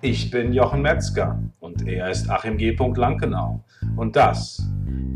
Ich 0.00 0.30
bin 0.30 0.52
Jochen 0.52 0.80
Metzger 0.80 1.42
und 1.58 1.88
er 1.88 2.08
ist 2.08 2.30
Achim 2.30 2.56
G. 2.56 2.76
Lankenau. 2.94 3.64
Und 3.96 4.14
das 4.14 4.62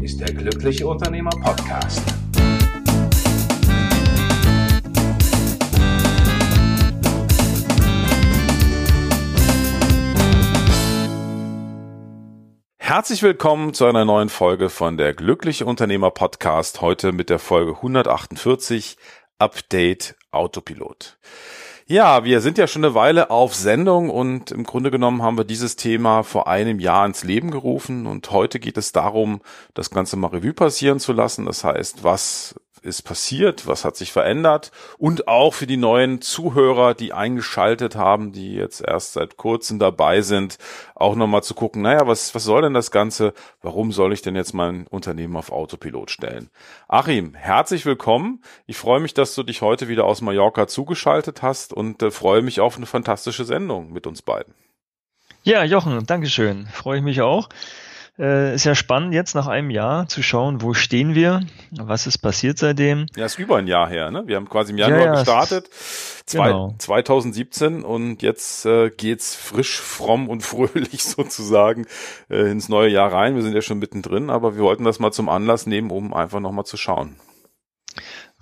ist 0.00 0.18
der 0.18 0.34
Glückliche 0.34 0.88
Unternehmer 0.88 1.30
Podcast. 1.30 2.02
Herzlich 12.78 13.22
willkommen 13.22 13.74
zu 13.74 13.86
einer 13.86 14.04
neuen 14.04 14.30
Folge 14.30 14.68
von 14.68 14.96
der 14.96 15.14
Glückliche 15.14 15.64
Unternehmer 15.64 16.10
Podcast. 16.10 16.80
Heute 16.80 17.12
mit 17.12 17.30
der 17.30 17.38
Folge 17.38 17.76
148 17.76 18.96
Update 19.38 20.16
Autopilot. 20.32 21.18
Ja, 21.92 22.24
wir 22.24 22.40
sind 22.40 22.56
ja 22.56 22.66
schon 22.66 22.82
eine 22.82 22.94
Weile 22.94 23.28
auf 23.28 23.54
Sendung 23.54 24.08
und 24.08 24.50
im 24.50 24.64
Grunde 24.64 24.90
genommen 24.90 25.20
haben 25.20 25.36
wir 25.36 25.44
dieses 25.44 25.76
Thema 25.76 26.22
vor 26.22 26.48
einem 26.48 26.80
Jahr 26.80 27.04
ins 27.04 27.22
Leben 27.22 27.50
gerufen 27.50 28.06
und 28.06 28.30
heute 28.30 28.60
geht 28.60 28.78
es 28.78 28.92
darum, 28.92 29.42
das 29.74 29.90
Ganze 29.90 30.16
mal 30.16 30.28
Revue 30.28 30.54
passieren 30.54 31.00
zu 31.00 31.12
lassen. 31.12 31.44
Das 31.44 31.64
heißt, 31.64 32.02
was 32.02 32.54
ist 32.82 33.02
passiert, 33.02 33.66
was 33.66 33.84
hat 33.84 33.96
sich 33.96 34.12
verändert 34.12 34.70
und 34.98 35.28
auch 35.28 35.54
für 35.54 35.66
die 35.66 35.76
neuen 35.76 36.20
Zuhörer, 36.20 36.94
die 36.94 37.12
eingeschaltet 37.12 37.96
haben, 37.96 38.32
die 38.32 38.54
jetzt 38.54 38.80
erst 38.80 39.14
seit 39.14 39.36
kurzem 39.36 39.78
dabei 39.78 40.20
sind, 40.22 40.58
auch 40.94 41.14
nochmal 41.14 41.42
zu 41.42 41.54
gucken, 41.54 41.82
naja, 41.82 42.06
was, 42.06 42.34
was 42.34 42.44
soll 42.44 42.62
denn 42.62 42.74
das 42.74 42.90
Ganze? 42.90 43.32
Warum 43.60 43.92
soll 43.92 44.12
ich 44.12 44.22
denn 44.22 44.36
jetzt 44.36 44.52
mein 44.52 44.86
Unternehmen 44.88 45.36
auf 45.36 45.50
Autopilot 45.52 46.10
stellen? 46.10 46.50
Achim, 46.88 47.34
herzlich 47.34 47.86
willkommen. 47.86 48.42
Ich 48.66 48.76
freue 48.76 49.00
mich, 49.00 49.14
dass 49.14 49.34
du 49.34 49.42
dich 49.42 49.62
heute 49.62 49.88
wieder 49.88 50.04
aus 50.04 50.20
Mallorca 50.20 50.66
zugeschaltet 50.66 51.42
hast 51.42 51.72
und 51.72 52.02
äh, 52.02 52.10
freue 52.10 52.42
mich 52.42 52.60
auf 52.60 52.76
eine 52.76 52.86
fantastische 52.86 53.44
Sendung 53.44 53.92
mit 53.92 54.06
uns 54.06 54.22
beiden. 54.22 54.54
Ja, 55.44 55.64
Jochen, 55.64 56.06
Dankeschön. 56.06 56.68
Freue 56.68 56.98
ich 56.98 57.04
mich 57.04 57.20
auch. 57.20 57.48
Äh, 58.18 58.54
ist 58.54 58.64
ja 58.64 58.74
spannend 58.74 59.14
jetzt 59.14 59.34
nach 59.34 59.46
einem 59.46 59.70
Jahr 59.70 60.06
zu 60.06 60.22
schauen, 60.22 60.60
wo 60.60 60.74
stehen 60.74 61.14
wir, 61.14 61.40
was 61.70 62.06
ist 62.06 62.18
passiert 62.18 62.58
seitdem. 62.58 63.06
Ja, 63.16 63.24
ist 63.24 63.38
über 63.38 63.56
ein 63.56 63.66
Jahr 63.66 63.88
her, 63.88 64.10
ne? 64.10 64.24
Wir 64.26 64.36
haben 64.36 64.50
quasi 64.50 64.72
im 64.72 64.78
Januar 64.78 65.00
ja, 65.00 65.06
ja, 65.06 65.12
gestartet, 65.12 65.70
zwei, 66.26 66.48
genau. 66.48 66.74
2017 66.78 67.82
und 67.82 68.20
jetzt 68.20 68.66
äh, 68.66 68.90
geht's 68.90 69.34
frisch, 69.34 69.80
fromm 69.80 70.28
und 70.28 70.42
fröhlich 70.42 71.04
sozusagen 71.04 71.86
äh, 72.28 72.50
ins 72.50 72.68
neue 72.68 72.90
Jahr 72.90 73.10
rein. 73.10 73.34
Wir 73.34 73.42
sind 73.42 73.54
ja 73.54 73.62
schon 73.62 73.78
mittendrin, 73.78 74.28
aber 74.28 74.56
wir 74.56 74.62
wollten 74.62 74.84
das 74.84 74.98
mal 74.98 75.12
zum 75.12 75.30
Anlass 75.30 75.66
nehmen, 75.66 75.90
um 75.90 76.12
einfach 76.12 76.40
nochmal 76.40 76.66
zu 76.66 76.76
schauen. 76.76 77.16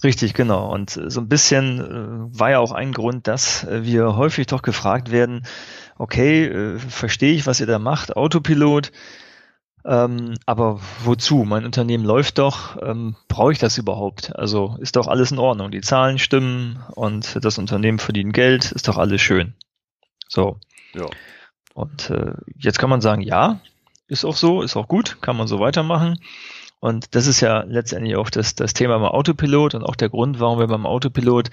Richtig, 0.02 0.34
genau. 0.34 0.72
Und 0.72 0.90
so 0.90 1.20
ein 1.20 1.28
bisschen 1.28 1.78
äh, 1.78 2.38
war 2.38 2.50
ja 2.50 2.58
auch 2.58 2.72
ein 2.72 2.92
Grund, 2.92 3.28
dass 3.28 3.64
äh, 3.64 3.84
wir 3.84 4.16
häufig 4.16 4.46
doch 4.46 4.62
gefragt 4.62 5.12
werden, 5.12 5.46
okay, 5.98 6.46
äh, 6.46 6.78
verstehe 6.78 7.34
ich, 7.34 7.46
was 7.46 7.60
ihr 7.60 7.66
da 7.66 7.78
macht, 7.78 8.16
Autopilot, 8.16 8.92
ähm, 9.84 10.34
aber 10.46 10.80
wozu? 11.04 11.44
Mein 11.44 11.64
Unternehmen 11.64 12.04
läuft 12.04 12.38
doch. 12.38 12.76
Ähm, 12.82 13.16
Brauche 13.28 13.52
ich 13.52 13.58
das 13.58 13.78
überhaupt? 13.78 14.36
Also 14.36 14.76
ist 14.80 14.96
doch 14.96 15.06
alles 15.06 15.32
in 15.32 15.38
Ordnung. 15.38 15.70
Die 15.70 15.80
Zahlen 15.80 16.18
stimmen 16.18 16.80
und 16.94 17.44
das 17.44 17.58
Unternehmen 17.58 17.98
verdient 17.98 18.34
Geld, 18.34 18.72
ist 18.72 18.88
doch 18.88 18.98
alles 18.98 19.20
schön. 19.20 19.54
So. 20.28 20.58
Ja. 20.94 21.06
Und 21.74 22.10
äh, 22.10 22.34
jetzt 22.56 22.78
kann 22.78 22.90
man 22.90 23.00
sagen, 23.00 23.22
ja, 23.22 23.60
ist 24.08 24.24
auch 24.24 24.36
so, 24.36 24.62
ist 24.62 24.76
auch 24.76 24.88
gut, 24.88 25.18
kann 25.22 25.36
man 25.36 25.46
so 25.46 25.60
weitermachen. 25.60 26.18
Und 26.80 27.14
das 27.14 27.26
ist 27.26 27.40
ja 27.40 27.62
letztendlich 27.62 28.16
auch 28.16 28.30
das, 28.30 28.54
das 28.54 28.72
Thema 28.72 28.98
beim 28.98 29.08
Autopilot 29.08 29.74
und 29.74 29.84
auch 29.84 29.96
der 29.96 30.08
Grund, 30.08 30.40
warum 30.40 30.58
wir 30.58 30.66
beim 30.66 30.86
Autopilot 30.86 31.50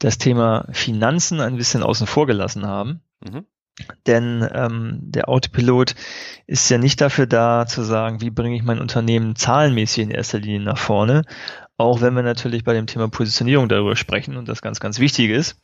das 0.00 0.18
Thema 0.18 0.66
Finanzen 0.72 1.40
ein 1.40 1.56
bisschen 1.56 1.82
außen 1.82 2.06
vor 2.06 2.26
gelassen 2.26 2.66
haben. 2.66 3.00
Mhm. 3.20 3.46
Denn 4.06 4.48
ähm, 4.52 4.98
der 5.02 5.28
Autopilot 5.28 5.94
ist 6.46 6.68
ja 6.70 6.78
nicht 6.78 7.00
dafür 7.00 7.26
da 7.26 7.66
zu 7.66 7.82
sagen, 7.82 8.20
wie 8.20 8.30
bringe 8.30 8.56
ich 8.56 8.62
mein 8.62 8.80
Unternehmen 8.80 9.34
zahlenmäßig 9.34 10.04
in 10.04 10.10
erster 10.10 10.38
Linie 10.38 10.60
nach 10.60 10.78
vorne, 10.78 11.22
auch 11.76 12.00
wenn 12.00 12.14
wir 12.14 12.22
natürlich 12.22 12.62
bei 12.64 12.72
dem 12.72 12.86
Thema 12.86 13.08
Positionierung 13.08 13.68
darüber 13.68 13.96
sprechen 13.96 14.36
und 14.36 14.48
das 14.48 14.62
ganz, 14.62 14.78
ganz 14.78 15.00
wichtig 15.00 15.30
ist, 15.30 15.60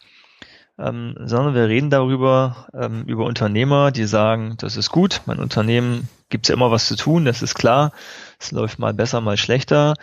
ähm, 0.79 1.15
sondern 1.25 1.55
wir 1.55 1.69
reden 1.69 1.91
darüber, 1.91 2.69
ähm, 2.75 3.05
über 3.05 3.27
Unternehmer, 3.27 3.93
die 3.93 4.05
sagen, 4.05 4.57
das 4.59 4.77
ist 4.77 4.91
gut, 4.91 5.23
mein 5.27 5.39
Unternehmen 5.39 6.09
gibt 6.31 6.47
es 6.47 6.49
ja 6.49 6.55
immer 6.55 6.71
was 6.73 6.87
zu 6.87 6.97
tun, 6.97 7.25
das 7.25 7.43
ist 7.43 7.55
klar, 7.55 7.93
es 8.41 8.51
läuft 8.51 8.81
mal 8.81 8.95
besser, 8.95 9.21
mal 9.21 9.37
schlechter, 9.37 9.95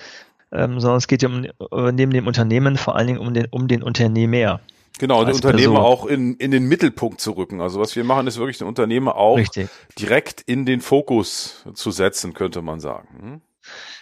ähm, 0.52 0.80
sondern 0.80 0.98
es 0.98 1.08
geht 1.08 1.24
ja 1.24 1.30
um, 1.30 1.46
neben 1.94 2.14
dem 2.14 2.28
Unternehmen 2.28 2.78
vor 2.78 2.96
allen 2.96 3.08
Dingen 3.08 3.20
um 3.20 3.34
den, 3.34 3.48
um 3.50 3.68
den 3.68 3.84
Unternehmer. 3.84 4.62
Genau, 5.00 5.24
den 5.24 5.35
Unternehmer 5.35 5.80
auch 5.80 6.06
in, 6.06 6.35
in 6.35 6.52
den 6.52 6.66
Mittelpunkt 6.66 7.22
zu 7.22 7.31
rücken. 7.31 7.62
Also 7.62 7.80
was 7.80 7.96
wir 7.96 8.03
machen, 8.03 8.28
ist 8.28 8.38
wirklich 8.38 8.58
den 8.58 8.68
Unternehmer 8.68 9.16
auch 9.16 9.38
Richtig. 9.38 9.69
direkt 10.00 10.41
in 10.41 10.66
den 10.66 10.81
Fokus 10.81 11.66
zu 11.74 11.91
setzen, 11.91 12.34
könnte 12.34 12.62
man 12.62 12.80
sagen. 12.80 13.07
Hm? 13.19 13.41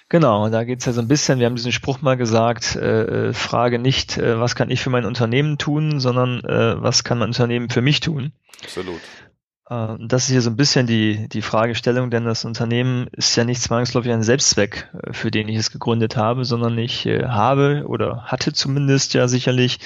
Genau, 0.07 0.49
da 0.49 0.63
geht's 0.63 0.85
ja 0.85 0.93
so 0.93 1.01
ein 1.01 1.07
bisschen, 1.07 1.39
wir 1.39 1.47
haben 1.47 1.55
diesen 1.55 1.71
Spruch 1.71 2.01
mal 2.01 2.15
gesagt, 2.15 2.75
äh, 2.75 3.29
äh, 3.29 3.33
frage 3.33 3.79
nicht, 3.79 4.17
äh, 4.17 4.39
was 4.39 4.53
kann 4.53 4.69
ich 4.69 4.81
für 4.81 4.91
mein 4.91 5.05
Unternehmen 5.05 5.57
tun, 5.57 5.99
sondern 5.99 6.41
äh, 6.41 6.81
was 6.81 7.03
kann 7.03 7.17
mein 7.17 7.29
Unternehmen 7.29 7.69
für 7.69 7.81
mich 7.81 8.01
tun. 8.01 8.31
Absolut. 8.63 9.01
Äh, 9.69 9.95
das 9.99 10.23
ist 10.23 10.31
hier 10.31 10.41
so 10.41 10.49
ein 10.49 10.55
bisschen 10.55 10.87
die, 10.87 11.27
die 11.29 11.41
Fragestellung, 11.41 12.09
denn 12.09 12.25
das 12.25 12.45
Unternehmen 12.45 13.07
ist 13.11 13.35
ja 13.35 13.43
nicht 13.43 13.61
zwangsläufig 13.61 14.11
ein 14.11 14.23
Selbstzweck, 14.23 14.89
äh, 15.01 15.13
für 15.13 15.31
den 15.31 15.47
ich 15.47 15.57
es 15.57 15.71
gegründet 15.71 16.17
habe, 16.17 16.45
sondern 16.45 16.77
ich 16.77 17.05
äh, 17.05 17.25
habe 17.25 17.85
oder 17.87 18.23
hatte 18.25 18.53
zumindest 18.53 19.13
ja 19.13 19.27
sicherlich 19.27 19.79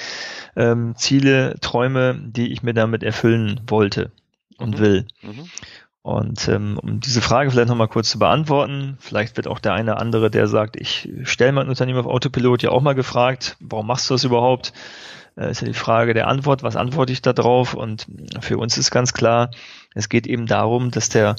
ähm, 0.56 0.94
Ziele, 0.96 1.56
Träume, 1.60 2.18
die 2.22 2.52
ich 2.52 2.62
mir 2.62 2.74
damit 2.74 3.02
erfüllen 3.02 3.60
wollte 3.66 4.10
und 4.58 4.76
mhm. 4.76 4.80
will. 4.80 5.06
Mhm. 5.22 5.44
Und 6.02 6.48
ähm, 6.48 6.78
um 6.82 7.00
diese 7.00 7.20
Frage 7.20 7.50
vielleicht 7.50 7.68
nochmal 7.68 7.88
kurz 7.88 8.08
zu 8.08 8.18
beantworten, 8.18 8.96
vielleicht 9.00 9.36
wird 9.36 9.46
auch 9.46 9.58
der 9.58 9.74
eine 9.74 9.98
andere, 9.98 10.30
der 10.30 10.48
sagt, 10.48 10.80
ich 10.80 11.10
stelle 11.24 11.52
mein 11.52 11.68
Unternehmen 11.68 11.98
auf 11.98 12.06
Autopilot, 12.06 12.62
ja 12.62 12.70
auch 12.70 12.80
mal 12.80 12.94
gefragt, 12.94 13.56
warum 13.60 13.86
machst 13.86 14.08
du 14.08 14.14
das 14.14 14.24
überhaupt? 14.24 14.72
Äh, 15.36 15.50
ist 15.50 15.60
ja 15.62 15.66
die 15.66 15.74
Frage 15.74 16.14
der 16.14 16.28
Antwort, 16.28 16.62
was 16.62 16.76
antworte 16.76 17.12
ich 17.12 17.22
da 17.22 17.32
drauf? 17.32 17.74
Und 17.74 18.06
für 18.40 18.58
uns 18.58 18.78
ist 18.78 18.90
ganz 18.90 19.12
klar, 19.12 19.50
es 19.94 20.08
geht 20.08 20.26
eben 20.26 20.46
darum, 20.46 20.90
dass 20.90 21.08
der 21.08 21.36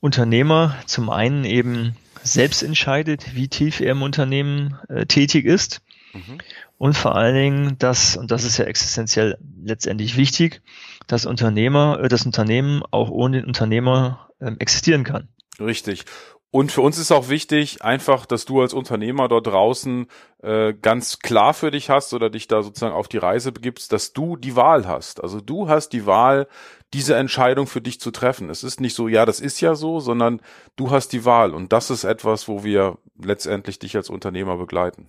Unternehmer 0.00 0.76
zum 0.86 1.10
einen 1.10 1.44
eben 1.44 1.96
selbst 2.22 2.62
entscheidet, 2.62 3.34
wie 3.34 3.48
tief 3.48 3.80
er 3.80 3.92
im 3.92 4.02
Unternehmen 4.02 4.78
äh, 4.88 5.06
tätig 5.06 5.44
ist. 5.44 5.80
Mhm. 6.12 6.38
Und 6.78 6.96
vor 6.96 7.14
allen 7.14 7.34
Dingen, 7.34 7.78
dass, 7.78 8.16
und 8.16 8.30
das 8.30 8.44
ist 8.44 8.56
ja 8.56 8.64
existenziell 8.64 9.36
letztendlich 9.62 10.16
wichtig, 10.16 10.62
dass 11.06 11.26
Unternehmer, 11.26 12.00
äh, 12.02 12.08
das 12.08 12.24
Unternehmen 12.26 12.82
auch 12.90 13.10
ohne 13.10 13.38
den 13.38 13.46
Unternehmer 13.46 14.30
äh, 14.40 14.52
existieren 14.58 15.04
kann. 15.04 15.28
Richtig. 15.58 16.04
Und 16.52 16.72
für 16.72 16.80
uns 16.80 16.98
ist 16.98 17.12
auch 17.12 17.28
wichtig, 17.28 17.82
einfach, 17.82 18.26
dass 18.26 18.44
du 18.44 18.60
als 18.60 18.74
Unternehmer 18.74 19.28
dort 19.28 19.46
draußen 19.46 20.08
äh, 20.42 20.74
ganz 20.74 21.20
klar 21.20 21.54
für 21.54 21.70
dich 21.70 21.90
hast 21.90 22.12
oder 22.12 22.28
dich 22.28 22.48
da 22.48 22.62
sozusagen 22.62 22.94
auf 22.94 23.06
die 23.06 23.18
Reise 23.18 23.52
begibst, 23.52 23.92
dass 23.92 24.12
du 24.12 24.36
die 24.36 24.56
Wahl 24.56 24.88
hast. 24.88 25.22
Also 25.22 25.40
du 25.40 25.68
hast 25.68 25.90
die 25.90 26.06
Wahl, 26.06 26.48
diese 26.92 27.14
Entscheidung 27.14 27.68
für 27.68 27.80
dich 27.80 28.00
zu 28.00 28.10
treffen. 28.10 28.50
Es 28.50 28.64
ist 28.64 28.80
nicht 28.80 28.96
so, 28.96 29.06
ja, 29.06 29.26
das 29.26 29.38
ist 29.38 29.60
ja 29.60 29.76
so, 29.76 30.00
sondern 30.00 30.40
du 30.74 30.90
hast 30.90 31.12
die 31.12 31.24
Wahl. 31.24 31.54
Und 31.54 31.72
das 31.72 31.88
ist 31.88 32.02
etwas, 32.02 32.48
wo 32.48 32.64
wir 32.64 32.98
letztendlich 33.22 33.78
dich 33.78 33.96
als 33.96 34.10
Unternehmer 34.10 34.56
begleiten. 34.56 35.08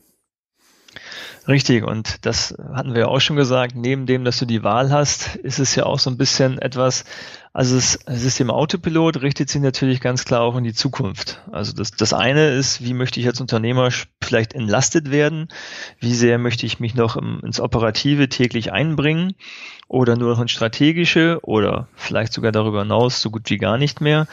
Richtig, 1.47 1.83
und 1.83 2.23
das 2.25 2.55
hatten 2.71 2.93
wir 2.93 3.01
ja 3.01 3.07
auch 3.07 3.19
schon 3.19 3.35
gesagt, 3.35 3.75
neben 3.75 4.05
dem, 4.05 4.23
dass 4.23 4.37
du 4.37 4.45
die 4.45 4.63
Wahl 4.63 4.91
hast, 4.91 5.35
ist 5.37 5.57
es 5.57 5.73
ja 5.73 5.87
auch 5.87 5.97
so 5.97 6.11
ein 6.11 6.17
bisschen 6.17 6.59
etwas, 6.59 7.03
also 7.51 7.75
das 7.75 7.93
System 8.07 8.51
Autopilot 8.51 9.23
richtet 9.23 9.49
sich 9.49 9.59
natürlich 9.59 10.01
ganz 10.01 10.23
klar 10.23 10.41
auch 10.41 10.55
in 10.55 10.63
die 10.63 10.73
Zukunft. 10.73 11.41
Also 11.51 11.73
das, 11.73 11.91
das 11.91 12.13
eine 12.13 12.49
ist, 12.49 12.83
wie 12.83 12.93
möchte 12.93 13.19
ich 13.19 13.25
als 13.25 13.41
Unternehmer 13.41 13.89
vielleicht 14.23 14.53
entlastet 14.53 15.09
werden? 15.09 15.47
Wie 15.99 16.13
sehr 16.13 16.37
möchte 16.37 16.67
ich 16.67 16.79
mich 16.79 16.93
noch 16.93 17.17
im, 17.17 17.41
ins 17.43 17.59
Operative 17.59 18.29
täglich 18.29 18.71
einbringen? 18.71 19.33
Oder 19.87 20.15
nur 20.15 20.29
noch 20.31 20.41
ins 20.41 20.51
Strategische 20.51 21.39
oder 21.41 21.87
vielleicht 21.95 22.33
sogar 22.33 22.51
darüber 22.51 22.81
hinaus 22.83 23.19
so 23.19 23.31
gut 23.31 23.49
wie 23.49 23.57
gar 23.57 23.79
nicht 23.79 23.99
mehr? 23.99 24.27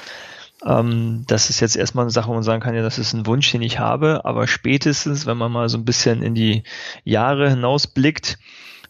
Ähm, 0.64 1.24
das 1.26 1.50
ist 1.50 1.60
jetzt 1.60 1.76
erstmal 1.76 2.04
eine 2.04 2.10
Sache, 2.10 2.28
wo 2.28 2.34
man 2.34 2.42
sagen 2.42 2.62
kann, 2.62 2.74
ja, 2.74 2.82
das 2.82 2.98
ist 2.98 3.12
ein 3.12 3.26
Wunsch, 3.26 3.50
den 3.52 3.62
ich 3.62 3.78
habe, 3.78 4.24
aber 4.24 4.46
spätestens, 4.46 5.26
wenn 5.26 5.36
man 5.36 5.52
mal 5.52 5.68
so 5.68 5.78
ein 5.78 5.84
bisschen 5.84 6.22
in 6.22 6.34
die 6.34 6.64
Jahre 7.04 7.50
hinausblickt, 7.50 8.38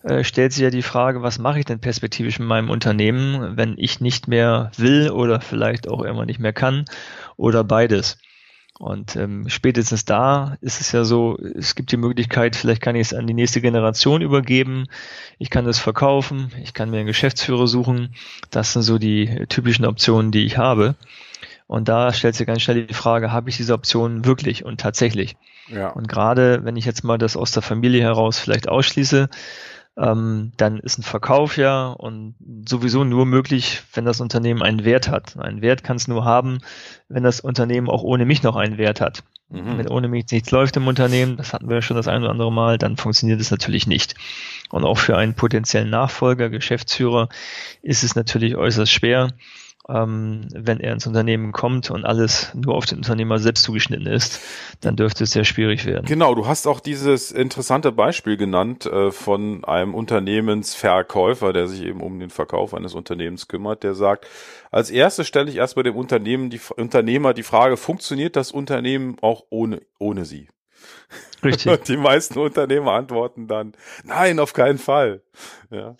äh, 0.02 0.24
stellt 0.24 0.52
sich 0.52 0.62
ja 0.62 0.70
die 0.70 0.82
Frage, 0.82 1.22
was 1.22 1.38
mache 1.38 1.58
ich 1.58 1.64
denn 1.64 1.80
perspektivisch 1.80 2.38
mit 2.38 2.48
meinem 2.48 2.70
Unternehmen, 2.70 3.56
wenn 3.56 3.74
ich 3.76 4.00
nicht 4.00 4.28
mehr 4.28 4.70
will 4.76 5.10
oder 5.10 5.40
vielleicht 5.40 5.88
auch 5.88 6.02
immer 6.02 6.24
nicht 6.24 6.40
mehr 6.40 6.52
kann 6.52 6.84
oder 7.36 7.64
beides. 7.64 8.18
Und 8.78 9.16
ähm, 9.16 9.48
spätestens 9.48 10.04
da 10.04 10.56
ist 10.60 10.80
es 10.80 10.92
ja 10.92 11.02
so, 11.02 11.36
es 11.36 11.74
gibt 11.74 11.90
die 11.90 11.96
Möglichkeit, 11.96 12.54
vielleicht 12.54 12.80
kann 12.80 12.94
ich 12.94 13.08
es 13.08 13.14
an 13.14 13.26
die 13.26 13.34
nächste 13.34 13.60
Generation 13.60 14.22
übergeben, 14.22 14.86
ich 15.38 15.50
kann 15.50 15.66
es 15.66 15.80
verkaufen, 15.80 16.52
ich 16.62 16.74
kann 16.74 16.88
mir 16.90 16.98
einen 16.98 17.08
Geschäftsführer 17.08 17.66
suchen. 17.66 18.14
Das 18.50 18.72
sind 18.72 18.82
so 18.82 18.98
die 18.98 19.46
typischen 19.48 19.84
Optionen, 19.84 20.30
die 20.30 20.46
ich 20.46 20.58
habe. 20.58 20.94
Und 21.68 21.88
da 21.88 22.12
stellt 22.12 22.34
sich 22.34 22.46
ganz 22.46 22.62
schnell 22.62 22.86
die 22.86 22.94
Frage, 22.94 23.30
habe 23.30 23.50
ich 23.50 23.58
diese 23.58 23.74
Option 23.74 24.24
wirklich 24.24 24.64
und 24.64 24.80
tatsächlich? 24.80 25.36
Ja. 25.68 25.90
Und 25.90 26.08
gerade 26.08 26.64
wenn 26.64 26.76
ich 26.76 26.86
jetzt 26.86 27.04
mal 27.04 27.18
das 27.18 27.36
aus 27.36 27.52
der 27.52 27.62
Familie 27.62 28.02
heraus 28.02 28.38
vielleicht 28.38 28.68
ausschließe, 28.68 29.28
ähm, 29.98 30.52
dann 30.56 30.78
ist 30.78 30.98
ein 30.98 31.02
Verkauf 31.02 31.58
ja 31.58 31.88
und 31.88 32.36
sowieso 32.66 33.04
nur 33.04 33.26
möglich, 33.26 33.82
wenn 33.92 34.06
das 34.06 34.20
Unternehmen 34.20 34.62
einen 34.62 34.84
Wert 34.84 35.08
hat. 35.08 35.36
Einen 35.38 35.60
Wert 35.60 35.84
kann 35.84 35.96
es 35.96 36.08
nur 36.08 36.24
haben, 36.24 36.60
wenn 37.08 37.22
das 37.22 37.40
Unternehmen 37.40 37.90
auch 37.90 38.02
ohne 38.02 38.24
mich 38.24 38.42
noch 38.42 38.56
einen 38.56 38.78
Wert 38.78 39.02
hat. 39.02 39.22
Mhm. 39.50 39.76
Wenn 39.76 39.88
ohne 39.88 40.08
mich 40.08 40.24
nichts 40.30 40.50
läuft 40.50 40.76
im 40.78 40.86
Unternehmen, 40.86 41.36
das 41.36 41.52
hatten 41.52 41.68
wir 41.68 41.76
ja 41.76 41.82
schon 41.82 41.96
das 41.96 42.08
ein 42.08 42.22
oder 42.22 42.30
andere 42.30 42.52
Mal, 42.52 42.78
dann 42.78 42.96
funktioniert 42.96 43.40
es 43.40 43.50
natürlich 43.50 43.86
nicht. 43.86 44.14
Und 44.70 44.84
auch 44.84 44.98
für 44.98 45.18
einen 45.18 45.34
potenziellen 45.34 45.90
Nachfolger, 45.90 46.48
Geschäftsführer, 46.48 47.28
ist 47.82 48.04
es 48.04 48.14
natürlich 48.14 48.56
äußerst 48.56 48.92
schwer, 48.92 49.32
ähm, 49.88 50.46
wenn 50.52 50.80
er 50.80 50.92
ins 50.92 51.06
Unternehmen 51.06 51.52
kommt 51.52 51.90
und 51.90 52.04
alles 52.04 52.52
nur 52.54 52.74
auf 52.74 52.84
den 52.84 52.98
Unternehmer 52.98 53.38
selbst 53.38 53.64
zugeschnitten 53.64 54.06
ist, 54.06 54.40
dann 54.80 54.96
dürfte 54.96 55.24
es 55.24 55.30
sehr 55.30 55.44
schwierig 55.44 55.86
werden. 55.86 56.04
Genau, 56.06 56.34
du 56.34 56.46
hast 56.46 56.66
auch 56.66 56.80
dieses 56.80 57.32
interessante 57.32 57.90
Beispiel 57.90 58.36
genannt 58.36 58.84
äh, 58.86 59.10
von 59.10 59.64
einem 59.64 59.94
Unternehmensverkäufer, 59.94 61.52
der 61.52 61.68
sich 61.68 61.82
eben 61.82 62.00
um 62.00 62.20
den 62.20 62.30
Verkauf 62.30 62.74
eines 62.74 62.94
Unternehmens 62.94 63.48
kümmert, 63.48 63.82
der 63.82 63.94
sagt, 63.94 64.26
als 64.70 64.90
erstes 64.90 65.26
stelle 65.26 65.50
ich 65.50 65.56
erst 65.56 65.74
bei 65.74 65.82
dem 65.82 65.96
Unternehmen 65.96 66.50
die 66.50 66.60
Unternehmer 66.76 67.32
die 67.32 67.42
Frage, 67.42 67.76
funktioniert 67.76 68.36
das 68.36 68.52
Unternehmen 68.52 69.16
auch 69.22 69.44
ohne, 69.48 69.80
ohne 69.98 70.26
sie? 70.26 70.48
Richtig. 71.44 71.70
Und 71.72 71.88
die 71.88 71.96
meisten 71.96 72.38
Unternehmer 72.38 72.92
antworten 72.92 73.46
dann, 73.46 73.72
nein, 74.04 74.38
auf 74.40 74.52
keinen 74.52 74.78
Fall. 74.78 75.22
Ja. 75.70 75.96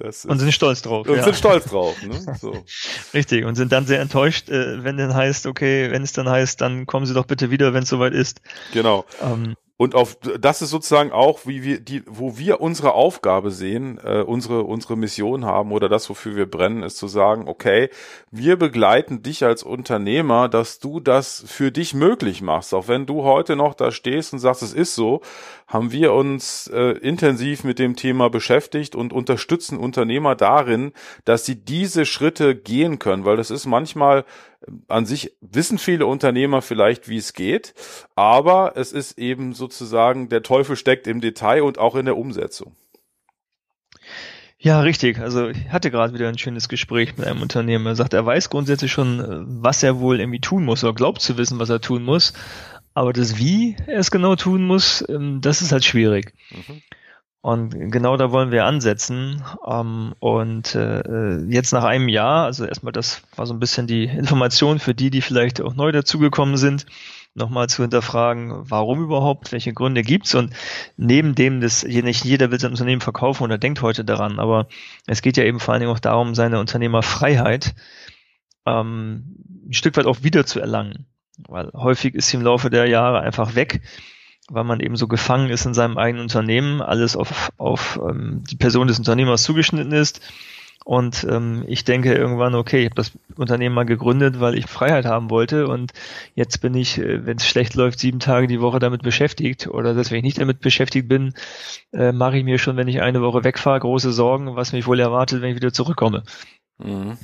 Das 0.00 0.24
und 0.24 0.38
sind 0.38 0.52
stolz 0.52 0.80
drauf. 0.80 1.06
Und 1.06 1.16
ja. 1.16 1.22
sind 1.22 1.36
stolz 1.36 1.66
drauf. 1.66 2.02
Ne? 2.02 2.18
So. 2.40 2.64
Richtig. 3.14 3.44
Und 3.44 3.56
sind 3.56 3.70
dann 3.70 3.86
sehr 3.86 4.00
enttäuscht, 4.00 4.48
äh, 4.48 4.82
wenn 4.82 4.96
dann 4.96 5.14
heißt, 5.14 5.46
okay, 5.46 5.90
wenn 5.90 6.02
es 6.02 6.12
dann 6.12 6.28
heißt, 6.28 6.60
dann 6.60 6.86
kommen 6.86 7.04
Sie 7.04 7.12
doch 7.12 7.26
bitte 7.26 7.50
wieder, 7.50 7.74
wenn 7.74 7.82
es 7.82 7.90
soweit 7.90 8.14
ist. 8.14 8.40
Genau. 8.72 9.04
Ähm, 9.20 9.56
und 9.80 9.94
auf 9.94 10.18
das 10.38 10.60
ist 10.60 10.68
sozusagen 10.68 11.10
auch, 11.10 11.46
wie 11.46 11.62
wir 11.62 11.80
die, 11.80 12.02
wo 12.06 12.36
wir 12.36 12.60
unsere 12.60 12.92
Aufgabe 12.92 13.50
sehen, 13.50 13.98
äh, 14.04 14.20
unsere 14.20 14.64
unsere 14.64 14.94
Mission 14.94 15.46
haben 15.46 15.72
oder 15.72 15.88
das, 15.88 16.10
wofür 16.10 16.36
wir 16.36 16.44
brennen, 16.44 16.82
ist 16.82 16.98
zu 16.98 17.08
sagen, 17.08 17.48
okay, 17.48 17.88
wir 18.30 18.58
begleiten 18.58 19.22
dich 19.22 19.42
als 19.42 19.62
Unternehmer, 19.62 20.50
dass 20.50 20.80
du 20.80 21.00
das 21.00 21.42
für 21.46 21.72
dich 21.72 21.94
möglich 21.94 22.42
machst. 22.42 22.74
Auch 22.74 22.88
wenn 22.88 23.06
du 23.06 23.22
heute 23.22 23.56
noch 23.56 23.72
da 23.72 23.90
stehst 23.90 24.34
und 24.34 24.38
sagst, 24.38 24.62
es 24.62 24.74
ist 24.74 24.94
so, 24.94 25.22
haben 25.66 25.92
wir 25.92 26.12
uns 26.12 26.66
äh, 26.66 26.98
intensiv 26.98 27.64
mit 27.64 27.78
dem 27.78 27.96
Thema 27.96 28.28
beschäftigt 28.28 28.94
und 28.94 29.14
unterstützen 29.14 29.78
Unternehmer 29.78 30.34
darin, 30.34 30.92
dass 31.24 31.46
sie 31.46 31.54
diese 31.54 32.04
Schritte 32.04 32.54
gehen 32.54 32.98
können, 32.98 33.24
weil 33.24 33.38
das 33.38 33.50
ist 33.50 33.64
manchmal 33.64 34.26
an 34.88 35.06
sich 35.06 35.32
wissen 35.40 35.78
viele 35.78 36.06
Unternehmer 36.06 36.62
vielleicht, 36.62 37.08
wie 37.08 37.16
es 37.16 37.32
geht, 37.32 37.74
aber 38.14 38.72
es 38.76 38.92
ist 38.92 39.18
eben 39.18 39.52
sozusagen, 39.54 40.28
der 40.28 40.42
Teufel 40.42 40.76
steckt 40.76 41.06
im 41.06 41.20
Detail 41.20 41.62
und 41.62 41.78
auch 41.78 41.94
in 41.94 42.04
der 42.04 42.16
Umsetzung. 42.16 42.76
Ja, 44.62 44.80
richtig. 44.80 45.18
Also 45.18 45.48
ich 45.48 45.70
hatte 45.70 45.90
gerade 45.90 46.12
wieder 46.12 46.28
ein 46.28 46.36
schönes 46.36 46.68
Gespräch 46.68 47.16
mit 47.16 47.26
einem 47.26 47.40
Unternehmer. 47.40 47.90
Er 47.90 47.96
sagt, 47.96 48.12
er 48.12 48.26
weiß 48.26 48.50
grundsätzlich 48.50 48.92
schon, 48.92 49.62
was 49.62 49.82
er 49.82 50.00
wohl 50.00 50.20
irgendwie 50.20 50.40
tun 50.40 50.66
muss 50.66 50.84
oder 50.84 50.92
glaubt 50.92 51.22
zu 51.22 51.38
wissen, 51.38 51.58
was 51.58 51.70
er 51.70 51.80
tun 51.80 52.02
muss. 52.02 52.34
Aber 52.92 53.14
das 53.14 53.38
Wie 53.38 53.76
er 53.86 54.00
es 54.00 54.10
genau 54.10 54.36
tun 54.36 54.66
muss, 54.66 55.02
ähm, 55.08 55.40
das 55.40 55.62
ist 55.62 55.72
halt 55.72 55.84
schwierig. 55.84 56.34
Mhm. 56.50 56.82
Und 57.42 57.90
genau 57.90 58.18
da 58.18 58.32
wollen 58.32 58.50
wir 58.50 58.66
ansetzen. 58.66 59.42
Ähm, 59.66 60.14
und 60.18 60.74
äh, 60.74 61.38
jetzt 61.44 61.72
nach 61.72 61.84
einem 61.84 62.08
Jahr, 62.08 62.44
also 62.44 62.66
erstmal 62.66 62.92
das 62.92 63.22
war 63.34 63.46
so 63.46 63.54
ein 63.54 63.60
bisschen 63.60 63.86
die 63.86 64.04
Information 64.18 64.78
für 64.78 64.94
die, 64.94 65.10
die 65.10 65.22
vielleicht 65.22 65.60
auch 65.60 65.74
neu 65.74 65.90
dazugekommen 65.90 66.56
sind, 66.58 66.86
nochmal 67.34 67.68
zu 67.68 67.82
hinterfragen, 67.82 68.70
warum 68.70 69.02
überhaupt, 69.02 69.52
welche 69.52 69.72
Gründe 69.72 70.02
gibt's? 70.02 70.34
Und 70.34 70.52
neben 70.96 71.34
dem, 71.34 71.60
dass 71.60 71.84
nicht 71.84 72.24
jeder 72.24 72.50
will 72.50 72.60
sein 72.60 72.72
Unternehmen 72.72 73.00
verkaufen 73.00 73.44
oder 73.44 73.56
denkt 73.56 73.80
heute 73.82 74.04
daran, 74.04 74.38
aber 74.38 74.66
es 75.06 75.22
geht 75.22 75.36
ja 75.36 75.44
eben 75.44 75.60
vor 75.60 75.72
allen 75.72 75.80
Dingen 75.80 75.92
auch 75.92 76.00
darum, 76.00 76.34
seine 76.34 76.58
Unternehmerfreiheit 76.58 77.74
ähm, 78.66 79.36
ein 79.68 79.72
Stück 79.72 79.96
weit 79.96 80.06
auch 80.06 80.22
wieder 80.22 80.44
zu 80.44 80.60
erlangen, 80.60 81.06
weil 81.48 81.70
häufig 81.72 82.14
ist 82.14 82.28
sie 82.28 82.36
im 82.36 82.42
Laufe 82.42 82.68
der 82.68 82.86
Jahre 82.86 83.20
einfach 83.20 83.54
weg 83.54 83.80
weil 84.50 84.64
man 84.64 84.80
eben 84.80 84.96
so 84.96 85.08
gefangen 85.08 85.50
ist 85.50 85.64
in 85.64 85.74
seinem 85.74 85.96
eigenen 85.96 86.24
Unternehmen, 86.24 86.82
alles 86.82 87.16
auf, 87.16 87.50
auf 87.56 87.98
ähm, 88.06 88.42
die 88.50 88.56
Person 88.56 88.88
des 88.88 88.98
Unternehmers 88.98 89.42
zugeschnitten 89.42 89.92
ist. 89.92 90.20
Und 90.84 91.26
ähm, 91.28 91.64
ich 91.68 91.84
denke 91.84 92.14
irgendwann, 92.14 92.54
okay, 92.54 92.80
ich 92.80 92.86
habe 92.86 92.94
das 92.94 93.12
Unternehmen 93.36 93.74
mal 93.74 93.84
gegründet, 93.84 94.40
weil 94.40 94.56
ich 94.56 94.66
Freiheit 94.66 95.04
haben 95.04 95.28
wollte 95.28 95.68
und 95.68 95.92
jetzt 96.34 96.62
bin 96.62 96.74
ich, 96.74 96.98
äh, 96.98 97.26
wenn 97.26 97.36
es 97.36 97.46
schlecht 97.46 97.74
läuft, 97.74 98.00
sieben 98.00 98.18
Tage 98.18 98.46
die 98.46 98.62
Woche 98.62 98.78
damit 98.78 99.02
beschäftigt 99.02 99.66
oder 99.68 99.94
dass 99.94 100.10
wenn 100.10 100.18
ich 100.18 100.24
nicht 100.24 100.40
damit 100.40 100.60
beschäftigt 100.60 101.06
bin, 101.06 101.34
äh, 101.92 102.12
mache 102.12 102.38
ich 102.38 102.44
mir 102.44 102.58
schon, 102.58 102.76
wenn 102.76 102.88
ich 102.88 103.02
eine 103.02 103.20
Woche 103.20 103.44
wegfahre, 103.44 103.80
große 103.80 104.10
Sorgen, 104.10 104.56
was 104.56 104.72
mich 104.72 104.86
wohl 104.86 105.00
erwartet, 105.00 105.42
wenn 105.42 105.50
ich 105.50 105.56
wieder 105.56 105.72
zurückkomme. 105.72 106.22
Mhm. 106.78 107.18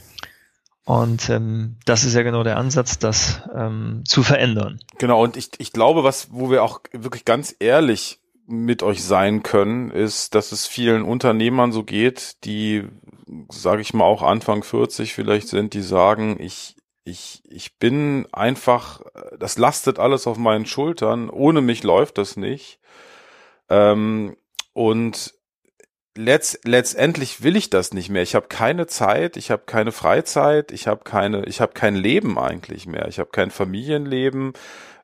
Und 0.86 1.28
ähm, 1.30 1.78
das 1.84 2.04
ist 2.04 2.14
ja 2.14 2.22
genau 2.22 2.44
der 2.44 2.56
Ansatz, 2.56 3.00
das 3.00 3.42
ähm, 3.52 4.04
zu 4.06 4.22
verändern. 4.22 4.78
Genau, 4.98 5.20
und 5.22 5.36
ich, 5.36 5.50
ich 5.58 5.72
glaube, 5.72 6.04
was, 6.04 6.28
wo 6.30 6.48
wir 6.48 6.62
auch 6.62 6.80
wirklich 6.92 7.24
ganz 7.24 7.54
ehrlich 7.58 8.20
mit 8.46 8.84
euch 8.84 9.02
sein 9.02 9.42
können, 9.42 9.90
ist, 9.90 10.36
dass 10.36 10.52
es 10.52 10.68
vielen 10.68 11.02
Unternehmern 11.02 11.72
so 11.72 11.82
geht, 11.82 12.44
die, 12.44 12.84
sage 13.50 13.82
ich 13.82 13.94
mal, 13.94 14.04
auch 14.04 14.22
Anfang 14.22 14.62
40 14.62 15.12
vielleicht 15.12 15.48
sind, 15.48 15.74
die 15.74 15.82
sagen, 15.82 16.36
ich, 16.38 16.76
ich, 17.02 17.42
ich 17.48 17.78
bin 17.78 18.28
einfach, 18.32 19.00
das 19.40 19.58
lastet 19.58 19.98
alles 19.98 20.28
auf 20.28 20.38
meinen 20.38 20.66
Schultern, 20.66 21.30
ohne 21.30 21.62
mich 21.62 21.82
läuft 21.82 22.16
das 22.16 22.36
nicht. 22.36 22.78
Ähm, 23.68 24.36
und 24.72 25.34
letzt, 26.16 26.66
letztendlich 26.66 27.42
will 27.42 27.56
ich 27.56 27.70
das 27.70 27.92
nicht 27.92 28.08
mehr. 28.08 28.22
Ich 28.22 28.34
habe 28.34 28.48
keine 28.48 28.86
Zeit, 28.86 29.36
ich 29.36 29.50
habe 29.50 29.62
keine 29.66 29.92
Freizeit, 29.92 30.72
ich 30.72 30.86
habe 30.86 31.04
keine, 31.04 31.44
ich 31.44 31.60
habe 31.60 31.72
kein 31.72 31.96
Leben 31.96 32.38
eigentlich 32.38 32.86
mehr. 32.86 33.08
Ich 33.08 33.18
habe 33.18 33.30
kein 33.30 33.50
Familienleben. 33.50 34.54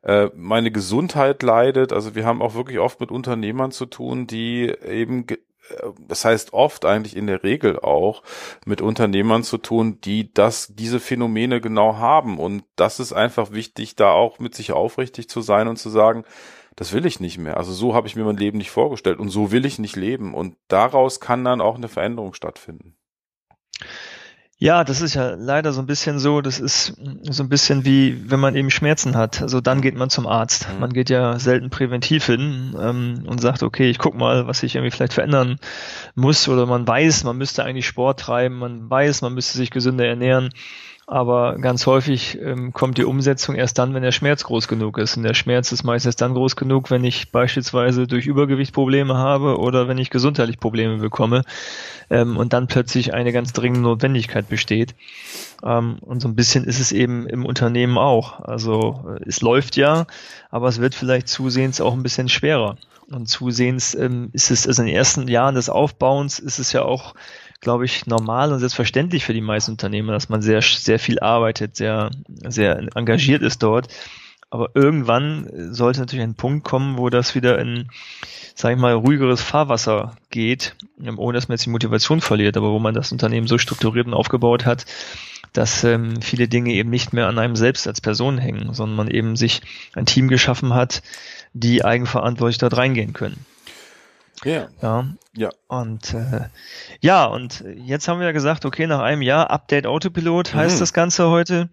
Äh, 0.03 0.31
meine 0.35 0.71
Gesundheit 0.71 1.43
leidet. 1.43 1.93
Also 1.93 2.15
wir 2.15 2.25
haben 2.25 2.43
auch 2.43 2.55
wirklich 2.55 2.79
oft 2.79 3.01
mit 3.01 3.11
Unternehmern 3.11 3.71
zu 3.71 3.87
tun, 3.87 4.27
die 4.27 4.69
eben 4.69 5.27
äh, 5.29 5.37
das 6.09 6.25
heißt 6.25 6.53
oft 6.53 6.85
eigentlich 6.85 7.17
in 7.17 7.27
der 7.27 7.45
Regel 7.45 7.79
auch 7.79 8.23
mit 8.67 8.81
Unternehmern 8.81 9.45
zu 9.45 9.59
tun, 9.59 10.01
die 10.01 10.33
das, 10.33 10.75
diese 10.75 11.01
Phänomene 11.01 11.61
genau 11.61 11.97
haben. 11.97 12.39
Und 12.39 12.65
das 12.77 13.01
ist 13.01 13.13
einfach 13.13 13.53
wichtig, 13.53 13.97
da 13.97 14.11
auch 14.11 14.39
mit 14.39 14.55
sich 14.55 14.73
aufrichtig 14.73 15.29
zu 15.29 15.41
sein 15.41 15.69
und 15.69 15.77
zu 15.77 15.91
sagen, 15.91 16.25
das 16.77 16.93
will 16.93 17.07
ich 17.07 17.21
nicht 17.21 17.39
mehr. 17.39 17.57
Also 17.57 17.73
so 17.73 17.95
habe 17.95 18.07
ich 18.07 18.17
mir 18.17 18.25
mein 18.25 18.37
Leben 18.37 18.59
nicht 18.59 18.71
vorgestellt 18.71 19.19
und 19.19 19.29
so 19.29 19.53
will 19.53 19.67
ich 19.67 19.79
nicht 19.79 19.97
leben. 19.97 20.35
Und 20.35 20.57
daraus 20.69 21.21
kann 21.21 21.45
dann 21.45 21.61
auch 21.61 21.77
eine 21.77 21.89
Veränderung 21.89 22.35
stattfinden. 22.35 22.97
Ja, 24.63 24.85
das 24.85 25.01
ist 25.01 25.15
ja 25.15 25.35
leider 25.35 25.73
so 25.73 25.81
ein 25.81 25.89
bisschen 25.89 26.21
so, 26.21 26.41
das 26.41 26.61
ist 26.61 26.95
so 27.23 27.43
ein 27.43 27.49
bisschen 27.49 27.85
wie, 27.85 28.31
wenn 28.31 28.39
man 28.39 28.55
eben 28.55 28.71
Schmerzen 28.71 29.17
hat. 29.17 29.43
Also 29.43 29.61
dann 29.61 29.81
geht 29.81 29.97
man 29.97 30.09
zum 30.09 30.29
Arzt. 30.29 30.69
Mhm. 30.73 30.79
Man 30.79 30.93
geht 30.93 31.11
ja 31.11 31.37
selten 31.41 31.69
präventiv 31.69 32.27
hin 32.27 32.77
ähm, 32.81 33.25
und 33.27 33.41
sagt, 33.41 33.65
okay, 33.65 33.91
ich 33.91 33.99
guck 33.99 34.15
mal, 34.15 34.47
was 34.47 34.63
ich 34.63 34.77
irgendwie 34.77 34.93
vielleicht 34.93 35.15
verändern 35.15 35.59
muss. 36.15 36.47
Oder 36.47 36.67
man 36.67 36.87
weiß, 36.87 37.25
man 37.25 37.39
müsste 37.39 37.65
eigentlich 37.65 37.89
Sport 37.89 38.21
treiben, 38.21 38.57
man 38.57 38.89
weiß, 38.89 39.23
man 39.23 39.35
müsste 39.35 39.59
sich 39.59 39.73
gesünder 39.73 40.07
ernähren. 40.07 40.51
Aber 41.07 41.59
ganz 41.59 41.87
häufig 41.87 42.39
ähm, 42.41 42.73
kommt 42.73 42.97
die 42.97 43.05
Umsetzung 43.05 43.57
erst 43.57 43.79
dann, 43.79 43.93
wenn 43.93 44.05
der 44.05 44.13
Schmerz 44.13 44.45
groß 44.45 44.69
genug 44.69 44.99
ist. 44.99 45.17
Und 45.17 45.25
der 45.25 45.35
Schmerz 45.35 45.73
ist 45.73 45.83
meistens 45.83 46.15
dann 46.15 46.35
groß 46.35 46.55
genug, 46.55 46.91
wenn 46.91 47.03
ich 47.03 47.33
beispielsweise 47.33 48.07
durch 48.07 48.27
Übergewicht 48.27 48.73
Probleme 48.73 49.17
habe 49.17 49.59
oder 49.59 49.89
wenn 49.89 49.99
ich 49.99 50.11
gesundheitlich 50.11 50.61
Probleme 50.61 50.99
bekomme 50.99 51.43
ähm, 52.09 52.37
und 52.37 52.53
dann 52.53 52.69
plötzlich 52.69 53.15
eine 53.15 53.33
ganz 53.33 53.53
dringende 53.53 53.83
Notwendigkeit 53.83 54.49
besteht. 54.49 54.95
Ähm, 55.65 55.99
und 56.01 56.21
so 56.21 56.29
ein 56.29 56.37
bisschen 56.37 56.65
ist 56.65 56.79
es 56.79 56.93
eben 56.93 57.27
im 57.27 57.47
Unternehmen 57.47 57.99
auch. 57.99 58.41
Also 58.41 59.05
äh, 59.09 59.29
es 59.29 59.41
läuft 59.41 59.77
ja, 59.77 60.07
aber 60.51 60.69
es 60.69 60.81
wird 60.81 60.95
vielleicht 60.95 61.27
zusehends 61.27 61.81
auch 61.81 61.95
ein 61.95 62.05
bisschen 62.05 62.29
schwerer. 62.29 62.77
Und 63.11 63.27
zusehends 63.27 63.95
ähm, 63.95 64.31
ist 64.33 64.51
es, 64.51 64.67
also 64.67 64.83
in 64.83 64.87
den 64.87 64.97
ersten 64.97 65.27
Jahren 65.27 65.57
des 65.57 65.69
Aufbauens 65.69 66.39
ist 66.39 66.59
es 66.59 66.73
ja 66.73 66.83
auch 66.83 67.15
glaube 67.63 67.85
ich, 67.85 68.07
normal 68.07 68.53
und 68.53 68.59
selbstverständlich 68.59 69.25
für 69.25 69.33
die 69.33 69.41
meisten 69.41 69.71
Unternehmen, 69.71 70.09
dass 70.09 70.29
man 70.29 70.43
sehr, 70.43 70.61
sehr 70.61 70.99
viel 70.99 71.21
arbeitet, 71.21 71.77
sehr, 71.77 72.11
sehr 72.47 72.89
engagiert 72.95 73.41
ist 73.41 73.63
dort. 73.63 73.89
Aber 74.51 74.71
irgendwann 74.75 75.49
sollte 75.73 76.01
natürlich 76.01 76.25
ein 76.25 76.35
Punkt 76.35 76.65
kommen, 76.65 76.99
wo 76.99 77.09
das 77.09 77.35
wieder 77.35 77.59
in, 77.59 77.89
sag 78.55 78.73
ich 78.73 78.79
mal, 78.79 78.93
ruhigeres 78.93 79.41
Fahrwasser 79.41 80.17
geht, 80.29 80.75
ohne 81.17 81.39
dass 81.39 81.49
man 81.49 81.55
jetzt 81.55 81.65
die 81.65 81.71
Motivation 81.71 82.21
verliert, 82.21 82.57
aber 82.59 82.73
wo 82.73 82.79
man 82.81 82.95
das 82.95 83.13
Unternehmen 83.13 83.47
so 83.47 83.57
strukturiert 83.57 84.09
und 84.09 84.15
aufgebaut 84.15 84.67
hat, 84.67 84.85
dass 85.53 85.85
ähm, 85.85 86.21
viele 86.21 86.49
Dinge 86.49 86.73
eben 86.73 86.91
nicht 86.91 87.13
mehr 87.13 87.29
an 87.29 87.39
einem 87.39 87.57
selbst 87.57 87.87
als 87.87 88.01
Person 88.01 88.39
hängen, 88.39 88.75
sondern 88.75 88.97
man 88.97 89.09
eben 89.09 89.37
sich 89.37 89.63
ein 89.95 90.05
Team 90.05 90.29
geschaffen 90.29 90.75
hat, 90.75 91.03
die 91.55 91.85
eigenverantwortlich 91.85 92.59
dort 92.59 92.77
reingehen 92.77 93.13
können. 93.13 93.47
Ja. 94.45 94.69
Ja. 94.81 95.07
ja. 95.35 95.51
Und 95.69 96.15
äh, 96.15 96.49
ja, 97.01 97.25
und 97.27 97.65
jetzt 97.77 98.09
haben 98.09 98.21
wir 98.21 98.27
ja 98.27 98.33
gesagt, 98.33 98.65
okay, 98.65 98.87
nach 98.87 99.01
einem 99.01 99.23
Jahr 99.23 99.51
Update 99.51 99.87
Autopilot 99.87 100.55
heißt 100.55 100.77
mhm. 100.77 100.81
das 100.81 100.93
Ganze 100.93 101.29
heute. 101.29 101.69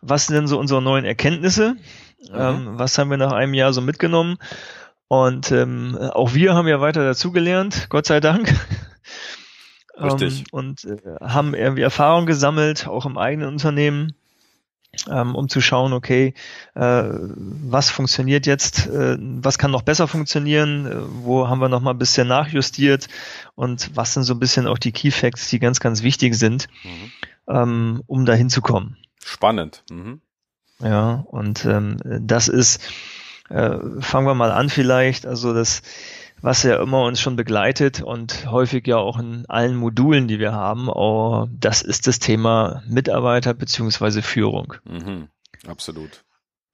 Was 0.00 0.26
sind 0.26 0.36
denn 0.36 0.46
so 0.46 0.58
unsere 0.58 0.80
neuen 0.80 1.04
Erkenntnisse? 1.04 1.74
Mhm. 1.74 2.34
Ähm, 2.34 2.68
was 2.72 2.98
haben 2.98 3.10
wir 3.10 3.16
nach 3.16 3.32
einem 3.32 3.54
Jahr 3.54 3.72
so 3.72 3.80
mitgenommen? 3.80 4.38
Und 5.08 5.50
ähm, 5.52 5.96
auch 5.96 6.34
wir 6.34 6.54
haben 6.54 6.68
ja 6.68 6.80
weiter 6.80 7.04
dazugelernt, 7.04 7.86
Gott 7.88 8.06
sei 8.06 8.20
Dank. 8.20 8.54
Richtig. 10.00 10.40
Ähm, 10.40 10.44
und 10.52 10.84
äh, 10.84 10.98
haben 11.20 11.54
irgendwie 11.54 11.82
Erfahrung 11.82 12.26
gesammelt, 12.26 12.86
auch 12.86 13.06
im 13.06 13.18
eigenen 13.18 13.48
Unternehmen, 13.48 14.14
um 15.06 15.48
zu 15.48 15.60
schauen, 15.60 15.92
okay, 15.92 16.34
äh, 16.74 17.04
was 17.04 17.90
funktioniert 17.90 18.46
jetzt, 18.46 18.86
äh, 18.86 19.16
was 19.18 19.58
kann 19.58 19.70
noch 19.70 19.82
besser 19.82 20.08
funktionieren, 20.08 20.86
äh, 20.86 20.96
wo 21.24 21.48
haben 21.48 21.60
wir 21.60 21.68
noch 21.68 21.80
mal 21.80 21.92
ein 21.92 21.98
bisschen 21.98 22.28
nachjustiert 22.28 23.08
und 23.54 23.90
was 23.94 24.14
sind 24.14 24.24
so 24.24 24.34
ein 24.34 24.40
bisschen 24.40 24.66
auch 24.66 24.78
die 24.78 24.92
Key 24.92 25.10
Facts, 25.10 25.48
die 25.48 25.58
ganz, 25.58 25.80
ganz 25.80 26.02
wichtig 26.02 26.34
sind, 26.34 26.68
mhm. 26.82 27.12
ähm, 27.48 28.02
um 28.06 28.24
da 28.26 28.34
hinzukommen. 28.34 28.96
Spannend. 29.24 29.84
Mhm. 29.90 30.20
Ja, 30.80 31.24
und 31.26 31.64
ähm, 31.64 31.98
das 32.04 32.46
ist, 32.48 32.80
fangen 33.48 34.26
wir 34.26 34.34
mal 34.34 34.52
an 34.52 34.68
vielleicht, 34.68 35.26
also 35.26 35.54
das 35.54 35.82
was 36.40 36.62
ja 36.62 36.80
immer 36.82 37.02
uns 37.02 37.20
schon 37.20 37.36
begleitet 37.36 38.02
und 38.02 38.50
häufig 38.50 38.86
ja 38.86 38.96
auch 38.96 39.18
in 39.18 39.44
allen 39.48 39.76
Modulen, 39.76 40.28
die 40.28 40.38
wir 40.38 40.52
haben, 40.52 40.88
oh, 40.88 41.46
das 41.50 41.82
ist 41.82 42.06
das 42.06 42.18
Thema 42.18 42.82
Mitarbeiter 42.86 43.54
beziehungsweise 43.54 44.22
Führung. 44.22 44.74
Mhm, 44.84 45.28
absolut. 45.66 46.24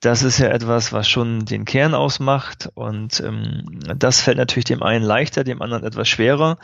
Das 0.01 0.23
ist 0.23 0.39
ja 0.39 0.49
etwas, 0.49 0.93
was 0.93 1.09
schon 1.09 1.47
den 1.47 1.65
Kern 1.65 1.95
ausmacht 1.95 2.71
und 2.75 3.21
ähm, 3.21 3.81
das 3.97 4.21
fällt 4.21 4.37
natürlich 4.37 4.67
dem 4.67 4.83
einen 4.83 5.05
leichter, 5.05 5.45
dem 5.45 5.63
anderen 5.63 5.85
etwas 5.85 6.09
schwerer 6.09 6.59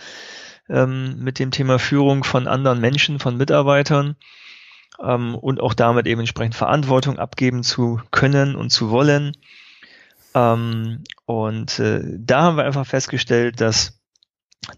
ähm, 0.68 1.16
mit 1.18 1.38
dem 1.38 1.50
Thema 1.50 1.78
Führung 1.78 2.22
von 2.22 2.46
anderen 2.46 2.80
Menschen, 2.80 3.18
von 3.18 3.36
Mitarbeitern 3.36 4.16
ähm, 5.02 5.34
und 5.34 5.60
auch 5.60 5.74
damit 5.74 6.06
eben 6.06 6.20
entsprechend 6.20 6.54
Verantwortung 6.54 7.18
abgeben 7.18 7.62
zu 7.62 8.00
können 8.10 8.56
und 8.56 8.70
zu 8.70 8.90
wollen. 8.90 9.36
Ähm, 10.34 11.04
und 11.26 11.78
äh, 11.78 12.02
da 12.04 12.42
haben 12.42 12.56
wir 12.56 12.64
einfach 12.64 12.86
festgestellt, 12.86 13.60
dass 13.60 14.00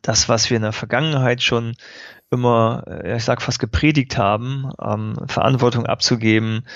das, 0.02 0.28
was 0.28 0.48
wir 0.48 0.56
in 0.56 0.62
der 0.62 0.72
Vergangenheit 0.72 1.42
schon 1.42 1.74
immer, 2.30 2.84
äh, 2.86 3.16
ich 3.16 3.24
sag 3.24 3.42
fast 3.42 3.58
gepredigt 3.58 4.16
haben, 4.16 4.70
ähm, 4.82 5.16
Verantwortung 5.26 5.86
abzugeben. 5.86 6.66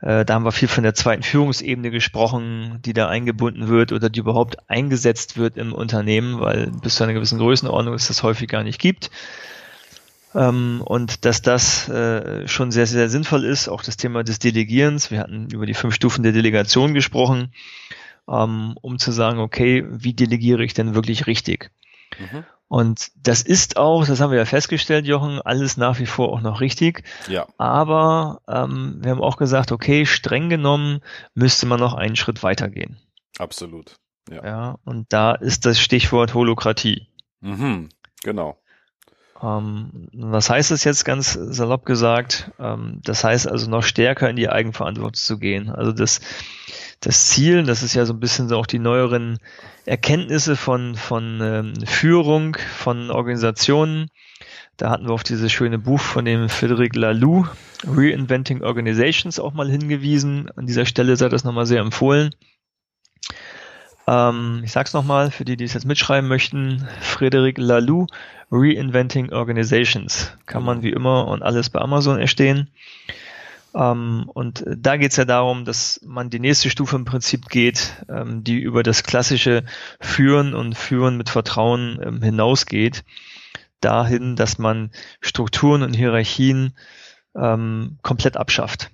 Äh, 0.00 0.24
da 0.24 0.34
haben 0.34 0.44
wir 0.44 0.52
viel 0.52 0.68
von 0.68 0.84
der 0.84 0.94
zweiten 0.94 1.22
Führungsebene 1.22 1.90
gesprochen, 1.90 2.80
die 2.84 2.92
da 2.92 3.08
eingebunden 3.08 3.68
wird 3.68 3.92
oder 3.92 4.10
die 4.10 4.20
überhaupt 4.20 4.68
eingesetzt 4.68 5.38
wird 5.38 5.56
im 5.56 5.72
Unternehmen, 5.72 6.40
weil 6.40 6.70
bis 6.82 6.96
zu 6.96 7.04
einer 7.04 7.14
gewissen 7.14 7.38
Größenordnung 7.38 7.94
es 7.94 8.08
das 8.08 8.22
häufig 8.22 8.48
gar 8.48 8.62
nicht 8.62 8.78
gibt. 8.78 9.10
Ähm, 10.34 10.82
und 10.84 11.24
dass 11.24 11.40
das 11.40 11.88
äh, 11.88 12.46
schon 12.46 12.70
sehr, 12.70 12.86
sehr 12.86 13.08
sinnvoll 13.08 13.44
ist, 13.44 13.68
auch 13.68 13.82
das 13.82 13.96
Thema 13.96 14.22
des 14.22 14.38
Delegierens. 14.38 15.10
Wir 15.10 15.20
hatten 15.20 15.48
über 15.50 15.64
die 15.64 15.74
fünf 15.74 15.94
Stufen 15.94 16.22
der 16.22 16.32
Delegation 16.32 16.92
gesprochen 16.92 17.52
ähm, 18.28 18.76
um 18.80 18.98
zu 18.98 19.12
sagen, 19.12 19.38
okay, 19.38 19.84
wie 19.88 20.14
delegiere 20.14 20.64
ich 20.64 20.74
denn 20.74 20.94
wirklich 20.94 21.26
richtig? 21.26 21.70
Mhm. 22.18 22.44
Und 22.68 23.12
das 23.14 23.42
ist 23.42 23.76
auch, 23.76 24.04
das 24.06 24.20
haben 24.20 24.32
wir 24.32 24.38
ja 24.38 24.44
festgestellt, 24.44 25.06
Jochen, 25.06 25.40
alles 25.40 25.76
nach 25.76 26.00
wie 26.00 26.06
vor 26.06 26.32
auch 26.32 26.40
noch 26.40 26.60
richtig. 26.60 27.04
Ja. 27.28 27.46
Aber 27.58 28.40
ähm, 28.48 28.98
wir 29.00 29.12
haben 29.12 29.22
auch 29.22 29.36
gesagt, 29.36 29.70
okay, 29.70 30.04
streng 30.04 30.48
genommen 30.48 31.00
müsste 31.34 31.66
man 31.66 31.78
noch 31.78 31.94
einen 31.94 32.16
Schritt 32.16 32.42
weitergehen. 32.42 32.96
Absolut. 33.38 33.96
Ja. 34.28 34.44
ja 34.44 34.78
und 34.84 35.12
da 35.12 35.32
ist 35.32 35.64
das 35.64 35.78
Stichwort 35.78 36.34
Holokratie. 36.34 37.06
Mhm, 37.40 37.90
genau. 38.24 38.58
Ähm, 39.40 40.08
was 40.12 40.50
heißt 40.50 40.70
das 40.70 40.82
jetzt 40.84 41.04
ganz 41.04 41.34
salopp 41.34 41.84
gesagt? 41.84 42.50
Ähm, 42.58 43.00
das 43.04 43.22
heißt 43.22 43.46
also 43.46 43.70
noch 43.70 43.82
stärker 43.82 44.28
in 44.28 44.36
die 44.36 44.48
Eigenverantwortung 44.48 45.14
zu 45.14 45.38
gehen. 45.38 45.70
Also 45.70 45.92
das 45.92 46.20
das 47.00 47.28
Ziel, 47.28 47.62
das 47.64 47.82
ist 47.82 47.94
ja 47.94 48.04
so 48.04 48.14
ein 48.14 48.20
bisschen 48.20 48.48
so 48.48 48.56
auch 48.56 48.66
die 48.66 48.78
neueren 48.78 49.38
Erkenntnisse 49.84 50.56
von, 50.56 50.94
von 50.94 51.40
ähm, 51.42 51.74
Führung, 51.86 52.56
von 52.78 53.10
Organisationen. 53.10 54.10
Da 54.76 54.90
hatten 54.90 55.06
wir 55.06 55.14
auf 55.14 55.22
dieses 55.22 55.52
schöne 55.52 55.78
Buch 55.78 56.00
von 56.00 56.24
dem 56.24 56.48
Frederic 56.48 56.96
Laloux, 56.96 57.46
Reinventing 57.86 58.62
Organizations, 58.62 59.38
auch 59.38 59.54
mal 59.54 59.70
hingewiesen. 59.70 60.50
An 60.56 60.66
dieser 60.66 60.86
Stelle 60.86 61.16
sei 61.16 61.28
das 61.28 61.44
nochmal 61.44 61.66
sehr 61.66 61.80
empfohlen. 61.80 62.34
Ähm, 64.06 64.62
ich 64.64 64.72
sag's 64.72 64.92
nochmal, 64.92 65.30
für 65.30 65.44
die, 65.44 65.56
die 65.56 65.64
es 65.64 65.74
jetzt 65.74 65.86
mitschreiben 65.86 66.28
möchten, 66.28 66.86
Frederic 67.00 67.58
Laloux, 67.58 68.06
Reinventing 68.50 69.32
Organizations. 69.32 70.36
Kann 70.46 70.62
man 70.62 70.82
wie 70.82 70.90
immer 70.90 71.26
und 71.28 71.42
alles 71.42 71.70
bei 71.70 71.80
Amazon 71.80 72.18
erstehen. 72.18 72.70
Ähm, 73.76 74.30
und 74.32 74.64
da 74.66 74.96
geht 74.96 75.10
es 75.10 75.16
ja 75.16 75.26
darum, 75.26 75.64
dass 75.64 76.00
man 76.04 76.30
die 76.30 76.40
nächste 76.40 76.70
Stufe 76.70 76.96
im 76.96 77.04
Prinzip 77.04 77.48
geht, 77.48 78.04
ähm, 78.08 78.42
die 78.42 78.58
über 78.58 78.82
das 78.82 79.02
klassische 79.02 79.64
Führen 80.00 80.54
und 80.54 80.76
Führen 80.76 81.16
mit 81.16 81.28
Vertrauen 81.28 82.00
ähm, 82.02 82.22
hinausgeht, 82.22 83.04
dahin, 83.80 84.34
dass 84.34 84.58
man 84.58 84.90
Strukturen 85.20 85.82
und 85.82 85.94
Hierarchien 85.94 86.74
komplett 88.00 88.38
abschafft. 88.38 88.90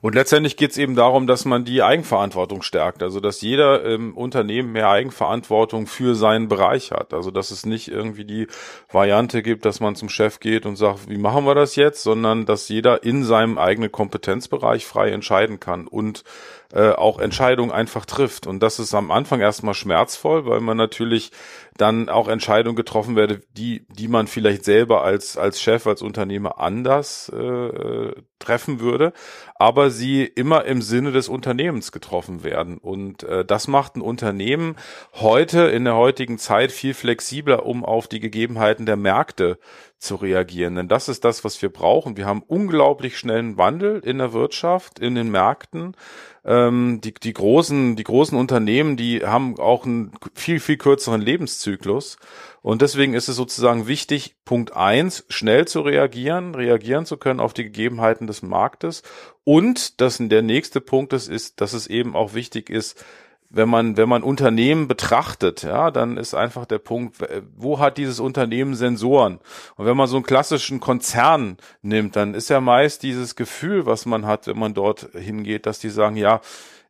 Und 0.00 0.14
letztendlich 0.14 0.56
geht 0.56 0.70
es 0.70 0.78
eben 0.78 0.94
darum, 0.96 1.26
dass 1.26 1.44
man 1.44 1.64
die 1.64 1.82
Eigenverantwortung 1.82 2.62
stärkt, 2.62 3.02
also 3.02 3.20
dass 3.20 3.42
jeder 3.42 3.84
im 3.84 4.16
Unternehmen 4.16 4.72
mehr 4.72 4.88
Eigenverantwortung 4.88 5.86
für 5.86 6.14
seinen 6.14 6.48
Bereich 6.48 6.92
hat. 6.92 7.12
Also 7.12 7.30
dass 7.30 7.50
es 7.50 7.66
nicht 7.66 7.88
irgendwie 7.88 8.24
die 8.24 8.46
Variante 8.90 9.42
gibt, 9.42 9.64
dass 9.64 9.80
man 9.80 9.96
zum 9.96 10.08
Chef 10.08 10.40
geht 10.40 10.64
und 10.64 10.76
sagt, 10.76 11.08
wie 11.08 11.18
machen 11.18 11.44
wir 11.44 11.54
das 11.54 11.76
jetzt, 11.76 12.02
sondern 12.02 12.46
dass 12.46 12.68
jeder 12.68 13.02
in 13.02 13.22
seinem 13.24 13.58
eigenen 13.58 13.92
Kompetenzbereich 13.92 14.86
frei 14.86 15.10
entscheiden 15.10 15.60
kann 15.60 15.86
und 15.86 16.24
äh, 16.72 16.90
auch 16.90 17.18
Entscheidungen 17.18 17.72
einfach 17.72 18.06
trifft. 18.06 18.46
Und 18.46 18.62
das 18.62 18.78
ist 18.78 18.94
am 18.94 19.10
Anfang 19.10 19.40
erstmal 19.40 19.74
schmerzvoll, 19.74 20.46
weil 20.46 20.60
man 20.60 20.76
natürlich 20.76 21.32
dann 21.76 22.08
auch 22.08 22.28
Entscheidungen 22.28 22.76
getroffen 22.76 23.16
werde, 23.16 23.40
die, 23.52 23.86
die 23.88 24.08
man 24.08 24.26
vielleicht 24.26 24.64
selber 24.64 25.02
als, 25.02 25.36
als 25.36 25.60
Chef, 25.60 25.86
als 25.86 26.02
Unternehmer 26.02 26.60
anders 26.60 27.28
äh, 27.30 28.12
treffen 28.38 28.80
würde, 28.80 29.12
aber 29.54 29.90
sie 29.90 30.24
immer 30.24 30.64
im 30.64 30.82
Sinne 30.82 31.12
des 31.12 31.28
Unternehmens 31.28 31.90
getroffen 31.90 32.44
werden. 32.44 32.78
Und 32.78 33.22
äh, 33.22 33.44
das 33.44 33.66
macht 33.66 33.96
ein 33.96 34.02
Unternehmen 34.02 34.76
heute 35.14 35.62
in 35.62 35.84
der 35.84 35.96
heutigen 35.96 36.38
Zeit 36.38 36.70
viel 36.70 36.94
flexibler, 36.94 37.66
um 37.66 37.84
auf 37.84 38.08
die 38.08 38.20
Gegebenheiten 38.20 38.86
der 38.86 38.96
Märkte 38.96 39.58
zu 40.00 40.16
reagieren. 40.16 40.74
Denn 40.74 40.88
das 40.88 41.08
ist 41.08 41.24
das, 41.24 41.44
was 41.44 41.60
wir 41.60 41.68
brauchen. 41.68 42.16
Wir 42.16 42.26
haben 42.26 42.42
unglaublich 42.42 43.18
schnellen 43.18 43.58
Wandel 43.58 44.00
in 44.00 44.18
der 44.18 44.32
Wirtschaft, 44.32 44.98
in 44.98 45.14
den 45.14 45.30
Märkten. 45.30 45.94
Ähm, 46.42 47.00
die, 47.04 47.12
die, 47.12 47.34
großen, 47.34 47.96
die 47.96 48.04
großen 48.04 48.36
Unternehmen, 48.36 48.96
die 48.96 49.26
haben 49.26 49.58
auch 49.58 49.84
einen 49.84 50.12
viel, 50.34 50.58
viel 50.58 50.78
kürzeren 50.78 51.20
Lebenszyklus. 51.20 52.16
Und 52.62 52.80
deswegen 52.80 53.12
ist 53.12 53.28
es 53.28 53.36
sozusagen 53.36 53.86
wichtig, 53.86 54.36
Punkt 54.46 54.74
eins, 54.74 55.26
schnell 55.28 55.68
zu 55.68 55.82
reagieren, 55.82 56.54
reagieren 56.54 57.04
zu 57.04 57.18
können 57.18 57.38
auf 57.40 57.52
die 57.52 57.64
Gegebenheiten 57.64 58.26
des 58.26 58.42
Marktes. 58.42 59.02
Und 59.44 60.00
das 60.00 60.16
der 60.18 60.42
nächste 60.42 60.80
Punkt 60.80 61.12
ist, 61.12 61.28
ist, 61.28 61.60
dass 61.60 61.74
es 61.74 61.86
eben 61.86 62.16
auch 62.16 62.32
wichtig 62.32 62.70
ist, 62.70 63.04
wenn 63.50 63.68
man, 63.68 63.96
wenn 63.96 64.08
man 64.08 64.22
Unternehmen 64.22 64.86
betrachtet, 64.86 65.64
ja, 65.64 65.90
dann 65.90 66.16
ist 66.16 66.34
einfach 66.34 66.66
der 66.66 66.78
Punkt, 66.78 67.18
wo 67.56 67.80
hat 67.80 67.98
dieses 67.98 68.20
Unternehmen 68.20 68.74
Sensoren? 68.74 69.40
Und 69.76 69.86
wenn 69.86 69.96
man 69.96 70.06
so 70.06 70.16
einen 70.16 70.24
klassischen 70.24 70.78
Konzern 70.78 71.56
nimmt, 71.82 72.14
dann 72.14 72.34
ist 72.34 72.48
ja 72.48 72.60
meist 72.60 73.02
dieses 73.02 73.34
Gefühl, 73.34 73.86
was 73.86 74.06
man 74.06 74.24
hat, 74.24 74.46
wenn 74.46 74.58
man 74.58 74.72
dort 74.72 75.08
hingeht, 75.14 75.66
dass 75.66 75.80
die 75.80 75.90
sagen, 75.90 76.16
ja, 76.16 76.40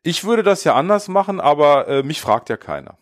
ich 0.02 0.24
würde 0.24 0.42
das 0.42 0.62
ja 0.64 0.74
anders 0.74 1.08
machen, 1.08 1.40
aber 1.40 1.88
äh, 1.88 2.02
mich 2.02 2.20
fragt 2.20 2.50
ja 2.50 2.58
keiner. 2.58 2.98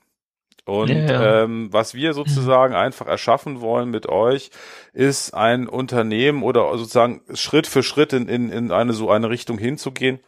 Und 0.65 0.91
ja. 0.91 1.43
Ähm, 1.43 1.73
was 1.73 1.95
wir 1.95 2.12
sozusagen 2.12 2.75
einfach 2.75 3.07
erschaffen 3.07 3.62
wollen 3.62 3.91
mit 3.91 4.07
euch, 4.07 4.50
ist 4.93 5.33
ein 5.33 5.67
Unternehmen 5.67 6.43
oder 6.43 6.77
sozusagen 6.77 7.23
Schritt 7.35 7.67
für 7.67 7.83
Schritt 7.83 8.12
in, 8.12 8.29
in, 8.29 8.50
in 8.50 8.71
eine 8.71 8.93
so 8.93 9.11
eine 9.11 9.31
Richtung 9.31 9.57
hinzugehen, 9.57 10.21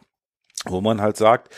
wo 0.65 0.81
man 0.81 0.99
halt 0.99 1.15
sagt, 1.15 1.53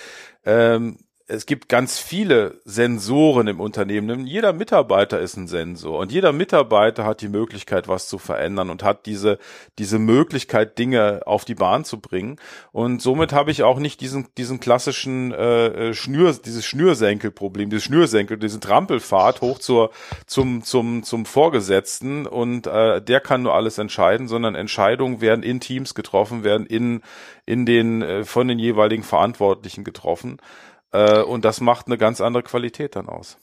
ähm, 0.46 0.98
es 1.28 1.46
gibt 1.46 1.70
ganz 1.70 2.00
viele 2.00 2.60
Sensoren 2.66 3.48
im 3.48 3.62
Unternehmen. 3.62 4.28
Jeder 4.28 4.52
Mitarbeiter 4.52 5.22
ist 5.22 5.38
ein 5.38 5.48
Sensor 5.48 6.00
und 6.00 6.12
jeder 6.12 6.34
Mitarbeiter 6.34 7.06
hat 7.06 7.22
die 7.22 7.30
Möglichkeit, 7.30 7.88
was 7.88 8.10
zu 8.10 8.18
verändern 8.18 8.70
und 8.70 8.84
hat 8.84 9.06
diese, 9.06 9.40
diese 9.80 10.00
Möglichkeit, 10.00 10.78
Dinge 10.78 11.22
auf 11.26 11.46
die 11.46 11.56
Bahn 11.56 11.86
zu 11.86 12.02
bringen. 12.02 12.40
Und 12.74 13.02
somit 13.02 13.32
habe 13.32 13.52
ich 13.52 13.64
auch 13.64 13.80
nicht 13.80 14.02
diesen, 14.02 14.28
diesen 14.38 14.60
klassischen 14.60 15.32
äh, 15.32 15.90
äh 15.90 15.94
Schnür, 15.94 16.34
dieses 16.34 16.66
Schnürsenkelproblem, 16.66 17.70
dieses 17.70 17.86
Schnürsenkel, 17.86 18.38
diesen 18.38 18.60
Trampelfahrt 18.60 19.40
hoch 19.40 19.60
zur, 19.60 19.92
zum, 20.28 20.64
zum, 20.64 21.04
zum 21.04 21.26
Vorgesetzten 21.26 22.28
und 22.28 22.68
äh, 22.68 23.02
der 23.02 23.22
kann 23.22 23.44
nur 23.44 23.54
alles 23.54 23.78
entscheiden, 23.78 24.28
sondern 24.28 24.56
Entscheidungen 24.56 25.22
werden 25.22 25.44
in 25.44 25.62
Teams 25.62 25.96
getroffen, 25.96 26.44
werden 26.44 26.66
in, 26.66 27.02
in 27.46 27.66
den, 27.66 28.02
äh, 28.02 28.26
von 28.26 28.50
den 28.50 28.60
jeweiligen 28.60 29.04
Verantwortlichen 29.04 29.86
getroffen. 29.86 30.38
Äh, 30.94 31.22
und 31.22 31.44
das 31.46 31.60
macht 31.60 31.88
eine 31.88 31.98
ganz 31.98 32.22
andere 32.22 32.44
Qualität 32.44 32.96
dann 32.96 33.10
aus. 33.10 33.38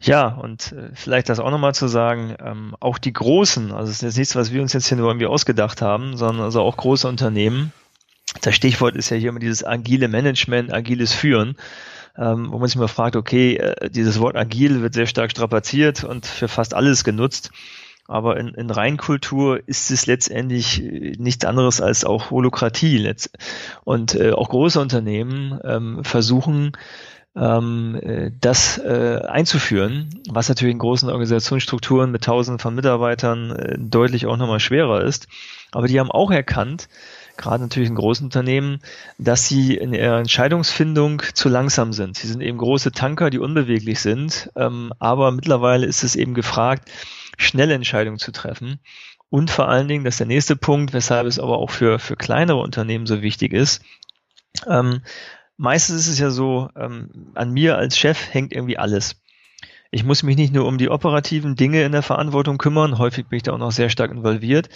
Ja, 0.00 0.28
und 0.28 0.72
äh, 0.72 0.90
vielleicht 0.94 1.28
das 1.28 1.40
auch 1.40 1.50
nochmal 1.50 1.74
zu 1.74 1.88
sagen, 1.88 2.36
ähm, 2.40 2.76
auch 2.80 2.98
die 2.98 3.12
großen, 3.12 3.72
also 3.72 3.90
es 3.90 3.96
ist 3.96 4.02
jetzt 4.02 4.16
nichts, 4.18 4.36
was 4.36 4.52
wir 4.52 4.62
uns 4.62 4.72
jetzt 4.72 4.86
hier 4.88 4.96
nur 4.96 5.08
irgendwie 5.08 5.26
ausgedacht 5.26 5.82
haben, 5.82 6.16
sondern 6.16 6.44
also 6.44 6.62
auch 6.62 6.76
große 6.76 7.08
Unternehmen. 7.08 7.72
Das 8.42 8.54
Stichwort 8.54 8.96
ist 8.96 9.10
ja 9.10 9.16
hier 9.16 9.30
immer 9.30 9.40
dieses 9.40 9.64
agile 9.64 10.08
Management, 10.08 10.72
agiles 10.72 11.12
Führen. 11.12 11.56
ähm, 12.18 12.50
wo 12.50 12.58
man 12.58 12.68
sich 12.68 12.76
mal 12.76 12.88
fragt, 12.88 13.16
okay, 13.16 13.56
äh, 13.56 13.90
dieses 13.90 14.20
Wort 14.20 14.36
agil 14.36 14.82
wird 14.82 14.94
sehr 14.94 15.06
stark 15.06 15.30
strapaziert 15.30 16.04
und 16.04 16.26
für 16.26 16.48
fast 16.48 16.74
alles 16.74 17.04
genutzt. 17.04 17.50
Aber 18.08 18.36
in, 18.38 18.48
in 18.48 18.70
Reinkultur 18.70 19.60
ist 19.66 19.90
es 19.90 20.06
letztendlich 20.06 20.82
äh, 20.82 21.12
nichts 21.18 21.44
anderes 21.44 21.80
als 21.80 22.04
auch 22.04 22.30
Holokratie. 22.30 23.12
Und 23.84 24.14
äh, 24.14 24.32
auch 24.32 24.48
große 24.48 24.80
Unternehmen 24.80 25.58
ähm, 25.64 26.04
versuchen, 26.04 26.72
ähm, 27.36 27.98
äh, 28.02 28.30
das 28.40 28.78
äh, 28.78 29.20
einzuführen, 29.26 30.08
was 30.28 30.48
natürlich 30.48 30.72
in 30.72 30.78
großen 30.78 31.08
Organisationsstrukturen 31.08 32.10
mit 32.10 32.24
Tausenden 32.24 32.58
von 32.58 32.74
Mitarbeitern 32.74 33.50
äh, 33.50 33.76
deutlich 33.78 34.26
auch 34.26 34.36
nochmal 34.36 34.60
schwerer 34.60 35.02
ist. 35.02 35.28
Aber 35.72 35.86
die 35.86 36.00
haben 36.00 36.10
auch 36.10 36.30
erkannt, 36.30 36.88
gerade 37.36 37.62
natürlich 37.62 37.90
in 37.90 37.94
großen 37.94 38.24
Unternehmen, 38.24 38.78
dass 39.18 39.46
sie 39.46 39.76
in 39.76 39.92
ihrer 39.92 40.18
Entscheidungsfindung 40.18 41.22
zu 41.34 41.50
langsam 41.50 41.92
sind. 41.92 42.16
Sie 42.16 42.26
sind 42.26 42.40
eben 42.40 42.56
große 42.56 42.92
Tanker, 42.92 43.28
die 43.28 43.38
unbeweglich 43.38 44.00
sind, 44.00 44.50
ähm, 44.56 44.92
aber 44.98 45.30
mittlerweile 45.30 45.84
ist 45.84 46.02
es 46.02 46.16
eben 46.16 46.32
gefragt, 46.32 46.90
schnelle 47.36 47.74
Entscheidungen 47.74 48.18
zu 48.18 48.32
treffen. 48.32 48.80
Und 49.28 49.50
vor 49.50 49.68
allen 49.68 49.88
Dingen, 49.88 50.04
das 50.04 50.14
ist 50.14 50.20
der 50.20 50.26
nächste 50.26 50.56
Punkt, 50.56 50.92
weshalb 50.92 51.26
es 51.26 51.38
aber 51.38 51.58
auch 51.58 51.70
für, 51.70 51.98
für 51.98 52.16
kleinere 52.16 52.60
Unternehmen 52.60 53.06
so 53.06 53.22
wichtig 53.22 53.52
ist. 53.52 53.82
Ähm, 54.66 55.02
meistens 55.56 56.00
ist 56.00 56.08
es 56.08 56.18
ja 56.18 56.30
so, 56.30 56.70
ähm, 56.76 57.32
an 57.34 57.50
mir 57.50 57.76
als 57.76 57.98
Chef 57.98 58.32
hängt 58.32 58.52
irgendwie 58.52 58.78
alles. 58.78 59.20
Ich 59.90 60.04
muss 60.04 60.22
mich 60.22 60.36
nicht 60.36 60.52
nur 60.52 60.66
um 60.66 60.78
die 60.78 60.88
operativen 60.88 61.56
Dinge 61.56 61.82
in 61.82 61.92
der 61.92 62.02
Verantwortung 62.02 62.58
kümmern, 62.58 62.98
häufig 62.98 63.26
bin 63.26 63.36
ich 63.38 63.42
da 63.44 63.52
auch 63.52 63.58
noch 63.58 63.72
sehr 63.72 63.88
stark 63.88 64.10
involviert, 64.10 64.68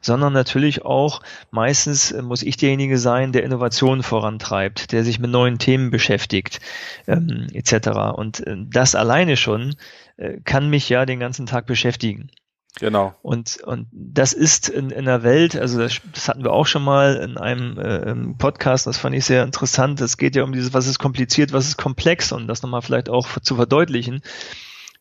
sondern 0.00 0.32
natürlich 0.32 0.84
auch 0.84 1.22
meistens 1.50 2.14
muss 2.22 2.42
ich 2.42 2.56
derjenige 2.56 2.98
sein, 2.98 3.32
der 3.32 3.44
Innovationen 3.44 4.02
vorantreibt, 4.02 4.92
der 4.92 5.04
sich 5.04 5.18
mit 5.18 5.30
neuen 5.30 5.58
Themen 5.58 5.90
beschäftigt, 5.90 6.60
ähm, 7.06 7.46
etc. 7.52 8.14
Und 8.14 8.46
äh, 8.46 8.56
das 8.68 8.94
alleine 8.94 9.36
schon 9.36 9.74
äh, 10.16 10.38
kann 10.44 10.70
mich 10.70 10.88
ja 10.88 11.06
den 11.06 11.20
ganzen 11.20 11.46
Tag 11.46 11.66
beschäftigen. 11.66 12.30
Genau. 12.76 13.14
Und, 13.22 13.58
und 13.64 13.88
das 13.92 14.32
ist 14.32 14.68
in, 14.68 14.90
in 14.90 15.06
der 15.06 15.22
Welt, 15.22 15.56
also 15.56 15.78
das, 15.78 16.00
das 16.12 16.28
hatten 16.28 16.44
wir 16.44 16.52
auch 16.52 16.66
schon 16.66 16.84
mal 16.84 17.16
in 17.16 17.36
einem 17.36 17.78
äh, 17.78 18.34
Podcast, 18.34 18.86
das 18.86 18.98
fand 18.98 19.16
ich 19.16 19.24
sehr 19.24 19.42
interessant. 19.42 20.00
Es 20.00 20.16
geht 20.16 20.36
ja 20.36 20.44
um 20.44 20.52
dieses, 20.52 20.74
was 20.74 20.86
ist 20.86 20.98
kompliziert, 20.98 21.52
was 21.52 21.66
ist 21.66 21.76
komplex 21.76 22.30
und 22.30 22.46
das 22.46 22.62
nochmal 22.62 22.82
vielleicht 22.82 23.08
auch 23.08 23.40
zu 23.40 23.56
verdeutlichen 23.56 24.22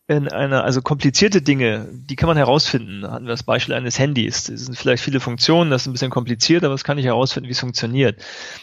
in 0.10 0.30
einer, 0.30 0.64
also 0.64 0.82
komplizierte 0.82 1.42
Dinge, 1.42 1.90
die 1.92 2.16
kann 2.16 2.28
man 2.28 2.38
herausfinden. 2.38 3.06
Hatten 3.12 3.26
wir 3.26 3.32
das 3.32 3.44
Beispiel 3.44 3.76
eines 3.76 4.00
Handys. 4.00 4.46
Das 4.46 4.62
sind 4.62 4.78
vielleicht 4.78 5.04
viele 5.04 5.20
Funktionen, 5.20 5.70
das 5.70 5.82
ist 5.82 5.88
ein 5.88 5.92
bisschen 5.92 6.12
kompliziert, 6.12 6.64
aber 6.64 6.74
das 6.74 6.86
kann 6.86 6.98
ich 6.98 7.06
herausfinden, 7.06 7.50
wie 7.50 7.52
es 7.52 7.60
funktioniert. 7.60 8.18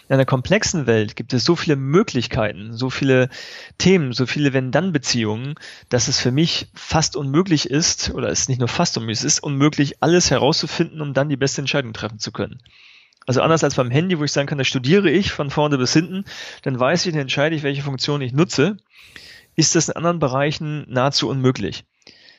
In 0.09 0.15
einer 0.15 0.25
komplexen 0.25 0.87
Welt 0.87 1.17
gibt 1.17 1.35
es 1.35 1.45
so 1.45 1.55
viele 1.55 1.77
Möglichkeiten, 1.77 2.73
so 2.73 2.89
viele 2.89 3.29
Themen, 3.77 4.15
so 4.15 4.25
viele 4.25 4.55
Wenn-Dann-Beziehungen, 4.55 5.57
dass 5.91 6.09
es 6.09 6.19
für 6.19 6.33
mich 6.33 6.69
fast 6.73 7.15
unmöglich 7.15 7.69
ist, 7.69 8.15
oder 8.15 8.31
es 8.31 8.41
ist 8.41 8.49
nicht 8.49 8.61
nur 8.61 8.69
fast 8.69 8.97
unmöglich, 8.97 9.19
es 9.19 9.25
ist 9.25 9.43
unmöglich, 9.43 10.03
alles 10.03 10.31
herauszufinden, 10.31 11.03
um 11.03 11.13
dann 11.13 11.29
die 11.29 11.37
beste 11.37 11.61
Entscheidung 11.61 11.93
treffen 11.93 12.19
zu 12.19 12.33
können. 12.33 12.59
Also 13.27 13.43
anders 13.43 13.63
als 13.63 13.75
beim 13.75 13.91
Handy, 13.91 14.19
wo 14.19 14.25
ich 14.25 14.33
sagen 14.33 14.49
kann, 14.49 14.59
da 14.59 14.65
studiere 14.65 15.11
ich 15.11 15.31
von 15.31 15.51
vorne 15.51 15.77
bis 15.77 15.93
hinten, 15.93 16.25
dann 16.63 16.81
weiß 16.81 17.05
ich, 17.05 17.13
dann 17.13 17.23
entscheide 17.23 17.55
ich, 17.55 17.63
welche 17.63 17.83
Funktion 17.83 18.23
ich 18.23 18.33
nutze 18.33 18.79
ist 19.57 19.75
das 19.75 19.89
in 19.89 19.97
anderen 19.97 20.19
Bereichen 20.19 20.85
nahezu 20.89 21.29
unmöglich. 21.29 21.85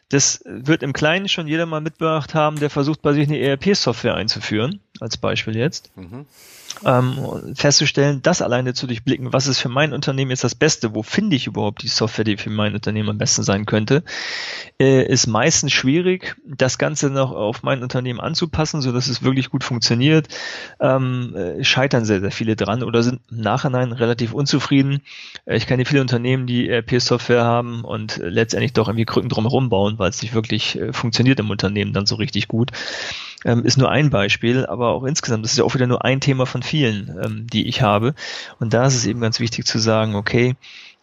Das 0.09 0.41
wird 0.45 0.83
im 0.83 0.93
Kleinen 0.93 1.27
schon 1.27 1.47
jeder 1.47 1.65
mal 1.65 1.81
mitgebracht 1.81 2.35
haben, 2.35 2.59
der 2.59 2.69
versucht, 2.69 3.01
bei 3.01 3.13
sich 3.13 3.27
eine 3.27 3.39
ERP-Software 3.39 4.15
einzuführen, 4.15 4.79
als 4.99 5.17
Beispiel 5.17 5.55
jetzt. 5.55 5.91
Mhm 5.95 6.25
ähm, 6.83 7.53
festzustellen, 7.55 8.21
das 8.21 8.41
alleine 8.41 8.73
zu 8.73 8.87
durchblicken, 8.87 9.33
was 9.33 9.47
ist 9.47 9.59
für 9.59 9.69
mein 9.69 9.93
Unternehmen 9.93 10.31
jetzt 10.31 10.43
das 10.43 10.55
Beste, 10.55 10.93
wo 10.93 11.03
finde 11.03 11.35
ich 11.35 11.47
überhaupt 11.47 11.83
die 11.83 11.87
Software, 11.87 12.25
die 12.25 12.37
für 12.37 12.49
mein 12.49 12.73
Unternehmen 12.73 13.09
am 13.09 13.17
besten 13.17 13.43
sein 13.43 13.65
könnte, 13.65 14.03
äh, 14.79 15.03
ist 15.05 15.27
meistens 15.27 15.71
schwierig, 15.71 16.35
das 16.45 16.77
Ganze 16.77 17.09
noch 17.09 17.31
auf 17.31 17.63
mein 17.63 17.83
Unternehmen 17.83 18.19
anzupassen, 18.19 18.81
so 18.81 18.91
dass 18.91 19.07
es 19.07 19.23
wirklich 19.23 19.49
gut 19.49 19.63
funktioniert. 19.63 20.27
Ähm, 20.79 21.35
äh, 21.35 21.63
scheitern 21.63 22.05
sehr, 22.05 22.19
sehr 22.19 22.31
viele 22.31 22.55
dran 22.55 22.83
oder 22.83 23.03
sind 23.03 23.21
im 23.31 23.41
Nachhinein 23.41 23.91
relativ 23.91 24.33
unzufrieden. 24.33 25.01
Äh, 25.45 25.57
ich 25.57 25.67
kenne 25.67 25.85
viele 25.85 26.01
Unternehmen, 26.01 26.47
die 26.47 26.69
ERP-Software 26.69 27.43
haben 27.43 27.83
und 27.83 28.17
äh, 28.17 28.29
letztendlich 28.29 28.73
doch 28.73 28.87
irgendwie 28.87 29.05
Krücken 29.05 29.29
drumherum 29.29 29.69
bauen, 29.69 29.97
weil 29.97 30.09
es 30.09 30.21
nicht 30.21 30.33
wirklich 30.33 30.79
äh, 30.79 30.93
funktioniert 30.93 31.39
im 31.39 31.49
Unternehmen 31.49 31.93
dann 31.93 32.05
so 32.05 32.15
richtig 32.15 32.47
gut 32.47 32.71
ähm, 33.45 33.63
ist 33.63 33.77
nur 33.77 33.91
ein 33.91 34.09
Beispiel, 34.09 34.65
aber 34.65 34.89
auch 34.89 35.03
insgesamt, 35.03 35.45
das 35.45 35.51
ist 35.51 35.59
ja 35.59 35.63
auch 35.63 35.75
wieder 35.75 35.85
nur 35.85 36.03
ein 36.03 36.19
Thema 36.19 36.47
von 36.47 36.63
vielen, 36.65 37.17
ähm, 37.23 37.47
die 37.47 37.67
ich 37.67 37.81
habe. 37.81 38.13
Und 38.59 38.73
da 38.73 38.85
ist 38.85 38.95
es 38.95 39.05
eben 39.05 39.21
ganz 39.21 39.39
wichtig 39.39 39.65
zu 39.65 39.79
sagen, 39.79 40.15
okay, 40.15 40.55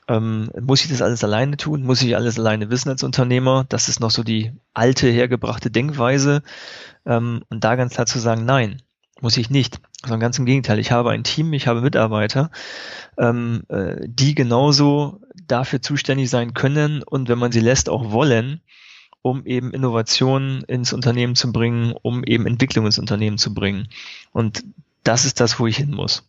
ähm, 0.09 0.51
muss 0.61 0.85
ich 0.85 0.91
das 0.91 1.03
alles 1.03 1.25
alleine 1.25 1.57
tun? 1.57 1.85
Muss 1.85 2.03
ich 2.03 2.17
alles 2.17 2.39
alleine 2.39 2.71
wissen 2.71 2.91
als 2.91 3.03
Unternehmer? 3.03 3.65
Das 3.69 3.89
ist 3.89 4.01
noch 4.01 4.11
so 4.11 4.23
die 4.23 4.53
alte, 4.75 5.09
hergebrachte 5.09 5.71
Denkweise. 5.71 6.43
Ähm, 7.07 7.43
und 7.49 7.65
da 7.65 7.77
ganz 7.77 7.95
klar 7.95 8.07
zu 8.07 8.19
sagen, 8.19 8.45
nein, 8.45 8.83
muss 9.21 9.37
ich 9.37 9.51
nicht. 9.51 9.81
Sondern 10.03 10.21
ganz 10.21 10.39
im 10.39 10.47
Gegenteil, 10.47 10.81
ich 10.81 10.91
habe 10.91 11.11
ein 11.11 11.23
Team, 11.23 11.53
ich 11.53 11.69
habe 11.69 11.81
Mitarbeiter, 11.81 12.51
ähm, 13.17 13.63
äh, 13.69 13.97
die 14.05 14.35
genauso 14.35 15.21
dafür 15.47 15.81
zuständig 15.81 16.29
sein 16.29 16.55
können 16.55 17.03
und 17.05 17.29
wenn 17.29 17.39
man 17.39 17.53
sie 17.53 17.61
lässt, 17.61 17.89
auch 17.89 18.11
wollen, 18.11 18.61
um 19.23 19.47
eben 19.47 19.73
Innovationen 19.73 20.63
ins 20.63 20.93
Unternehmen 20.93 21.37
zu 21.37 21.53
bringen, 21.53 21.95
um 22.03 22.25
eben 22.25 22.47
Entwicklung 22.47 22.87
ins 22.87 22.99
Unternehmen 22.99 23.39
zu 23.39 23.55
bringen. 23.55 23.89
Und 24.33 24.65
das 25.05 25.25
ist 25.25 25.41
das, 25.41 25.59
wo 25.59 25.67
ich 25.67 25.77
hin 25.79 25.91
muss. 25.91 26.29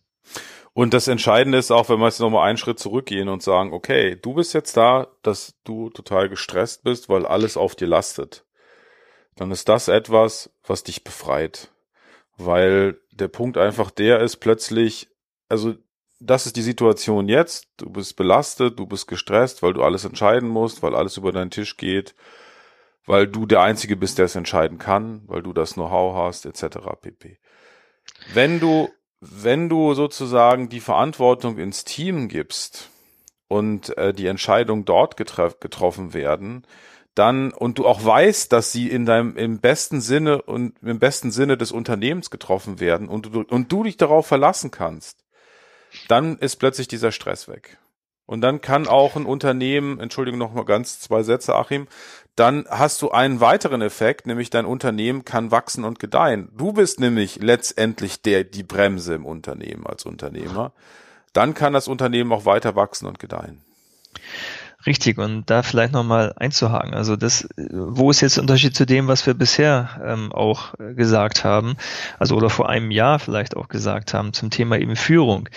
Und 0.72 0.92
das 0.92 1.06
Entscheidende 1.06 1.58
ist 1.58 1.70
auch, 1.70 1.88
wenn 1.88 2.00
wir 2.00 2.06
jetzt 2.06 2.20
nochmal 2.20 2.48
einen 2.48 2.58
Schritt 2.58 2.80
zurückgehen 2.80 3.28
und 3.28 3.42
sagen, 3.42 3.72
okay, 3.72 4.16
du 4.20 4.34
bist 4.34 4.54
jetzt 4.54 4.76
da, 4.76 5.06
dass 5.22 5.54
du 5.62 5.90
total 5.90 6.28
gestresst 6.28 6.82
bist, 6.82 7.08
weil 7.08 7.26
alles 7.26 7.56
auf 7.56 7.76
dir 7.76 7.86
lastet. 7.86 8.44
Dann 9.36 9.52
ist 9.52 9.68
das 9.68 9.88
etwas, 9.88 10.50
was 10.66 10.82
dich 10.82 11.04
befreit. 11.04 11.70
Weil 12.36 12.98
der 13.12 13.28
Punkt 13.28 13.56
einfach 13.56 13.92
der 13.92 14.20
ist 14.20 14.38
plötzlich, 14.38 15.08
also 15.48 15.74
das 16.18 16.46
ist 16.46 16.56
die 16.56 16.62
Situation 16.62 17.28
jetzt, 17.28 17.68
du 17.76 17.90
bist 17.90 18.16
belastet, 18.16 18.78
du 18.78 18.86
bist 18.86 19.06
gestresst, 19.06 19.62
weil 19.62 19.74
du 19.74 19.84
alles 19.84 20.04
entscheiden 20.04 20.48
musst, 20.48 20.82
weil 20.82 20.96
alles 20.96 21.16
über 21.16 21.30
deinen 21.30 21.50
Tisch 21.50 21.76
geht 21.76 22.16
weil 23.06 23.26
du 23.26 23.46
der 23.46 23.62
Einzige 23.62 23.96
bist, 23.96 24.18
der 24.18 24.26
es 24.26 24.36
entscheiden 24.36 24.78
kann, 24.78 25.22
weil 25.26 25.42
du 25.42 25.52
das 25.52 25.74
Know-how 25.74 26.16
hast, 26.16 26.46
etc. 26.46 26.78
pp. 27.00 27.38
Wenn 28.32 28.60
du, 28.60 28.88
wenn 29.20 29.68
du 29.68 29.94
sozusagen 29.94 30.68
die 30.68 30.80
Verantwortung 30.80 31.58
ins 31.58 31.84
Team 31.84 32.28
gibst 32.28 32.90
und 33.48 33.96
äh, 33.96 34.12
die 34.12 34.26
Entscheidung 34.26 34.84
dort 34.84 35.16
getroffen 35.16 36.14
werden, 36.14 36.66
dann 37.14 37.52
und 37.52 37.78
du 37.78 37.86
auch 37.86 38.04
weißt, 38.04 38.52
dass 38.52 38.72
sie 38.72 38.90
in 38.90 39.06
deinem 39.06 39.36
im 39.36 39.60
besten 39.60 40.00
Sinne 40.00 40.42
und 40.42 40.76
im 40.82 40.98
besten 40.98 41.30
Sinne 41.30 41.56
des 41.56 41.70
Unternehmens 41.70 42.30
getroffen 42.30 42.80
werden 42.80 43.08
und 43.08 43.32
du 43.32 43.42
und 43.42 43.70
du 43.70 43.84
dich 43.84 43.96
darauf 43.96 44.26
verlassen 44.26 44.70
kannst, 44.70 45.24
dann 46.08 46.38
ist 46.38 46.56
plötzlich 46.56 46.88
dieser 46.88 47.12
Stress 47.12 47.46
weg. 47.46 47.78
Und 48.26 48.40
dann 48.40 48.60
kann 48.62 48.88
auch 48.88 49.16
ein 49.16 49.26
Unternehmen, 49.26 50.00
Entschuldigung 50.00 50.38
noch 50.38 50.54
mal 50.54 50.64
ganz 50.64 50.98
zwei 50.98 51.22
Sätze, 51.22 51.54
Achim, 51.54 51.86
dann 52.36 52.64
hast 52.68 53.00
du 53.02 53.10
einen 53.10 53.40
weiteren 53.40 53.80
Effekt, 53.80 54.26
nämlich 54.26 54.50
dein 54.50 54.66
Unternehmen 54.66 55.24
kann 55.24 55.50
wachsen 55.50 55.84
und 55.84 55.98
gedeihen. 55.98 56.48
Du 56.56 56.72
bist 56.72 56.98
nämlich 56.98 57.40
letztendlich 57.40 58.22
der, 58.22 58.44
die 58.44 58.64
Bremse 58.64 59.14
im 59.14 59.24
Unternehmen 59.24 59.86
als 59.86 60.04
Unternehmer. 60.04 60.72
Dann 61.32 61.54
kann 61.54 61.72
das 61.72 61.88
Unternehmen 61.88 62.32
auch 62.32 62.44
weiter 62.44 62.74
wachsen 62.74 63.06
und 63.06 63.18
gedeihen. 63.18 63.60
Richtig, 64.86 65.16
und 65.16 65.48
da 65.48 65.62
vielleicht 65.62 65.94
nochmal 65.94 66.34
einzuhaken. 66.36 66.92
Also 66.92 67.16
das, 67.16 67.48
wo 67.56 68.10
ist 68.10 68.20
jetzt 68.20 68.36
der 68.36 68.42
Unterschied 68.42 68.76
zu 68.76 68.84
dem, 68.84 69.08
was 69.08 69.24
wir 69.26 69.34
bisher 69.34 70.00
ähm, 70.04 70.30
auch 70.32 70.74
gesagt 70.78 71.42
haben, 71.44 71.76
also 72.18 72.36
oder 72.36 72.50
vor 72.50 72.68
einem 72.68 72.90
Jahr 72.90 73.18
vielleicht 73.18 73.56
auch 73.56 73.68
gesagt 73.68 74.12
haben 74.12 74.34
zum 74.34 74.50
Thema 74.50 74.76
eben 74.76 74.96
Führung 74.96 75.48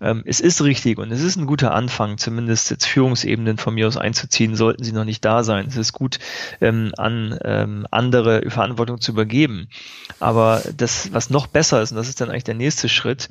ähm, 0.00 0.22
es 0.24 0.40
ist 0.40 0.62
richtig 0.62 0.98
und 0.98 1.10
es 1.10 1.22
ist 1.22 1.36
ein 1.36 1.46
guter 1.46 1.74
Anfang, 1.74 2.18
zumindest 2.18 2.70
jetzt 2.70 2.86
Führungsebenen 2.86 3.58
von 3.58 3.74
mir 3.74 3.86
aus 3.86 3.96
einzuziehen, 3.96 4.54
sollten 4.54 4.84
sie 4.84 4.92
noch 4.92 5.04
nicht 5.04 5.24
da 5.24 5.42
sein. 5.42 5.66
Es 5.68 5.76
ist 5.76 5.92
gut, 5.92 6.18
ähm, 6.60 6.92
an 6.96 7.38
ähm, 7.44 7.86
andere 7.90 8.48
Verantwortung 8.48 9.00
zu 9.00 9.12
übergeben. 9.12 9.68
Aber 10.20 10.62
das, 10.76 11.12
was 11.12 11.30
noch 11.30 11.46
besser 11.46 11.82
ist, 11.82 11.90
und 11.90 11.96
das 11.96 12.08
ist 12.08 12.20
dann 12.20 12.30
eigentlich 12.30 12.44
der 12.44 12.54
nächste 12.54 12.88
Schritt, 12.88 13.28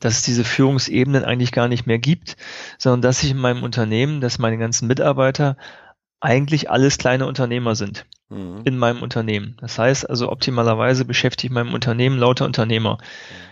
dass 0.00 0.14
es 0.14 0.22
diese 0.22 0.44
Führungsebenen 0.44 1.24
eigentlich 1.24 1.52
gar 1.52 1.68
nicht 1.68 1.86
mehr 1.86 1.98
gibt, 1.98 2.36
sondern 2.78 3.02
dass 3.02 3.22
ich 3.22 3.30
in 3.30 3.38
meinem 3.38 3.62
Unternehmen, 3.62 4.20
dass 4.20 4.38
meine 4.38 4.58
ganzen 4.58 4.88
Mitarbeiter 4.88 5.56
eigentlich 6.20 6.70
alles 6.70 6.98
kleine 6.98 7.26
Unternehmer 7.26 7.74
sind 7.74 8.06
mhm. 8.28 8.60
in 8.64 8.78
meinem 8.78 9.02
Unternehmen. 9.02 9.56
Das 9.60 9.78
heißt 9.78 10.08
also 10.08 10.30
optimalerweise 10.30 11.04
beschäftige 11.04 11.50
ich 11.50 11.54
meinem 11.54 11.74
Unternehmen 11.74 12.18
lauter 12.18 12.44
Unternehmer, 12.44 12.98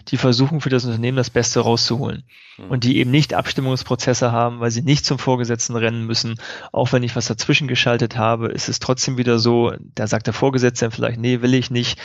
die 0.09 0.17
versuchen 0.17 0.61
für 0.61 0.71
das 0.71 0.85
Unternehmen 0.85 1.17
das 1.17 1.31
Beste 1.31 1.61
rauszuholen 1.61 2.25
mhm. 2.57 2.71
und 2.71 2.85
die 2.85 2.99
eben 2.99 3.11
nicht 3.11 3.35
Abstimmungsprozesse 3.35 4.33
haben, 4.33 4.61
weil 4.61 4.71
sie 4.71 4.83
nicht 4.83 5.05
zum 5.05 5.19
Vorgesetzten 5.19 5.77
rennen 5.77 6.07
müssen. 6.07 6.37
Auch 6.73 6.93
wenn 6.93 7.03
ich 7.03 7.17
was 7.17 7.27
dazwischen 7.27 7.69
geschaltet 7.69 8.17
habe, 8.17 8.49
ist 8.49 8.69
es 8.69 8.79
trotzdem 8.79 9.19
wieder 9.19 9.39
so, 9.39 9.73
da 9.95 10.07
sagt 10.07 10.27
der 10.27 10.35
Vorgesetzte 10.35 10.91
vielleicht, 10.91 11.19
nee, 11.19 11.43
will 11.43 11.55
ich 11.55 11.71
nicht, 11.71 11.99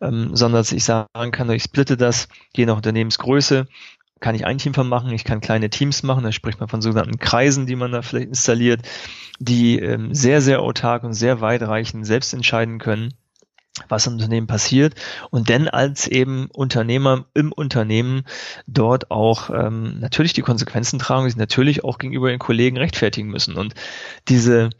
ähm, 0.00 0.36
sondern 0.36 0.60
dass 0.60 0.72
ich 0.72 0.84
sagen 0.84 1.32
kann, 1.32 1.50
ich 1.50 1.62
splitte 1.62 1.96
das 1.96 2.28
je 2.54 2.66
nach 2.66 2.76
Unternehmensgröße 2.76 3.66
kann 4.20 4.34
ich 4.34 4.46
ein 4.46 4.58
Team 4.58 4.74
von 4.74 4.88
machen, 4.88 5.12
ich 5.12 5.24
kann 5.24 5.40
kleine 5.40 5.70
Teams 5.70 6.02
machen, 6.02 6.24
da 6.24 6.32
spricht 6.32 6.60
man 6.60 6.68
von 6.68 6.82
sogenannten 6.82 7.18
Kreisen, 7.18 7.66
die 7.66 7.76
man 7.76 7.92
da 7.92 8.02
vielleicht 8.02 8.28
installiert, 8.28 8.82
die 9.38 9.78
ähm, 9.78 10.14
sehr, 10.14 10.42
sehr 10.42 10.60
autark 10.60 11.04
und 11.04 11.14
sehr 11.14 11.40
weitreichend 11.40 12.06
selbst 12.06 12.32
entscheiden 12.34 12.78
können 12.78 13.14
was 13.88 14.06
im 14.06 14.14
Unternehmen 14.14 14.46
passiert 14.46 14.94
und 15.30 15.48
dann 15.48 15.68
als 15.68 16.06
eben 16.06 16.48
Unternehmer 16.52 17.26
im 17.34 17.52
Unternehmen 17.52 18.24
dort 18.66 19.10
auch 19.10 19.50
ähm, 19.50 20.00
natürlich 20.00 20.32
die 20.32 20.42
Konsequenzen 20.42 20.98
tragen, 20.98 21.24
die 21.24 21.32
sie 21.32 21.38
natürlich 21.38 21.84
auch 21.84 21.98
gegenüber 21.98 22.30
den 22.30 22.38
Kollegen 22.38 22.76
rechtfertigen 22.76 23.28
müssen. 23.28 23.56
Und 23.56 23.74
diese 24.28 24.70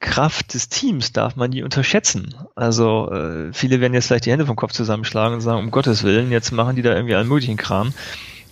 Kraft 0.00 0.54
des 0.54 0.68
Teams 0.68 1.12
darf 1.12 1.34
man 1.34 1.50
nie 1.50 1.62
unterschätzen. 1.62 2.34
Also 2.54 3.10
äh, 3.10 3.52
viele 3.52 3.80
werden 3.80 3.94
jetzt 3.94 4.06
vielleicht 4.06 4.26
die 4.26 4.30
Hände 4.30 4.46
vom 4.46 4.56
Kopf 4.56 4.72
zusammenschlagen 4.72 5.34
und 5.34 5.40
sagen, 5.40 5.58
um 5.58 5.70
Gottes 5.70 6.04
Willen, 6.04 6.30
jetzt 6.30 6.52
machen 6.52 6.76
die 6.76 6.82
da 6.82 6.94
irgendwie 6.94 7.16
allen 7.16 7.28
möglichen 7.28 7.56
Kram. 7.56 7.92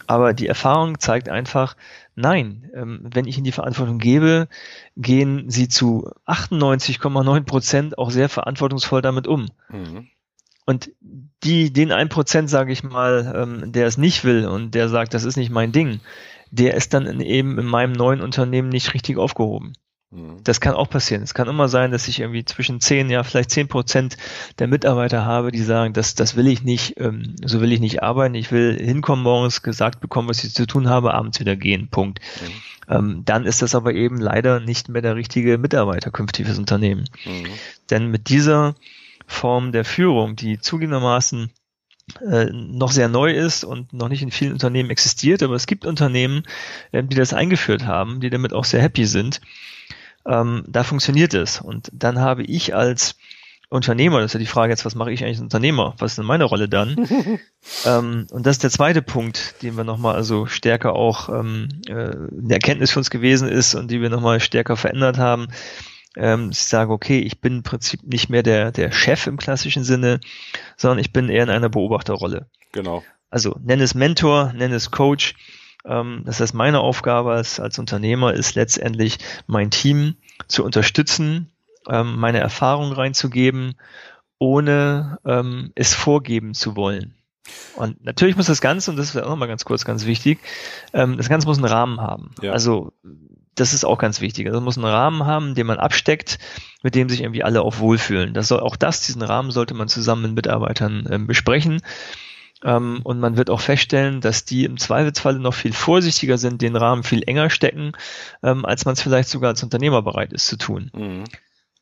Aber 0.07 0.35
die 0.35 0.47
Erfahrung 0.47 0.99
zeigt 0.99 1.29
einfach, 1.29 1.77
nein, 2.15 2.71
ähm, 2.75 3.01
wenn 3.03 3.27
ich 3.27 3.37
ihnen 3.37 3.45
die 3.45 3.53
Verantwortung 3.53 3.99
gebe, 3.99 4.49
gehen 4.97 5.51
sie 5.51 5.69
zu 5.69 6.11
98,9 6.27 7.45
Prozent 7.45 7.99
auch 7.99 8.11
sehr 8.11 8.29
verantwortungsvoll 8.29 9.03
damit 9.03 9.27
um. 9.27 9.49
Mhm. 9.69 10.09
Und 10.65 10.91
die, 11.45 11.73
den 11.73 11.93
ein 11.93 12.09
Prozent, 12.09 12.51
sage 12.51 12.73
ich 12.73 12.83
mal, 12.83 13.33
ähm, 13.37 13.73
der 13.73 13.87
es 13.87 13.99
nicht 13.99 14.25
will 14.25 14.47
und 14.47 14.75
der 14.75 14.89
sagt, 14.89 15.15
das 15.15 15.25
ist 15.25 15.37
nicht 15.37 15.51
mein 15.51 15.71
Ding, 15.71 16.01
der 16.51 16.75
ist 16.75 16.93
dann 16.93 17.21
eben 17.21 17.59
in 17.59 17.67
meinem 17.67 17.93
neuen 17.93 18.21
Unternehmen 18.21 18.69
nicht 18.69 18.93
richtig 18.93 19.17
aufgehoben. 19.17 19.75
Mhm. 20.17 20.43
Das 20.43 20.61
kann 20.61 20.75
auch 20.75 20.89
passieren. 20.89 21.23
Es 21.23 21.35
kann 21.35 21.49
immer 21.49 21.69
sein, 21.69 21.91
dass 21.91 22.09
ich 22.09 22.21
irgendwie 22.21 22.45
zwischen 22.45 22.81
zehn, 22.81 23.11
ja, 23.11 23.23
vielleicht 23.23 23.51
zehn 23.51 23.69
Prozent 23.69 24.17
der 24.59 24.67
Mitarbeiter 24.67 25.25
habe, 25.25 25.53
die 25.53 25.63
sagen, 25.63 25.93
das, 25.93 26.15
das 26.15 26.37
will 26.37 26.47
ich 26.47 26.63
nicht, 26.63 26.99
ähm, 26.99 27.37
so 27.45 27.61
will 27.61 27.73
ich 27.73 27.81
nicht 27.81 28.03
arbeiten. 28.03 28.35
Ich 28.35 28.51
will 28.51 28.79
hinkommen 28.79 29.23
morgens, 29.23 29.63
gesagt 29.63 30.01
bekommen, 30.01 30.29
was 30.29 30.43
ich 30.43 30.55
zu 30.55 30.67
tun 30.67 30.89
habe, 30.89 31.15
abends 31.15 31.39
wieder 31.39 31.55
gehen. 31.55 31.89
Punkt. 31.89 32.21
Mhm. 32.41 32.53
Ähm, 32.89 33.23
dann 33.25 33.45
ist 33.45 33.63
das 33.63 33.75
aber 33.75 33.93
eben 33.95 34.19
leider 34.19 34.61
nicht 34.61 34.89
mehr 34.89 35.03
der 35.03 35.17
richtige 35.17 35.59
Mitarbeiter 35.59 36.11
künftig 36.11 36.47
fürs 36.47 36.59
Unternehmen. 36.59 37.05
Mhm. 37.25 37.47
Denn 37.91 38.11
mit 38.11 38.31
dieser 38.31 38.75
Form 39.27 39.73
der 39.73 39.85
Führung, 39.85 40.37
die 40.37 40.61
zugegebenermaßen 40.61 41.51
äh, 42.25 42.45
noch 42.53 42.93
sehr 42.93 43.09
neu 43.09 43.33
ist 43.33 43.65
und 43.65 43.93
noch 43.93 44.09
nicht 44.09 44.23
in 44.23 44.31
vielen 44.31 44.53
Unternehmen 44.53 44.91
existiert, 44.91 45.43
aber 45.43 45.57
es 45.57 45.67
gibt 45.67 45.85
Unternehmen, 45.85 46.45
äh, 46.93 47.03
die 47.03 47.17
das 47.17 47.35
eingeführt 47.35 47.85
haben, 47.85 48.21
die 48.21 48.31
damit 48.31 48.53
auch 48.55 48.65
sehr 48.65 48.81
happy 48.81 49.05
sind 49.05 49.41
ähm, 50.29 50.65
da 50.67 50.85
funktioniert 50.85 51.35
es. 51.35 51.61
Und 51.61 51.91
dann 51.93 52.21
habe 52.21 52.43
ich 52.43 52.75
als 52.75 53.17
Unternehmer, 53.69 54.21
das 54.21 54.27
ist 54.27 54.35
ja 54.35 54.41
die 54.41 54.47
Frage 54.47 54.73
jetzt, 54.73 54.85
was 54.85 54.95
mache 54.95 55.13
ich 55.13 55.23
eigentlich 55.23 55.39
als 55.39 55.43
Unternehmer? 55.43 55.95
Was 55.99 56.13
ist 56.13 56.19
denn 56.19 56.25
meine 56.25 56.45
Rolle 56.45 56.69
dann? 56.69 56.97
ähm, 57.85 58.27
und 58.31 58.47
das 58.47 58.57
ist 58.57 58.63
der 58.63 58.71
zweite 58.71 59.03
Punkt, 59.03 59.63
den 59.63 59.77
wir 59.77 59.85
nochmal 59.85 60.15
also 60.15 60.47
stärker 60.47 60.95
auch 60.95 61.29
ähm, 61.29 61.69
äh, 61.89 61.93
eine 61.93 62.55
Erkenntnis 62.55 62.93
für 62.93 63.01
uns 63.01 63.11
gewesen 63.11 63.49
ist 63.49 63.75
und 63.75 63.91
die 63.91 64.01
wir 64.01 64.11
nochmal 64.11 64.39
stärker 64.39 64.77
verändert 64.77 65.19
haben. 65.19 65.49
Ähm, 66.17 66.51
ich 66.53 66.61
sage, 66.61 66.93
okay, 66.93 67.19
ich 67.19 67.41
bin 67.41 67.57
im 67.57 67.63
Prinzip 67.65 68.05
nicht 68.05 68.31
mehr 68.31 68.45
der, 68.45 68.71
der 68.71 68.93
Chef 68.93 69.27
im 69.27 69.37
klassischen 69.37 69.83
Sinne, 69.83 70.21
sondern 70.77 71.01
ich 71.01 71.13
bin 71.13 71.29
eher 71.29 71.43
in 71.43 71.51
einer 71.51 71.69
Beobachterrolle. 71.69 72.47
Genau. 72.71 73.03
Also 73.31 73.57
nenne 73.63 73.83
es 73.83 73.95
Mentor, 73.95 74.53
nenne 74.53 74.77
es 74.77 74.93
Coach. 74.93 75.35
Ähm, 75.87 76.23
das 76.25 76.41
heißt, 76.41 76.55
meine 76.55 76.81
Aufgabe 76.81 77.33
als, 77.33 77.61
als 77.61 77.79
Unternehmer 77.79 78.35
ist 78.35 78.55
letztendlich, 78.55 79.19
mein 79.47 79.71
Team 79.71 80.17
zu 80.49 80.65
unterstützen, 80.65 81.51
ähm, 81.89 82.17
meine 82.17 82.41
Erfahrung 82.41 82.93
reinzugeben, 82.93 83.75
ohne 84.39 85.19
ähm, 85.25 85.73
es 85.75 85.95
vorgeben 85.95 86.55
zu 86.55 86.77
wollen. 86.77 87.15
Und 87.77 88.05
natürlich 88.05 88.37
muss 88.37 88.47
das 88.47 88.61
Ganze, 88.61 88.91
und 88.91 88.97
das 88.97 89.15
ist 89.15 89.23
auch 89.23 89.29
nochmal 89.29 89.49
ganz 89.49 89.65
kurz 89.65 89.85
ganz 89.85 90.05
wichtig, 90.05 90.41
das 90.91 91.29
Ganze 91.29 91.47
muss 91.47 91.59
einen 91.59 91.67
Rahmen 91.67 92.01
haben. 92.01 92.33
Ja. 92.43 92.51
Also 92.51 92.93
das 93.57 93.73
ist 93.73 93.85
auch 93.85 93.99
ganz 93.99 94.21
wichtig. 94.21 94.47
Also 94.47 94.61
muss 94.61 94.77
einen 94.77 94.87
Rahmen 94.87 95.27
haben, 95.27 95.55
den 95.55 95.67
man 95.67 95.79
absteckt, 95.79 96.39
mit 96.83 96.95
dem 96.95 97.09
sich 97.09 97.23
irgendwie 97.23 97.43
alle 97.43 97.63
auch 97.63 97.79
wohlfühlen. 97.79 98.35
Das 98.35 98.49
soll 98.49 98.61
auch 98.61 98.77
das, 98.77 99.01
diesen 99.01 99.23
Rahmen 99.23 99.51
sollte 99.51 99.75
man 99.75 99.89
zusammen 99.89 100.23
mit 100.23 100.35
Mitarbeitern 100.35 101.09
ähm, 101.11 101.27
besprechen. 101.27 101.81
Ähm, 102.67 103.01
und 103.05 103.21
man 103.21 103.37
wird 103.37 103.49
auch 103.49 103.61
feststellen, 103.61 104.21
dass 104.21 104.45
die 104.45 104.65
im 104.65 104.77
Zweifelsfalle 104.77 105.39
noch 105.39 105.55
viel 105.55 105.73
vorsichtiger 105.73 106.37
sind, 106.37 106.61
den 106.61 106.75
Rahmen 106.75 107.05
viel 107.05 107.23
enger 107.25 107.49
stecken, 107.49 107.93
ähm, 108.43 108.65
als 108.65 108.85
man 108.85 108.95
es 108.95 109.03
vielleicht 109.03 109.29
sogar 109.29 109.51
als 109.51 109.63
Unternehmer 109.63 110.03
bereit 110.03 110.33
ist 110.33 110.49
zu 110.49 110.59
tun. 110.59 110.91
Mhm. 110.93 111.25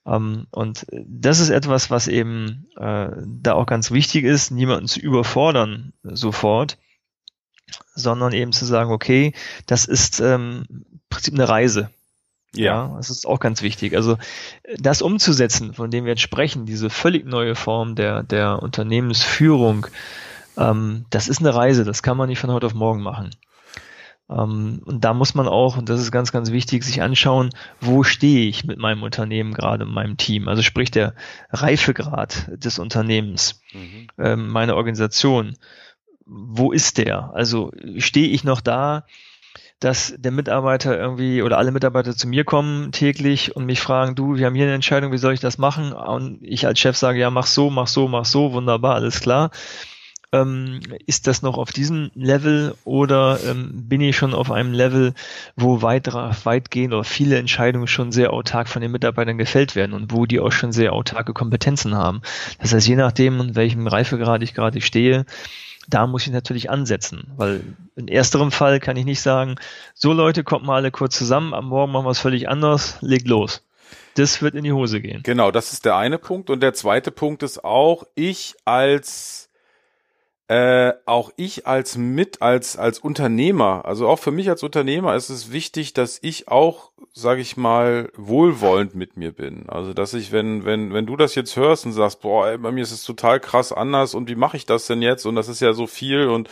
Ähm, 0.07 0.47
und 0.51 0.85
das 0.93 1.41
ist 1.41 1.49
etwas, 1.49 1.91
was 1.91 2.07
eben 2.07 2.67
äh, 2.77 3.09
da 3.25 3.55
auch 3.55 3.65
ganz 3.65 3.93
wichtig 3.93 4.25
ist, 4.25 4.51
niemanden 4.51 4.87
zu 4.87 5.01
überfordern 5.01 5.95
sofort, 6.03 6.77
sondern 7.95 8.35
eben 8.35 8.53
zu 8.53 8.67
sagen, 8.67 8.93
okay, 8.93 9.33
das 9.65 9.87
ist 9.87 10.21
ähm, 10.21 10.67
im 10.69 11.01
Prinzip 11.09 11.33
eine 11.33 11.49
Reise. 11.49 11.89
Ja. 12.55 12.89
ja, 12.89 12.97
das 12.99 13.09
ist 13.09 13.27
auch 13.27 13.41
ganz 13.41 13.63
wichtig. 13.63 13.97
Also 13.97 14.19
das 14.77 15.01
umzusetzen, 15.01 15.73
von 15.73 15.91
dem 15.91 16.05
wir 16.05 16.13
jetzt 16.13 16.21
sprechen, 16.21 16.67
diese 16.67 16.91
völlig 16.91 17.25
neue 17.25 17.55
Form 17.55 17.97
der, 17.97 18.23
der 18.23 18.63
Unternehmensführung, 18.63 19.89
ähm, 20.57 21.05
das 21.11 21.29
ist 21.29 21.41
eine 21.41 21.55
Reise, 21.55 21.85
das 21.85 22.03
kann 22.03 22.17
man 22.17 22.29
nicht 22.29 22.39
von 22.39 22.51
heute 22.51 22.67
auf 22.67 22.75
morgen 22.75 23.03
machen. 23.03 23.31
Ähm, 24.31 24.81
und 24.85 25.05
da 25.05 25.13
muss 25.13 25.35
man 25.35 25.49
auch, 25.49 25.77
und 25.77 25.89
das 25.89 26.01
ist 26.01 26.11
ganz, 26.11 26.33
ganz 26.33 26.51
wichtig, 26.51 26.85
sich 26.85 27.03
anschauen, 27.03 27.51
wo 27.81 28.03
stehe 28.03 28.49
ich 28.49 28.65
mit 28.65 28.79
meinem 28.79 29.03
Unternehmen 29.03 29.53
gerade, 29.53 29.85
mit 29.85 29.95
meinem 29.95 30.17
Team. 30.17 30.49
Also 30.49 30.63
sprich 30.63 30.91
der 30.91 31.15
Reifegrad 31.51 32.49
des 32.53 32.79
Unternehmens, 32.79 33.61
mhm. 33.73 34.07
ähm, 34.19 34.49
meine 34.49 34.77
Organisation. 34.77 35.57
Wo 36.27 36.73
ist 36.73 36.97
der? 36.97 37.33
Also 37.35 37.71
stehe 37.99 38.29
ich 38.29 38.45
noch 38.45 38.63
da, 38.63 39.05
dass 39.79 40.15
der 40.17 40.33
Mitarbeiter 40.33 40.99
irgendwie 40.99 41.43
oder 41.43 41.59
alle 41.59 41.73
Mitarbeiter 41.73 42.17
zu 42.17 42.27
mir 42.27 42.45
kommen 42.45 42.93
täglich 42.93 43.55
und 43.55 43.67
mich 43.67 43.83
fragen, 43.83 44.15
du, 44.15 44.37
wir 44.37 44.47
haben 44.47 44.55
hier 44.55 44.65
eine 44.65 44.75
Entscheidung, 44.75 45.13
wie 45.13 45.19
soll 45.19 45.35
ich 45.35 45.41
das 45.41 45.59
machen? 45.59 45.93
Und 45.93 46.39
ich 46.41 46.67
als 46.67 46.79
Chef 46.79 46.97
sage, 46.97 47.19
ja, 47.19 47.29
mach 47.29 47.47
so, 47.47 47.69
mach 47.69 47.89
so, 47.89 48.09
mach 48.09 48.25
so, 48.25 48.53
wunderbar, 48.55 48.95
alles 48.95 49.21
klar 49.21 49.51
ähm, 50.35 50.81
ist 51.07 51.27
das 51.27 51.43
noch 51.43 51.57
auf 51.57 51.71
diesem 51.71 52.11
Level 52.15 52.75
oder 52.85 53.39
ähm, 53.49 53.71
bin 53.89 54.01
ich 54.01 54.17
schon 54.17 54.35
auf 54.35 54.51
einem 54.51 54.73
Level, 54.73 55.15
wo 55.57 55.81
weit, 55.81 56.13
weitgehend 56.13 56.93
oder 56.93 57.05
viele 57.05 57.39
Entscheidungen 57.39 57.87
schon 57.87 58.11
sehr 58.11 58.33
autark 58.33 58.69
von 58.69 58.83
den 58.83 58.91
Mitarbeitern 58.91 59.39
gefällt 59.39 59.77
werden 59.77 59.93
und 59.93 60.13
wo 60.13 60.27
die 60.27 60.41
auch 60.41 60.53
schon 60.53 60.73
sehr 60.73 60.93
autarke 60.93 61.33
Kompetenzen 61.33 61.95
haben. 61.95 62.23
Das 62.61 62.75
heißt, 62.75 62.89
je 62.89 62.97
nachdem, 62.97 63.41
in 63.41 63.55
welchem 63.55 63.87
Reifegrad 63.87 64.43
ich 64.43 64.55
gerade 64.55 64.81
stehe, 64.81 65.25
da 65.89 66.07
muss 66.07 66.27
ich 66.27 66.33
natürlich 66.33 66.71
ansetzen, 66.71 67.33
weil 67.37 67.61
in 67.95 68.09
ersterem 68.09 68.51
Fall 68.51 68.81
kann 68.81 68.97
ich 68.97 69.05
nicht 69.05 69.21
sagen, 69.21 69.57
so 69.95 70.13
Leute, 70.13 70.43
kommt 70.43 70.65
mal 70.65 70.77
alle 70.77 70.91
kurz 70.91 71.17
zusammen, 71.17 71.55
am 71.55 71.69
Morgen 71.69 71.93
machen 71.93 72.07
wir 72.07 72.11
es 72.11 72.19
völlig 72.19 72.49
anders, 72.49 72.97
legt 73.03 73.29
los. 73.29 73.63
Das 74.17 74.43
wird 74.43 74.55
in 74.55 74.65
die 74.65 74.73
Hose 74.73 75.01
gehen. 75.01 75.23
Genau, 75.25 75.51
das 75.51 75.73
ist 75.73 75.85
der 75.85 75.97
eine 75.97 76.19
Punkt. 76.19 76.49
Und 76.49 76.61
der 76.61 76.73
zweite 76.73 77.11
Punkt 77.11 77.43
ist 77.43 77.65
auch, 77.65 78.05
ich 78.15 78.55
als 78.65 79.51
äh, 80.49 80.93
auch 81.07 81.31
ich 81.37 81.67
als 81.67 81.97
mit 81.97 82.43
als 82.43 82.77
als 82.77 82.99
Unternehmer, 82.99 83.85
also 83.87 84.09
auch 84.09 84.19
für 84.19 84.31
mich 84.31 84.51
als 84.51 84.63
Unternehmer 84.63 85.15
ist 85.15 85.31
es 85.31 85.53
wichtig, 85.53 85.95
dass 85.95 86.19
ich 86.21 86.49
auch, 86.49 86.91
sage 87.15 87.41
ich 87.41 87.57
mal, 87.57 88.11
wohlwollend 88.15 88.95
mit 88.95 89.17
mir 89.17 89.33
bin. 89.33 89.69
Also 89.69 89.95
dass 89.95 90.13
ich, 90.13 90.33
wenn 90.33 90.67
wenn 90.67 90.93
wenn 90.93 91.07
du 91.07 91.17
das 91.17 91.35
jetzt 91.35 91.57
hörst 91.57 91.87
und 91.87 91.93
sagst, 91.93 92.21
boah, 92.21 92.49
ey, 92.49 92.59
bei 92.59 92.73
mir 92.73 92.83
ist 92.83 92.93
es 92.93 93.05
total 93.05 93.41
krass 93.41 93.73
anders 93.73 94.15
und 94.15 94.29
wie 94.29 94.35
mache 94.35 94.59
ich 94.59 94.67
das 94.67 94.87
denn 94.87 95.01
jetzt 95.01 95.25
und 95.25 95.35
das 95.35 95.49
ist 95.49 95.61
ja 95.61 95.73
so 95.73 95.87
viel 95.87 96.29
und 96.29 96.51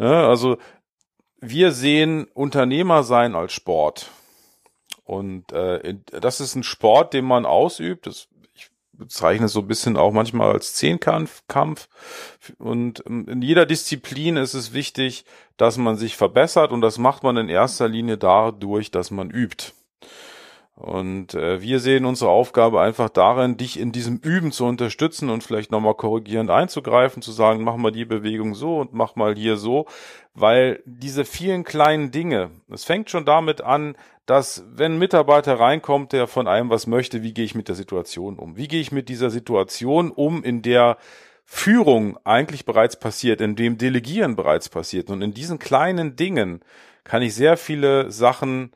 ja, 0.00 0.28
also 0.28 0.58
wir 1.40 1.70
sehen 1.72 2.26
Unternehmer 2.34 3.04
sein 3.04 3.36
als 3.36 3.52
Sport. 3.52 4.10
Und 5.04 5.52
äh, 5.52 5.96
das 6.20 6.40
ist 6.40 6.54
ein 6.54 6.62
Sport, 6.62 7.14
den 7.14 7.24
man 7.24 7.46
ausübt. 7.46 8.06
Das 8.06 8.28
bezeichne 8.98 9.46
es 9.46 9.52
so 9.52 9.60
ein 9.60 9.68
bisschen 9.68 9.96
auch 9.96 10.12
manchmal 10.12 10.52
als 10.52 10.74
Zehnkampf. 10.74 11.42
Kampf. 11.48 11.88
Und 12.58 13.02
ähm, 13.06 13.26
in 13.28 13.42
jeder 13.42 13.64
Disziplin 13.64 14.36
ist 14.36 14.54
es 14.54 14.72
wichtig, 14.72 15.24
dass 15.56 15.78
man 15.78 15.96
sich 15.96 16.16
verbessert 16.16 16.72
und 16.72 16.80
das 16.80 16.98
macht 16.98 17.22
man 17.22 17.36
in 17.36 17.48
erster 17.48 17.88
Linie 17.88 18.18
dadurch, 18.18 18.90
dass 18.90 19.10
man 19.10 19.30
übt. 19.30 19.72
Und 20.78 21.34
äh, 21.34 21.60
wir 21.60 21.80
sehen 21.80 22.04
unsere 22.04 22.30
Aufgabe 22.30 22.80
einfach 22.80 23.08
darin, 23.08 23.56
dich 23.56 23.80
in 23.80 23.90
diesem 23.90 24.18
Üben 24.18 24.52
zu 24.52 24.64
unterstützen 24.64 25.28
und 25.28 25.42
vielleicht 25.42 25.72
nochmal 25.72 25.94
korrigierend 25.94 26.50
einzugreifen, 26.50 27.20
zu 27.20 27.32
sagen, 27.32 27.64
mach 27.64 27.74
mal 27.74 27.90
die 27.90 28.04
Bewegung 28.04 28.54
so 28.54 28.78
und 28.78 28.92
mach 28.92 29.16
mal 29.16 29.34
hier 29.34 29.56
so, 29.56 29.86
weil 30.34 30.80
diese 30.86 31.24
vielen 31.24 31.64
kleinen 31.64 32.12
Dinge, 32.12 32.52
es 32.70 32.84
fängt 32.84 33.10
schon 33.10 33.24
damit 33.24 33.60
an, 33.60 33.96
dass 34.24 34.64
wenn 34.70 34.92
ein 34.92 34.98
Mitarbeiter 35.00 35.58
reinkommt, 35.58 36.12
der 36.12 36.28
von 36.28 36.46
einem 36.46 36.70
was 36.70 36.86
möchte, 36.86 37.24
wie 37.24 37.34
gehe 37.34 37.44
ich 37.44 37.56
mit 37.56 37.66
der 37.66 37.74
Situation 37.74 38.38
um? 38.38 38.56
Wie 38.56 38.68
gehe 38.68 38.80
ich 38.80 38.92
mit 38.92 39.08
dieser 39.08 39.30
Situation 39.30 40.12
um, 40.12 40.44
in 40.44 40.62
der 40.62 40.96
Führung 41.44 42.18
eigentlich 42.22 42.66
bereits 42.66 43.00
passiert, 43.00 43.40
in 43.40 43.56
dem 43.56 43.78
Delegieren 43.78 44.36
bereits 44.36 44.68
passiert. 44.68 45.10
Und 45.10 45.22
in 45.22 45.32
diesen 45.34 45.58
kleinen 45.58 46.14
Dingen 46.14 46.60
kann 47.02 47.22
ich 47.22 47.34
sehr 47.34 47.56
viele 47.56 48.12
Sachen 48.12 48.70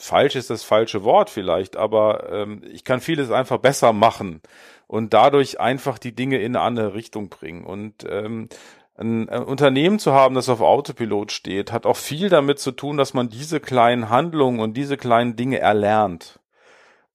falsch 0.00 0.36
ist 0.36 0.50
das 0.50 0.62
falsche 0.62 1.04
Wort 1.04 1.30
vielleicht, 1.30 1.76
aber 1.76 2.30
ähm, 2.32 2.62
ich 2.70 2.84
kann 2.84 3.00
vieles 3.00 3.30
einfach 3.30 3.58
besser 3.58 3.92
machen 3.92 4.40
und 4.86 5.14
dadurch 5.14 5.60
einfach 5.60 5.98
die 5.98 6.14
Dinge 6.14 6.38
in 6.38 6.56
eine 6.56 6.64
andere 6.64 6.94
Richtung 6.94 7.28
bringen. 7.28 7.64
Und 7.64 8.04
ähm, 8.08 8.48
ein 8.96 9.28
Unternehmen 9.28 9.98
zu 9.98 10.12
haben, 10.12 10.34
das 10.34 10.48
auf 10.48 10.60
Autopilot 10.60 11.32
steht, 11.32 11.72
hat 11.72 11.86
auch 11.86 11.96
viel 11.96 12.28
damit 12.28 12.58
zu 12.58 12.72
tun, 12.72 12.96
dass 12.96 13.14
man 13.14 13.28
diese 13.28 13.60
kleinen 13.60 14.10
Handlungen 14.10 14.60
und 14.60 14.76
diese 14.76 14.96
kleinen 14.96 15.36
Dinge 15.36 15.58
erlernt, 15.58 16.40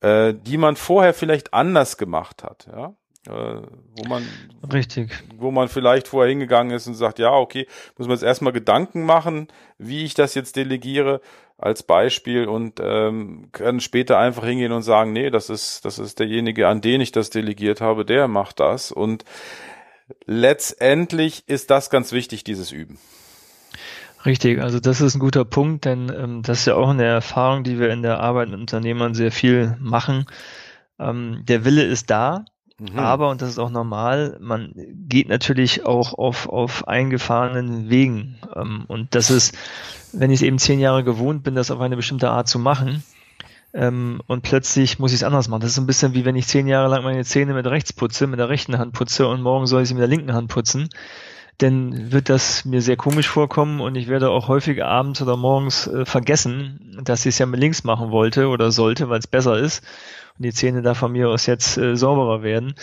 äh, 0.01 0.33
die 0.33 0.57
man 0.57 0.75
vorher 0.75 1.13
vielleicht 1.13 1.53
anders 1.53 1.97
gemacht 1.97 2.43
hat, 2.43 2.67
ja. 2.71 2.95
Äh, 3.27 3.61
wo 3.97 4.07
man 4.07 4.23
richtig 4.71 5.11
wo 5.37 5.49
man 5.49 5.67
vielleicht 5.67 6.07
vorher 6.07 6.29
hingegangen 6.29 6.75
ist 6.75 6.85
und 6.85 6.93
sagt 6.93 7.17
ja 7.17 7.31
okay 7.31 7.65
muss 7.97 8.07
man 8.07 8.15
jetzt 8.15 8.23
erstmal 8.23 8.53
Gedanken 8.53 9.03
machen 9.03 9.47
wie 9.79 10.03
ich 10.03 10.13
das 10.13 10.35
jetzt 10.35 10.55
delegiere 10.55 11.21
als 11.57 11.83
Beispiel 11.83 12.47
und 12.47 12.79
ähm, 12.83 13.49
kann 13.51 13.79
später 13.79 14.17
einfach 14.17 14.45
hingehen 14.45 14.71
und 14.71 14.81
sagen 14.81 15.13
nee 15.13 15.29
das 15.29 15.49
ist 15.49 15.85
das 15.85 15.99
ist 15.99 16.19
derjenige 16.19 16.67
an 16.67 16.81
den 16.81 16.99
ich 17.01 17.11
das 17.11 17.29
delegiert 17.29 17.79
habe 17.79 18.03
der 18.03 18.27
macht 18.27 18.59
das 18.59 18.91
und 18.91 19.23
letztendlich 20.25 21.47
ist 21.47 21.71
das 21.71 21.89
ganz 21.89 22.11
wichtig, 22.11 22.43
dieses 22.43 22.71
Üben. 22.71 22.97
Richtig, 24.25 24.59
also 24.59 24.79
das 24.79 25.01
ist 25.01 25.15
ein 25.15 25.19
guter 25.19 25.45
Punkt, 25.45 25.85
denn 25.85 26.11
ähm, 26.15 26.41
das 26.41 26.59
ist 26.59 26.65
ja 26.65 26.75
auch 26.75 26.89
eine 26.89 27.05
Erfahrung, 27.05 27.63
die 27.63 27.79
wir 27.79 27.91
in 27.91 28.01
der 28.01 28.19
Arbeit 28.19 28.49
mit 28.49 28.59
Unternehmern 28.59 29.13
sehr 29.13 29.31
viel 29.31 29.77
machen. 29.79 30.25
Ähm, 30.97 31.43
der 31.47 31.63
Wille 31.63 31.83
ist 31.83 32.09
da, 32.09 32.45
mhm. 32.79 32.99
aber, 32.99 33.29
und 33.29 33.41
das 33.41 33.49
ist 33.49 33.59
auch 33.59 33.69
normal, 33.69 34.37
man 34.39 34.71
geht 34.75 35.29
natürlich 35.29 35.85
auch 35.85 36.13
auf, 36.13 36.49
auf 36.49 36.87
eingefahrenen 36.87 37.89
Wegen. 37.89 38.37
Ähm, 38.55 38.85
und 38.87 39.15
das 39.15 39.29
ist, 39.29 39.57
wenn 40.13 40.31
ich 40.31 40.39
es 40.39 40.43
eben 40.43 40.59
zehn 40.59 40.79
Jahre 40.79 41.03
gewohnt 41.03 41.43
bin, 41.43 41.55
das 41.55 41.71
auf 41.71 41.79
eine 41.79 41.95
bestimmte 41.95 42.29
Art 42.29 42.47
zu 42.47 42.59
machen, 42.59 43.03
ähm, 43.75 44.21
und 44.27 44.41
plötzlich 44.41 44.99
muss 44.99 45.11
ich 45.11 45.17
es 45.17 45.23
anders 45.23 45.49
machen. 45.49 45.59
Das 45.59 45.71
ist 45.71 45.77
ein 45.77 45.85
bisschen 45.85 46.13
wie 46.13 46.23
wenn 46.23 46.37
ich 46.37 46.47
zehn 46.47 46.65
Jahre 46.65 46.89
lang 46.89 47.03
meine 47.03 47.25
Zähne 47.25 47.53
mit 47.53 47.67
rechts 47.67 47.91
putze, 47.91 48.25
mit 48.25 48.39
der 48.39 48.47
rechten 48.47 48.77
Hand 48.77 48.93
putze 48.93 49.27
und 49.27 49.41
morgen 49.41 49.67
soll 49.67 49.81
ich 49.81 49.89
sie 49.89 49.95
mit 49.95 50.01
der 50.01 50.07
linken 50.07 50.33
Hand 50.33 50.47
putzen. 50.47 50.87
Dann 51.59 52.11
wird 52.11 52.29
das 52.29 52.65
mir 52.65 52.81
sehr 52.81 52.97
komisch 52.97 53.29
vorkommen 53.29 53.79
und 53.79 53.95
ich 53.95 54.07
werde 54.07 54.29
auch 54.29 54.47
häufig 54.47 54.83
abends 54.83 55.21
oder 55.21 55.37
morgens 55.37 55.87
äh, 55.87 56.05
vergessen, 56.05 56.97
dass 57.03 57.25
ich 57.25 57.35
es 57.35 57.39
ja 57.39 57.45
mit 57.45 57.59
links 57.59 57.83
machen 57.83 58.11
wollte 58.11 58.47
oder 58.47 58.71
sollte, 58.71 59.09
weil 59.09 59.19
es 59.19 59.27
besser 59.27 59.57
ist 59.57 59.83
und 60.37 60.43
die 60.43 60.53
Zähne 60.53 60.81
da 60.81 60.93
von 60.93 61.11
mir 61.11 61.29
aus 61.29 61.45
jetzt 61.45 61.77
äh, 61.77 61.95
sauberer 61.95 62.43
werden, 62.43 62.75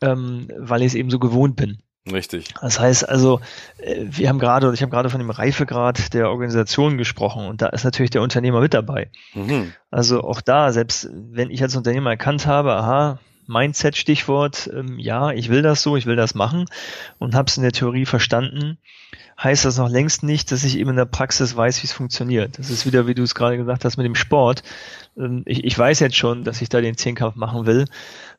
ähm, 0.00 0.48
weil 0.56 0.82
ich 0.82 0.88
es 0.88 0.94
eben 0.94 1.10
so 1.10 1.18
gewohnt 1.18 1.56
bin. 1.56 1.78
Richtig. 2.10 2.52
Das 2.60 2.78
heißt 2.78 3.08
also, 3.08 3.40
äh, 3.78 4.04
wir 4.06 4.28
haben 4.28 4.38
gerade, 4.38 4.70
ich 4.74 4.82
habe 4.82 4.90
gerade 4.90 5.08
von 5.08 5.20
dem 5.20 5.30
Reifegrad 5.30 6.12
der 6.12 6.30
Organisation 6.30 6.98
gesprochen 6.98 7.46
und 7.46 7.62
da 7.62 7.68
ist 7.68 7.84
natürlich 7.84 8.10
der 8.10 8.22
Unternehmer 8.22 8.60
mit 8.60 8.74
dabei. 8.74 9.10
Mhm. 9.32 9.72
Also 9.90 10.22
auch 10.22 10.40
da, 10.40 10.72
selbst 10.72 11.08
wenn 11.12 11.50
ich 11.50 11.62
als 11.62 11.76
Unternehmer 11.76 12.10
erkannt 12.10 12.46
habe, 12.46 12.74
aha, 12.74 13.18
Mindset-Stichwort, 13.46 14.70
ähm, 14.74 14.98
ja, 14.98 15.30
ich 15.30 15.48
will 15.48 15.62
das 15.62 15.82
so, 15.82 15.96
ich 15.96 16.06
will 16.06 16.16
das 16.16 16.34
machen 16.34 16.66
und 17.18 17.34
habe 17.34 17.48
es 17.48 17.56
in 17.56 17.62
der 17.62 17.72
Theorie 17.72 18.06
verstanden, 18.06 18.78
heißt 19.42 19.64
das 19.64 19.78
noch 19.78 19.88
längst 19.88 20.22
nicht, 20.22 20.52
dass 20.52 20.64
ich 20.64 20.78
eben 20.78 20.90
in 20.90 20.96
der 20.96 21.04
Praxis 21.06 21.56
weiß, 21.56 21.82
wie 21.82 21.86
es 21.86 21.92
funktioniert. 21.92 22.58
Das 22.58 22.70
ist 22.70 22.86
wieder, 22.86 23.06
wie 23.06 23.14
du 23.14 23.22
es 23.22 23.34
gerade 23.34 23.56
gesagt 23.56 23.84
hast, 23.84 23.96
mit 23.96 24.06
dem 24.06 24.14
Sport. 24.14 24.62
Ähm, 25.16 25.42
ich, 25.46 25.64
ich 25.64 25.78
weiß 25.78 26.00
jetzt 26.00 26.16
schon, 26.16 26.44
dass 26.44 26.62
ich 26.62 26.68
da 26.68 26.80
den 26.80 26.96
Zehnkampf 26.96 27.36
machen 27.36 27.66
will, 27.66 27.86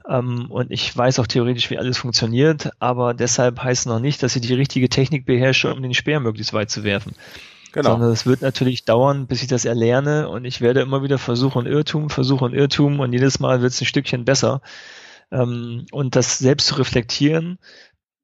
ähm, 0.07 0.47
und 0.49 0.71
ich 0.71 0.95
weiß 0.95 1.19
auch 1.19 1.27
theoretisch, 1.27 1.69
wie 1.69 1.77
alles 1.77 1.97
funktioniert, 1.97 2.71
aber 2.79 3.13
deshalb 3.13 3.61
heißt 3.61 3.87
noch 3.87 3.99
nicht, 3.99 4.21
dass 4.21 4.35
ich 4.35 4.41
die 4.41 4.53
richtige 4.53 4.89
Technik 4.89 5.25
beherrsche, 5.25 5.73
um 5.73 5.81
den 5.81 5.93
Speer 5.93 6.19
möglichst 6.19 6.53
weit 6.53 6.69
zu 6.69 6.83
werfen. 6.83 7.15
Genau. 7.75 7.89
Sondern 7.89 8.11
es 8.11 8.25
wird 8.25 8.41
natürlich 8.41 8.85
dauern, 8.85 9.27
bis 9.27 9.41
ich 9.41 9.49
das 9.49 9.65
erlerne 9.65 10.29
und 10.29 10.45
ich 10.45 10.61
werde 10.61 10.79
immer 10.79 11.03
wieder 11.03 11.17
versuchen 11.17 11.65
Irrtum, 11.65 12.09
versuchen 12.09 12.53
Irrtum 12.53 13.01
und 13.01 13.11
jedes 13.11 13.41
Mal 13.41 13.61
wird 13.61 13.73
es 13.73 13.81
ein 13.81 13.85
Stückchen 13.85 14.23
besser. 14.23 14.61
Ähm, 15.29 15.85
und 15.91 16.15
das 16.15 16.37
selbst 16.37 16.67
zu 16.67 16.75
reflektieren, 16.75 17.59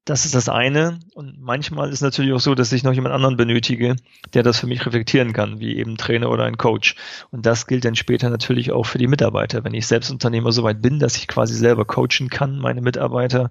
das 0.06 0.24
ist 0.24 0.34
das 0.34 0.48
eine. 0.48 1.00
Und 1.14 1.38
manchmal 1.38 1.90
ist 1.90 2.00
natürlich 2.00 2.32
auch 2.32 2.40
so, 2.40 2.54
dass 2.54 2.72
ich 2.72 2.82
noch 2.82 2.94
jemand 2.94 3.14
anderen 3.14 3.36
benötige, 3.36 3.96
der 4.32 4.42
das 4.42 4.58
für 4.58 4.66
mich 4.66 4.86
reflektieren 4.86 5.34
kann, 5.34 5.60
wie 5.60 5.76
eben 5.76 5.98
Trainer 5.98 6.30
oder 6.30 6.44
ein 6.44 6.56
Coach. 6.56 6.96
Und 7.30 7.44
das 7.44 7.66
gilt 7.66 7.84
dann 7.84 7.94
später 7.94 8.30
natürlich 8.30 8.72
auch 8.72 8.84
für 8.84 8.96
die 8.96 9.06
Mitarbeiter. 9.06 9.64
Wenn 9.64 9.74
ich 9.74 9.86
selbst 9.86 10.10
Unternehmer 10.10 10.52
soweit 10.52 10.80
bin, 10.80 10.98
dass 10.98 11.18
ich 11.18 11.28
quasi 11.28 11.54
selber 11.54 11.84
coachen 11.84 12.30
kann, 12.30 12.58
meine 12.58 12.80
Mitarbeiter, 12.80 13.50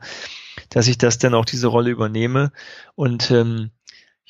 dass 0.70 0.88
ich 0.88 0.98
das 0.98 1.20
dann 1.20 1.36
auch 1.36 1.46
diese 1.46 1.68
Rolle 1.68 1.92
übernehme 1.92 2.52
und 2.96 3.30
ähm, 3.30 3.70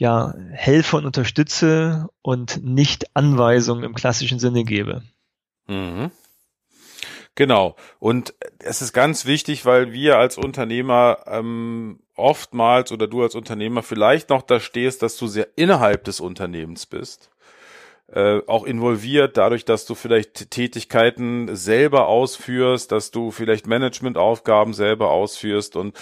ja, 0.02 0.34
helfe 0.50 0.98
und 0.98 1.06
unterstütze 1.06 2.10
und 2.24 2.64
nicht 2.64 3.16
Anweisungen 3.16 3.84
im 3.84 3.94
klassischen 3.94 4.40
Sinne 4.40 4.64
gebe. 4.64 5.04
Mhm. 5.68 6.10
Genau. 7.36 7.76
Und 8.00 8.34
es 8.58 8.82
ist 8.82 8.94
ganz 8.94 9.28
wichtig, 9.28 9.64
weil 9.64 9.94
wir 9.94 10.18
als 10.18 10.40
Unternehmer 10.40 11.20
ähm, 11.28 12.00
oftmals 12.16 12.92
oder 12.92 13.06
du 13.06 13.22
als 13.22 13.36
Unternehmer 13.36 13.84
vielleicht 13.84 14.32
noch 14.32 14.42
da 14.42 14.60
stehst, 14.60 15.04
dass 15.04 15.18
du 15.18 15.28
sehr 15.28 15.50
innerhalb 15.56 16.04
des 16.04 16.20
Unternehmens 16.20 16.88
bist. 16.88 17.30
Äh, 18.08 18.40
auch 18.48 18.64
involviert, 18.64 19.38
dadurch, 19.38 19.66
dass 19.66 19.86
du 19.86 19.94
vielleicht 19.94 20.50
Tätigkeiten 20.50 21.56
selber 21.56 22.08
ausführst, 22.08 22.92
dass 22.92 23.12
du 23.12 23.30
vielleicht 23.30 23.68
Managementaufgaben 23.68 24.74
selber 24.74 25.12
ausführst 25.12 25.76
und 25.76 25.96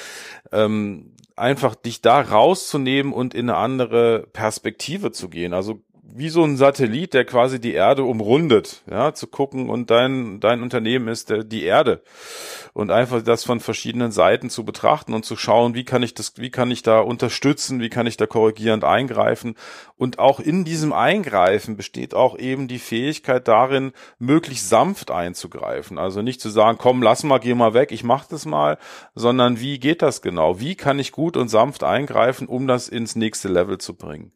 ähm, 0.53 1.17
einfach 1.39 1.75
dich 1.75 2.01
da 2.01 2.21
rauszunehmen 2.21 3.13
und 3.13 3.33
in 3.33 3.49
eine 3.49 3.57
andere 3.57 4.27
Perspektive 4.33 5.11
zu 5.11 5.29
gehen. 5.29 5.53
Also 5.53 5.81
wie 6.15 6.29
so 6.29 6.43
ein 6.43 6.57
Satellit, 6.57 7.13
der 7.13 7.25
quasi 7.25 7.59
die 7.59 7.73
Erde 7.73 8.03
umrundet, 8.03 8.81
ja, 8.89 9.13
zu 9.13 9.27
gucken 9.27 9.69
und 9.69 9.89
dein, 9.89 10.39
dein 10.39 10.61
Unternehmen 10.61 11.07
ist 11.07 11.29
der, 11.29 11.43
die 11.43 11.63
Erde 11.63 12.01
und 12.73 12.91
einfach 12.91 13.21
das 13.21 13.43
von 13.43 13.59
verschiedenen 13.59 14.11
Seiten 14.11 14.49
zu 14.49 14.65
betrachten 14.65 15.13
und 15.13 15.25
zu 15.25 15.35
schauen, 15.35 15.75
wie 15.75 15.85
kann 15.85 16.03
ich 16.03 16.13
das, 16.13 16.33
wie 16.37 16.49
kann 16.49 16.71
ich 16.71 16.83
da 16.83 16.99
unterstützen, 16.99 17.79
wie 17.79 17.89
kann 17.89 18.07
ich 18.07 18.17
da 18.17 18.25
korrigierend 18.25 18.83
eingreifen 18.83 19.55
und 19.97 20.19
auch 20.19 20.39
in 20.39 20.65
diesem 20.65 20.93
Eingreifen 20.93 21.77
besteht 21.77 22.13
auch 22.13 22.37
eben 22.37 22.67
die 22.67 22.79
Fähigkeit 22.79 23.47
darin, 23.47 23.91
möglichst 24.17 24.69
sanft 24.69 25.11
einzugreifen, 25.11 25.97
also 25.97 26.21
nicht 26.21 26.41
zu 26.41 26.49
sagen, 26.49 26.77
komm, 26.79 27.01
lass 27.03 27.23
mal, 27.23 27.39
geh 27.39 27.53
mal 27.53 27.73
weg, 27.73 27.91
ich 27.91 28.03
mach 28.03 28.25
das 28.25 28.45
mal, 28.45 28.77
sondern 29.15 29.59
wie 29.59 29.79
geht 29.79 30.01
das 30.01 30.21
genau? 30.21 30.59
Wie 30.59 30.75
kann 30.75 30.99
ich 30.99 31.11
gut 31.11 31.37
und 31.37 31.49
sanft 31.49 31.83
eingreifen, 31.83 32.47
um 32.47 32.67
das 32.67 32.87
ins 32.87 33.15
nächste 33.15 33.47
Level 33.47 33.77
zu 33.77 33.95
bringen? 33.95 34.31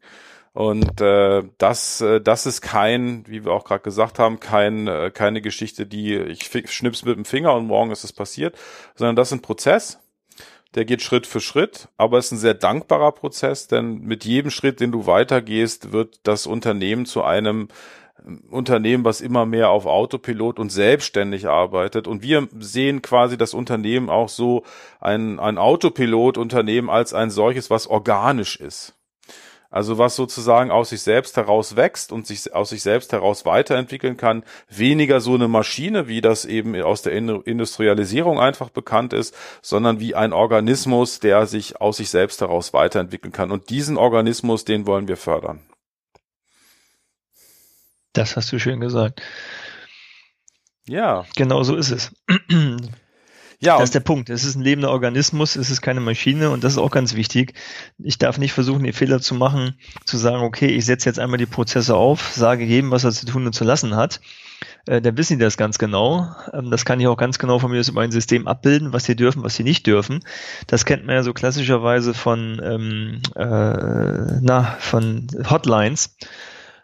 Und 0.54 1.00
äh, 1.00 1.42
das, 1.58 2.00
äh, 2.00 2.20
das 2.20 2.46
ist 2.46 2.60
kein, 2.60 3.24
wie 3.26 3.44
wir 3.44 3.52
auch 3.52 3.64
gerade 3.64 3.82
gesagt 3.82 4.20
haben, 4.20 4.38
kein, 4.38 4.86
äh, 4.86 5.10
keine 5.12 5.42
Geschichte, 5.42 5.84
die 5.84 6.14
ich 6.14 6.44
schnips 6.72 7.04
mit 7.04 7.16
dem 7.16 7.24
Finger 7.24 7.54
und 7.54 7.66
morgen 7.66 7.90
ist 7.90 8.04
es 8.04 8.12
passiert, 8.12 8.56
sondern 8.94 9.16
das 9.16 9.28
ist 9.28 9.32
ein 9.32 9.42
Prozess, 9.42 9.98
der 10.76 10.84
geht 10.84 11.02
Schritt 11.02 11.26
für 11.26 11.40
Schritt, 11.40 11.88
aber 11.96 12.18
es 12.18 12.26
ist 12.26 12.32
ein 12.32 12.38
sehr 12.38 12.54
dankbarer 12.54 13.10
Prozess, 13.10 13.66
denn 13.66 14.02
mit 14.02 14.24
jedem 14.24 14.52
Schritt, 14.52 14.78
den 14.78 14.92
du 14.92 15.06
weitergehst, 15.06 15.90
wird 15.90 16.20
das 16.22 16.46
Unternehmen 16.46 17.04
zu 17.04 17.24
einem 17.24 17.66
äh, 18.24 18.30
Unternehmen, 18.48 19.04
was 19.04 19.20
immer 19.20 19.46
mehr 19.46 19.70
auf 19.70 19.86
Autopilot 19.86 20.60
und 20.60 20.70
selbstständig 20.70 21.48
arbeitet. 21.48 22.06
Und 22.06 22.22
wir 22.22 22.46
sehen 22.60 23.02
quasi 23.02 23.36
das 23.36 23.54
Unternehmen 23.54 24.08
auch 24.08 24.28
so 24.28 24.62
ein, 25.00 25.40
ein 25.40 25.58
Autopilot-Unternehmen 25.58 26.90
als 26.90 27.12
ein 27.12 27.30
solches, 27.30 27.70
was 27.70 27.88
organisch 27.88 28.54
ist. 28.54 28.94
Also 29.74 29.98
was 29.98 30.14
sozusagen 30.14 30.70
aus 30.70 30.90
sich 30.90 31.02
selbst 31.02 31.36
heraus 31.36 31.74
wächst 31.74 32.12
und 32.12 32.28
sich 32.28 32.54
aus 32.54 32.70
sich 32.70 32.80
selbst 32.80 33.12
heraus 33.12 33.44
weiterentwickeln 33.44 34.16
kann. 34.16 34.44
Weniger 34.68 35.20
so 35.20 35.34
eine 35.34 35.48
Maschine, 35.48 36.06
wie 36.06 36.20
das 36.20 36.44
eben 36.44 36.80
aus 36.80 37.02
der 37.02 37.12
Industrialisierung 37.12 38.38
einfach 38.38 38.70
bekannt 38.70 39.12
ist, 39.12 39.34
sondern 39.62 39.98
wie 39.98 40.14
ein 40.14 40.32
Organismus, 40.32 41.18
der 41.18 41.46
sich 41.46 41.80
aus 41.80 41.96
sich 41.96 42.08
selbst 42.08 42.40
heraus 42.40 42.72
weiterentwickeln 42.72 43.32
kann. 43.32 43.50
Und 43.50 43.68
diesen 43.68 43.96
Organismus, 43.96 44.64
den 44.64 44.86
wollen 44.86 45.08
wir 45.08 45.16
fördern. 45.16 45.58
Das 48.12 48.36
hast 48.36 48.52
du 48.52 48.60
schön 48.60 48.78
gesagt. 48.78 49.22
Ja. 50.86 51.26
Genau 51.34 51.64
so 51.64 51.74
ist 51.74 51.90
es. 51.90 52.12
Ja, 53.60 53.78
das 53.78 53.84
ist 53.84 53.94
der 53.94 54.00
Punkt. 54.00 54.30
Es 54.30 54.44
ist 54.44 54.56
ein 54.56 54.62
lebender 54.62 54.90
Organismus, 54.90 55.56
es 55.56 55.70
ist 55.70 55.80
keine 55.80 56.00
Maschine 56.00 56.50
und 56.50 56.64
das 56.64 56.72
ist 56.72 56.78
auch 56.78 56.90
ganz 56.90 57.14
wichtig. 57.14 57.54
Ich 57.98 58.18
darf 58.18 58.38
nicht 58.38 58.52
versuchen, 58.52 58.84
den 58.84 58.92
Fehler 58.92 59.20
zu 59.20 59.34
machen, 59.34 59.78
zu 60.04 60.16
sagen, 60.16 60.42
okay, 60.42 60.66
ich 60.66 60.84
setze 60.84 61.08
jetzt 61.08 61.18
einmal 61.18 61.38
die 61.38 61.46
Prozesse 61.46 61.94
auf, 61.94 62.32
sage 62.34 62.64
jedem, 62.64 62.90
was 62.90 63.04
er 63.04 63.12
zu 63.12 63.26
tun 63.26 63.46
und 63.46 63.52
zu 63.52 63.64
lassen 63.64 63.96
hat. 63.96 64.20
Äh, 64.86 65.00
dann 65.00 65.16
wissen 65.16 65.38
die 65.38 65.44
das 65.44 65.56
ganz 65.56 65.78
genau. 65.78 66.28
Ähm, 66.52 66.70
das 66.70 66.84
kann 66.84 67.00
ich 67.00 67.06
auch 67.06 67.16
ganz 67.16 67.38
genau 67.38 67.58
von 67.58 67.70
mir 67.70 67.82
über 67.86 68.02
ein 68.02 68.12
System 68.12 68.46
abbilden, 68.46 68.92
was 68.92 69.04
sie 69.04 69.16
dürfen, 69.16 69.42
was 69.42 69.54
sie 69.54 69.64
nicht 69.64 69.86
dürfen. 69.86 70.20
Das 70.66 70.84
kennt 70.84 71.06
man 71.06 71.16
ja 71.16 71.22
so 71.22 71.32
klassischerweise 71.32 72.14
von, 72.14 72.60
ähm, 72.62 73.20
äh, 73.34 74.40
na, 74.40 74.76
von 74.78 75.26
Hotlines. 75.48 76.16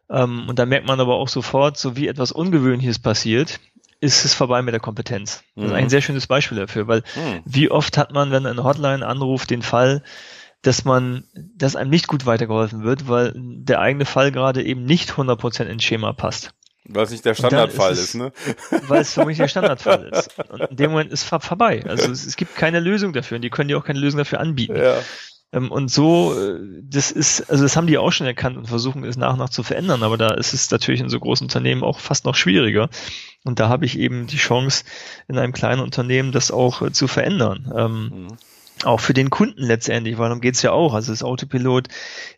Ähm, 0.09 0.49
und 0.49 0.59
da 0.59 0.67
merkt 0.67 0.87
man 0.87 1.01
aber 1.01 1.15
auch 1.15 1.29
sofort, 1.29 1.77
so 1.77 1.97
wie 1.97 2.09
etwas 2.09 2.33
Ungewöhnliches 2.33 2.99
passiert, 2.99 3.61
ist 4.01 4.25
es 4.25 4.35
vorbei 4.35 4.63
mit 4.63 4.73
der 4.73 4.81
Kompetenz. 4.81 5.43
Das 5.55 5.65
ist 5.67 5.71
mhm. 5.71 5.77
ein 5.77 5.89
sehr 5.91 6.01
schönes 6.01 6.27
Beispiel 6.27 6.59
dafür, 6.59 6.89
weil 6.89 7.03
mhm. 7.15 7.43
wie 7.45 7.71
oft 7.71 7.99
hat 7.99 8.13
man, 8.13 8.31
wenn 8.31 8.47
eine 8.47 8.65
Hotline 8.65 9.07
anruft, 9.07 9.51
den 9.51 9.63
Fall, 9.63 10.03
dass 10.63 10.85
man, 10.85 11.25
dass 11.35 11.77
einem 11.77 11.91
nicht 11.91 12.07
gut 12.07 12.27
weitergeholfen 12.27 12.83
wird, 12.83 13.09
weil 13.09 13.33
der 13.37 13.81
eigene 13.81 14.05
Fall 14.05 14.33
gerade 14.33 14.63
eben 14.63 14.85
nicht 14.85 15.13
100% 15.13 15.65
ins 15.65 15.85
Schema 15.85 16.13
passt. 16.13 16.53
Weil 16.85 17.05
es 17.05 17.11
nicht 17.11 17.25
der 17.25 17.35
Standardfall 17.35 17.93
ist, 17.93 17.99
es, 17.99 18.05
ist, 18.07 18.15
ne? 18.15 18.33
Weil 18.89 19.03
es 19.03 19.15
für 19.15 19.25
mich 19.25 19.37
der 19.37 19.49
Standardfall 19.49 20.11
ist. 20.13 20.31
Und 20.49 20.61
in 20.71 20.77
dem 20.77 20.91
Moment 20.91 21.13
ist 21.13 21.31
es 21.31 21.45
vorbei. 21.45 21.85
Also 21.87 22.11
es, 22.11 22.27
es, 22.27 22.37
gibt 22.37 22.57
keine 22.57 22.81
Lösung 22.81 23.13
dafür 23.13 23.37
und 23.37 23.43
die 23.43 23.51
können 23.51 23.69
dir 23.69 23.79
auch 23.79 23.85
keine 23.85 24.01
Lösung 24.01 24.19
dafür 24.19 24.41
anbieten. 24.41 24.77
Ja. 24.77 24.97
Ähm, 25.53 25.71
und 25.71 25.91
so, 25.91 26.35
äh, 26.39 26.61
das 26.83 27.11
ist, 27.11 27.51
also 27.51 27.63
das 27.63 27.77
haben 27.77 27.87
die 27.87 27.99
auch 27.99 28.13
schon 28.13 28.27
erkannt 28.27 28.57
und 28.57 28.69
versuchen 28.69 29.05
es 29.05 29.17
nach 29.17 29.33
und 29.33 29.39
nach 29.39 29.49
zu 29.49 29.63
verändern, 29.63 30.03
aber 30.03 30.17
da 30.17 30.31
ist 30.35 30.53
es 30.53 30.71
natürlich 30.71 31.01
in 31.01 31.09
so 31.09 31.19
großen 31.19 31.45
Unternehmen 31.45 31.83
auch 31.83 31.99
fast 31.99 32.25
noch 32.25 32.35
schwieriger. 32.35 32.89
Und 33.45 33.59
da 33.59 33.69
habe 33.69 33.85
ich 33.85 33.99
eben 33.99 34.27
die 34.27 34.37
Chance, 34.37 34.85
in 35.29 35.39
einem 35.39 35.53
kleinen 35.53 35.81
Unternehmen 35.81 36.33
das 36.33 36.51
auch 36.51 36.83
äh, 36.83 36.93
zu 36.93 37.09
verändern. 37.09 37.73
Ähm, 37.77 38.03
mhm 38.03 38.29
auch 38.85 39.01
für 39.01 39.15
den 39.15 39.31
Kunden 39.31 39.63
letztendlich, 39.63 40.17
weil 40.17 40.29
darum 40.29 40.41
geht's 40.41 40.63
ja 40.63 40.73
auch. 40.73 40.95
Also 40.95 41.13
das 41.13 41.23
Autopilot 41.23 41.89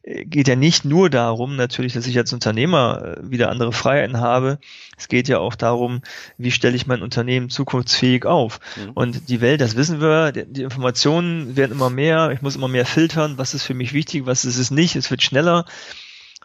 äh, 0.02 0.24
geht 0.24 0.48
ja 0.48 0.56
nicht 0.56 0.84
nur 0.84 1.08
darum, 1.08 1.56
natürlich, 1.56 1.92
dass 1.92 2.06
ich 2.06 2.18
als 2.18 2.32
Unternehmer 2.32 3.16
äh, 3.18 3.30
wieder 3.30 3.50
andere 3.50 3.72
Freiheiten 3.72 4.18
habe. 4.18 4.58
Es 4.96 5.08
geht 5.08 5.28
ja 5.28 5.38
auch 5.38 5.54
darum, 5.54 6.02
wie 6.38 6.50
stelle 6.50 6.74
ich 6.74 6.86
mein 6.86 7.02
Unternehmen 7.02 7.48
zukunftsfähig 7.48 8.26
auf. 8.26 8.60
Mhm. 8.76 8.90
Und 8.94 9.28
die 9.28 9.40
Welt, 9.40 9.60
das 9.60 9.76
wissen 9.76 10.00
wir, 10.00 10.32
die 10.32 10.62
Informationen 10.62 11.56
werden 11.56 11.72
immer 11.72 11.90
mehr, 11.90 12.30
ich 12.32 12.42
muss 12.42 12.56
immer 12.56 12.68
mehr 12.68 12.86
filtern, 12.86 13.38
was 13.38 13.54
ist 13.54 13.62
für 13.62 13.74
mich 13.74 13.92
wichtig, 13.92 14.26
was 14.26 14.44
ist 14.44 14.58
es 14.58 14.70
nicht, 14.70 14.96
es 14.96 15.10
wird 15.10 15.22
schneller. 15.22 15.64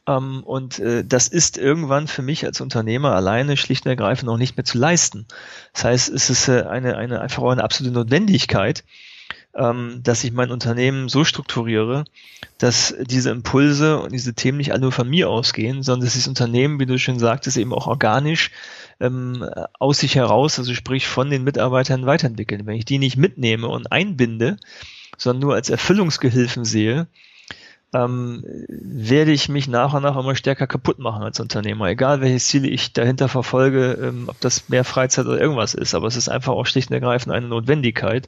Ähm, 0.07 0.43
und 0.43 0.77
äh, 0.77 1.03
das 1.05 1.27
ist 1.27 1.57
irgendwann 1.57 2.07
für 2.07 2.21
mich 2.21 2.45
als 2.45 2.61
Unternehmer 2.61 3.15
alleine 3.15 3.57
schlicht 3.57 3.85
und 3.85 3.89
ergreifend 3.89 4.29
auch 4.29 4.37
nicht 4.37 4.57
mehr 4.57 4.65
zu 4.65 4.77
leisten. 4.77 5.25
Das 5.73 5.85
heißt, 5.85 6.09
es 6.09 6.29
ist 6.29 6.49
eine, 6.49 6.97
eine 6.97 7.19
einfach 7.19 7.41
auch 7.41 7.51
eine 7.51 7.63
absolute 7.63 7.95
Notwendigkeit 7.95 8.83
ähm, 9.57 10.01
dass 10.03 10.23
ich 10.23 10.31
mein 10.31 10.51
Unternehmen 10.51 11.09
so 11.09 11.23
strukturiere, 11.23 12.05
dass 12.59 12.95
diese 13.01 13.31
Impulse 13.31 13.99
und 13.99 14.13
diese 14.13 14.33
Themen 14.33 14.59
nicht 14.59 14.71
alle 14.71 14.81
nur 14.81 14.91
von 14.91 15.09
mir 15.09 15.29
ausgehen, 15.29 15.81
sondern 15.83 16.05
dass 16.05 16.13
das 16.13 16.27
Unternehmen, 16.27 16.79
wie 16.79 16.85
du 16.85 16.99
schon 16.99 17.19
sagtest, 17.19 17.57
eben 17.57 17.73
auch 17.73 17.87
organisch 17.87 18.51
ähm, 18.99 19.43
aus 19.79 19.99
sich 19.99 20.15
heraus, 20.15 20.59
also 20.59 20.73
sprich 20.73 21.07
von 21.07 21.29
den 21.29 21.43
Mitarbeitern 21.43 22.05
weiterentwickeln. 22.05 22.65
Wenn 22.65 22.75
ich 22.75 22.85
die 22.85 22.99
nicht 22.99 23.17
mitnehme 23.17 23.67
und 23.67 23.91
einbinde, 23.91 24.57
sondern 25.17 25.41
nur 25.41 25.55
als 25.55 25.69
Erfüllungsgehilfen 25.69 26.63
sehe, 26.63 27.07
ähm, 27.93 28.43
werde 28.67 29.31
ich 29.31 29.49
mich 29.49 29.67
nach 29.67 29.93
und 29.93 30.03
nach 30.03 30.17
immer 30.17 30.35
stärker 30.35 30.67
kaputt 30.67 30.99
machen 30.99 31.23
als 31.23 31.39
Unternehmer. 31.39 31.87
Egal 31.87 32.21
welche 32.21 32.37
Ziele 32.37 32.67
ich 32.67 32.93
dahinter 32.93 33.27
verfolge, 33.27 33.97
ähm, 34.01 34.25
ob 34.27 34.39
das 34.41 34.69
mehr 34.69 34.83
Freizeit 34.83 35.25
oder 35.25 35.39
irgendwas 35.39 35.73
ist, 35.73 35.95
aber 35.95 36.07
es 36.07 36.15
ist 36.15 36.29
einfach 36.29 36.53
auch 36.53 36.65
schlicht 36.65 36.89
und 36.89 36.95
ergreifend 36.95 37.33
eine 37.33 37.47
Notwendigkeit 37.47 38.27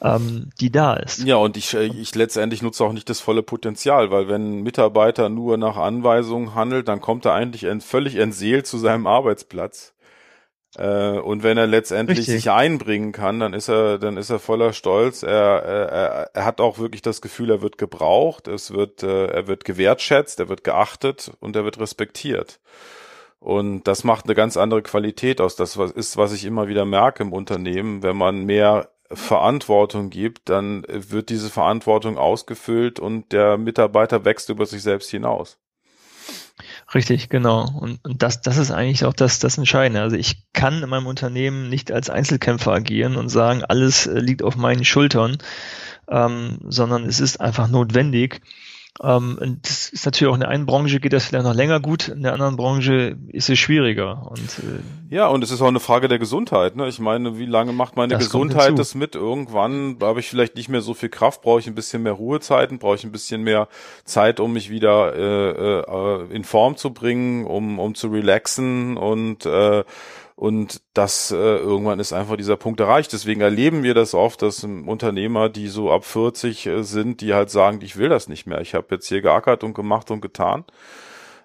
ähm, 0.00 0.50
die 0.60 0.70
da 0.70 0.94
ist. 0.94 1.24
Ja, 1.24 1.36
und 1.36 1.56
ich, 1.56 1.74
äh, 1.74 1.84
ich 1.84 2.14
letztendlich 2.14 2.62
nutze 2.62 2.84
auch 2.84 2.92
nicht 2.92 3.08
das 3.08 3.20
volle 3.20 3.42
Potenzial, 3.42 4.10
weil 4.10 4.28
wenn 4.28 4.58
ein 4.58 4.62
Mitarbeiter 4.62 5.28
nur 5.28 5.56
nach 5.56 5.76
Anweisungen 5.76 6.54
handelt, 6.54 6.88
dann 6.88 7.00
kommt 7.00 7.24
er 7.24 7.32
eigentlich 7.32 7.64
ent, 7.64 7.82
völlig 7.82 8.16
entseelt 8.16 8.66
zu 8.66 8.78
seinem 8.78 9.06
Arbeitsplatz. 9.06 9.94
Äh, 10.76 11.18
und 11.18 11.42
wenn 11.42 11.56
er 11.56 11.66
letztendlich 11.66 12.18
Richtig. 12.18 12.34
sich 12.34 12.50
einbringen 12.50 13.12
kann, 13.12 13.40
dann 13.40 13.54
ist 13.54 13.68
er, 13.68 13.98
dann 13.98 14.18
ist 14.18 14.28
er 14.28 14.38
voller 14.38 14.74
Stolz. 14.74 15.22
Er, 15.22 15.62
er, 15.62 16.30
er 16.34 16.44
hat 16.44 16.60
auch 16.60 16.78
wirklich 16.78 17.02
das 17.02 17.22
Gefühl, 17.22 17.50
er 17.50 17.62
wird 17.62 17.78
gebraucht, 17.78 18.48
es 18.48 18.72
wird, 18.72 19.02
äh, 19.02 19.26
er 19.28 19.46
wird 19.46 19.64
gewertschätzt, 19.64 20.40
er 20.40 20.48
wird 20.50 20.64
geachtet 20.64 21.32
und 21.40 21.56
er 21.56 21.64
wird 21.64 21.80
respektiert. 21.80 22.60
Und 23.38 23.84
das 23.84 24.04
macht 24.04 24.24
eine 24.24 24.34
ganz 24.34 24.56
andere 24.56 24.82
Qualität 24.82 25.40
aus. 25.40 25.56
Das 25.56 25.76
ist, 25.76 26.16
was 26.16 26.32
ich 26.32 26.44
immer 26.44 26.68
wieder 26.68 26.84
merke 26.84 27.22
im 27.22 27.32
Unternehmen, 27.32 28.02
wenn 28.02 28.16
man 28.16 28.44
mehr 28.44 28.88
Verantwortung 29.10 30.10
gibt, 30.10 30.48
dann 30.48 30.84
wird 30.88 31.30
diese 31.30 31.50
Verantwortung 31.50 32.18
ausgefüllt 32.18 33.00
und 33.00 33.32
der 33.32 33.56
Mitarbeiter 33.58 34.24
wächst 34.24 34.48
über 34.48 34.66
sich 34.66 34.82
selbst 34.82 35.10
hinaus. 35.10 35.58
Richtig, 36.94 37.28
genau. 37.28 37.68
Und, 37.80 38.04
und 38.04 38.22
das, 38.22 38.40
das 38.40 38.56
ist 38.56 38.70
eigentlich 38.70 39.04
auch 39.04 39.12
das, 39.12 39.38
das 39.38 39.58
Entscheidende. 39.58 40.00
Also 40.00 40.16
ich 40.16 40.44
kann 40.52 40.82
in 40.82 40.88
meinem 40.88 41.06
Unternehmen 41.06 41.68
nicht 41.68 41.92
als 41.92 42.10
Einzelkämpfer 42.10 42.72
agieren 42.72 43.16
und 43.16 43.28
sagen, 43.28 43.64
alles 43.64 44.06
äh, 44.06 44.18
liegt 44.18 44.42
auf 44.42 44.56
meinen 44.56 44.84
Schultern, 44.84 45.38
ähm, 46.08 46.58
sondern 46.68 47.04
es 47.04 47.20
ist 47.20 47.40
einfach 47.40 47.68
notwendig, 47.68 48.40
ähm, 49.02 49.58
das 49.62 49.88
ist 49.88 50.04
natürlich 50.06 50.30
auch 50.30 50.34
in 50.34 50.40
der 50.40 50.48
einen 50.48 50.66
Branche 50.66 51.00
geht 51.00 51.12
das 51.12 51.26
vielleicht 51.26 51.44
noch 51.44 51.54
länger 51.54 51.80
gut, 51.80 52.08
in 52.08 52.22
der 52.22 52.32
anderen 52.32 52.56
Branche 52.56 53.16
ist 53.28 53.50
es 53.50 53.58
schwieriger. 53.58 54.30
Und, 54.30 54.58
äh, 54.58 55.14
ja, 55.14 55.26
und 55.26 55.44
es 55.44 55.50
ist 55.50 55.60
auch 55.60 55.68
eine 55.68 55.80
Frage 55.80 56.08
der 56.08 56.18
Gesundheit. 56.18 56.76
Ne? 56.76 56.88
Ich 56.88 56.98
meine, 56.98 57.38
wie 57.38 57.46
lange 57.46 57.72
macht 57.72 57.96
meine 57.96 58.16
Gesundheit 58.16 58.78
das 58.78 58.94
mit? 58.94 59.14
Irgendwann 59.14 59.98
habe 60.00 60.20
ich 60.20 60.28
vielleicht 60.28 60.56
nicht 60.56 60.68
mehr 60.68 60.80
so 60.80 60.94
viel 60.94 61.08
Kraft, 61.08 61.42
brauche 61.42 61.60
ich 61.60 61.66
ein 61.66 61.74
bisschen 61.74 62.02
mehr 62.02 62.12
Ruhezeiten, 62.12 62.78
brauche 62.78 62.96
ich 62.96 63.04
ein 63.04 63.12
bisschen 63.12 63.42
mehr 63.42 63.68
Zeit, 64.04 64.40
um 64.40 64.52
mich 64.52 64.70
wieder 64.70 65.14
äh, 65.14 65.80
äh, 65.80 66.34
in 66.34 66.44
Form 66.44 66.76
zu 66.76 66.92
bringen, 66.92 67.44
um, 67.44 67.78
um 67.78 67.94
zu 67.94 68.08
relaxen 68.08 68.96
und 68.96 69.44
äh, 69.46 69.84
und 70.36 70.82
das 70.92 71.30
äh, 71.30 71.34
irgendwann 71.34 71.98
ist 71.98 72.12
einfach 72.12 72.36
dieser 72.36 72.58
Punkt 72.58 72.78
erreicht. 72.78 73.10
Deswegen 73.14 73.40
erleben 73.40 73.82
wir 73.82 73.94
das 73.94 74.12
oft, 74.12 74.42
dass 74.42 74.62
Unternehmer, 74.64 75.48
die 75.48 75.68
so 75.68 75.90
ab 75.90 76.04
40 76.04 76.66
äh, 76.66 76.82
sind, 76.82 77.22
die 77.22 77.32
halt 77.32 77.48
sagen, 77.48 77.80
ich 77.80 77.96
will 77.96 78.10
das 78.10 78.28
nicht 78.28 78.46
mehr. 78.46 78.60
Ich 78.60 78.74
habe 78.74 78.86
jetzt 78.90 79.08
hier 79.08 79.22
geackert 79.22 79.64
und 79.64 79.72
gemacht 79.72 80.10
und 80.10 80.20
getan. 80.20 80.64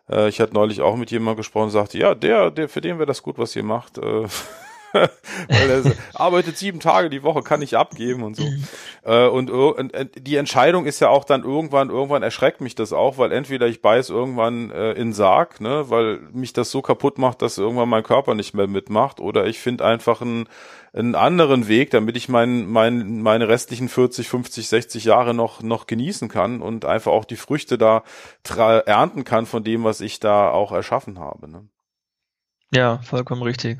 Äh, 0.10 0.28
ich 0.28 0.42
hatte 0.42 0.54
neulich 0.54 0.82
auch 0.82 0.98
mit 0.98 1.10
jemandem 1.10 1.38
gesprochen 1.38 1.66
und 1.66 1.72
sagte, 1.72 1.98
ja, 1.98 2.16
der, 2.16 2.52
der, 2.52 2.68
für 2.68 2.82
den 2.82 2.98
wäre 2.98 3.06
das 3.06 3.24
gut, 3.24 3.38
was 3.38 3.56
ihr 3.56 3.64
macht. 3.64 3.98
Äh, 3.98 4.28
Weil 4.94 5.70
er 5.70 5.84
arbeitet 6.14 6.58
sieben 6.58 6.80
Tage 6.80 7.10
die 7.10 7.24
Woche, 7.24 7.42
kann 7.44 7.62
ich 7.62 7.78
abgeben 7.78 8.24
und 8.24 8.36
so. 8.36 8.44
Mhm. 8.44 8.64
Äh, 9.04 9.28
und, 9.28 9.50
und, 9.50 9.94
die 10.18 10.36
Entscheidung 10.36 10.86
ist 10.86 11.00
ja 11.00 11.10
auch 11.10 11.24
dann 11.24 11.44
irgendwann, 11.44 11.90
irgendwann 11.90 12.24
erschreckt 12.24 12.62
mich 12.62 12.76
das 12.76 12.94
auch, 12.94 13.18
weil 13.18 13.32
entweder 13.32 13.68
ich 13.68 13.82
beiß 13.82 14.10
irgendwann 14.10 14.72
äh, 14.72 14.94
in 14.94 15.14
Sarg, 15.14 15.62
ne, 15.62 15.90
weil 15.90 16.20
mich 16.32 16.54
das 16.54 16.72
so 16.72 16.82
kaputt 16.82 17.18
macht, 17.18 17.42
dass 17.42 17.58
irgendwann 17.58 17.90
mein 17.90 18.04
Körper 18.04 18.36
nicht 18.36 18.54
mehr 18.54 18.68
mitmacht, 18.68 19.20
oder 19.20 19.48
ich 19.48 19.60
finde 19.60 19.86
einfach 19.86 20.22
einen, 20.22 20.48
einen 20.94 21.16
anderen 21.16 21.68
Weg, 21.68 21.92
damit 21.92 22.18
ich 22.18 22.28
mein, 22.28 22.68
mein, 22.68 23.22
meine 23.22 23.48
restlichen 23.48 23.88
40, 23.88 24.28
50, 24.28 24.68
60 24.68 25.06
Jahre 25.06 25.34
noch, 25.34 25.62
noch 25.62 25.88
genießen 25.88 26.28
kann 26.28 26.62
und 26.62 26.86
einfach 26.86 27.12
auch 27.12 27.26
die 27.26 27.38
Früchte 27.38 27.78
da 27.78 28.04
ernten 28.44 29.24
kann 29.24 29.46
von 29.46 29.64
dem, 29.64 29.84
was 29.84 30.02
ich 30.02 30.20
da 30.20 30.50
auch 30.50 30.72
erschaffen 30.72 31.20
habe. 31.20 31.50
Ne? 31.50 31.68
Ja, 32.74 33.00
vollkommen 33.00 33.42
richtig. 33.42 33.80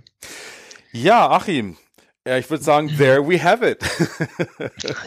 Ja, 0.92 1.30
Achim. 1.30 1.78
Ja, 2.26 2.38
ich 2.38 2.48
würde 2.52 2.64
sagen, 2.64 2.88
there 2.98 3.28
we 3.28 3.44
have 3.44 3.68
it. 3.68 3.80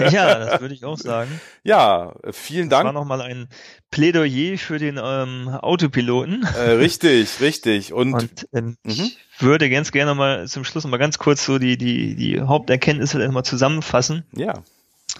ja, 0.12 0.36
das 0.36 0.60
würde 0.60 0.74
ich 0.74 0.84
auch 0.84 0.98
sagen. 0.98 1.40
Ja, 1.62 2.12
vielen 2.32 2.68
das 2.68 2.78
Dank. 2.78 2.88
Das 2.88 2.94
war 2.94 3.00
nochmal 3.00 3.20
ein 3.20 3.48
Plädoyer 3.92 4.58
für 4.58 4.80
den 4.80 5.00
ähm, 5.00 5.48
Autopiloten. 5.48 6.44
Äh, 6.56 6.72
richtig, 6.72 7.40
richtig. 7.40 7.92
Und, 7.92 8.14
Und 8.14 8.48
ähm, 8.52 8.76
mhm. 8.82 8.90
ich 8.90 9.18
würde 9.38 9.70
ganz 9.70 9.92
gerne 9.92 10.16
mal 10.16 10.48
zum 10.48 10.64
Schluss 10.64 10.84
mal 10.86 10.96
ganz 10.96 11.18
kurz 11.18 11.44
so 11.44 11.58
die, 11.60 11.78
die, 11.78 12.16
die 12.16 12.40
Haupterkenntnisse 12.40 13.22
erstmal 13.22 13.44
zusammenfassen. 13.44 14.24
Ja 14.32 14.62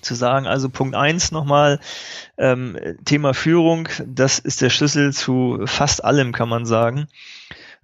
zu 0.00 0.14
sagen, 0.14 0.46
also 0.46 0.68
Punkt 0.68 0.96
eins 0.96 1.30
nochmal, 1.30 1.78
ähm, 2.36 2.76
Thema 3.04 3.32
Führung, 3.32 3.88
das 4.04 4.38
ist 4.40 4.60
der 4.60 4.68
Schlüssel 4.68 5.12
zu 5.12 5.60
fast 5.66 6.04
allem, 6.04 6.32
kann 6.32 6.48
man 6.48 6.66
sagen 6.66 7.06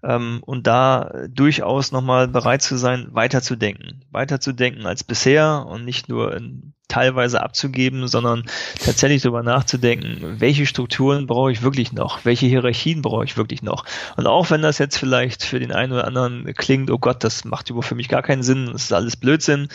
ähm, 0.02 0.40
und 0.44 0.66
da 0.66 1.12
durchaus 1.28 1.92
nochmal 1.92 2.28
bereit 2.28 2.62
zu 2.62 2.76
sein, 2.76 3.08
weiterzudenken. 3.12 4.04
Weiterzudenken 4.10 4.86
als 4.86 5.04
bisher 5.04 5.66
und 5.66 5.84
nicht 5.84 6.08
nur 6.08 6.34
in, 6.36 6.74
teilweise 6.90 7.42
abzugeben, 7.42 8.08
sondern 8.08 8.44
tatsächlich 8.84 9.22
darüber 9.22 9.42
nachzudenken, 9.42 10.40
welche 10.40 10.66
Strukturen 10.66 11.26
brauche 11.26 11.52
ich 11.52 11.62
wirklich 11.62 11.92
noch, 11.92 12.24
welche 12.24 12.46
Hierarchien 12.46 13.00
brauche 13.00 13.24
ich 13.24 13.36
wirklich 13.36 13.62
noch. 13.62 13.84
Und 14.16 14.26
auch 14.26 14.50
wenn 14.50 14.60
das 14.62 14.78
jetzt 14.78 14.98
vielleicht 14.98 15.44
für 15.44 15.60
den 15.60 15.72
einen 15.72 15.92
oder 15.92 16.06
anderen 16.06 16.52
klingt, 16.54 16.90
oh 16.90 16.98
Gott, 16.98 17.24
das 17.24 17.44
macht 17.44 17.70
über 17.70 17.82
für 17.82 17.94
mich 17.94 18.08
gar 18.08 18.22
keinen 18.22 18.42
Sinn, 18.42 18.70
das 18.72 18.84
ist 18.84 18.92
alles 18.92 19.16
Blödsinn. 19.16 19.68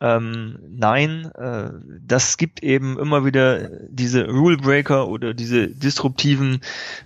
Ähm, 0.00 0.58
nein, 0.76 1.30
äh, 1.34 1.70
das 2.04 2.36
gibt 2.36 2.62
eben 2.62 2.98
immer 2.98 3.24
wieder 3.24 3.70
diese 3.88 4.26
Rule 4.26 4.56
Breaker 4.56 5.08
oder 5.08 5.34
diese 5.34 5.68
disruptiven 5.68 6.60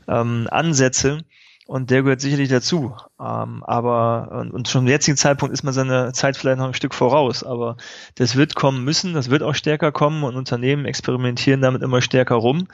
ähm, 0.08 0.48
Ansätze, 0.50 1.24
und 1.68 1.90
der 1.90 2.02
gehört 2.02 2.22
sicherlich 2.22 2.48
dazu. 2.48 2.96
Ähm, 3.20 3.62
aber 3.62 4.30
und, 4.32 4.52
und 4.52 4.68
schon 4.68 4.84
zum 4.84 4.88
jetzigen 4.88 5.18
Zeitpunkt 5.18 5.52
ist 5.52 5.64
man 5.64 5.74
seine 5.74 6.14
Zeit 6.14 6.38
vielleicht 6.38 6.56
noch 6.56 6.66
ein 6.66 6.72
Stück 6.72 6.94
voraus. 6.94 7.44
Aber 7.44 7.76
das 8.14 8.36
wird 8.36 8.54
kommen 8.54 8.84
müssen, 8.84 9.12
das 9.12 9.28
wird 9.28 9.42
auch 9.42 9.54
stärker 9.54 9.92
kommen 9.92 10.24
und 10.24 10.34
Unternehmen 10.34 10.86
experimentieren 10.86 11.60
damit 11.60 11.82
immer 11.82 12.00
stärker 12.00 12.36
rum. 12.36 12.68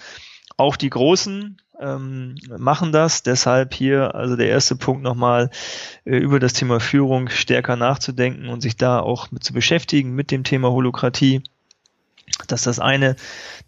Auch 0.57 0.77
die 0.77 0.91
Großen 0.91 1.57
ähm, 1.81 2.37
machen 2.57 2.93
das. 2.93 3.25
Deshalb 3.25 3.75
hier 3.75 4.15
also 4.15 4.37
der 4.37 4.49
erste 4.49 4.77
Punkt 4.77 5.03
nochmal 5.03 5.51
äh, 6.05 6.17
über 6.17 6.39
das 6.39 6.53
Thema 6.53 6.79
Führung 6.79 7.29
stärker 7.31 7.75
nachzudenken 7.75 8.49
und 8.49 8.61
sich 8.61 8.77
da 8.77 9.01
auch 9.01 9.33
mit 9.33 9.43
zu 9.43 9.53
beschäftigen 9.53 10.15
mit 10.15 10.31
dem 10.31 10.45
Thema 10.45 10.71
Holokratie 10.71 11.43
das 12.49 12.61
ist 12.61 12.67
das 12.67 12.79
eine. 12.79 13.17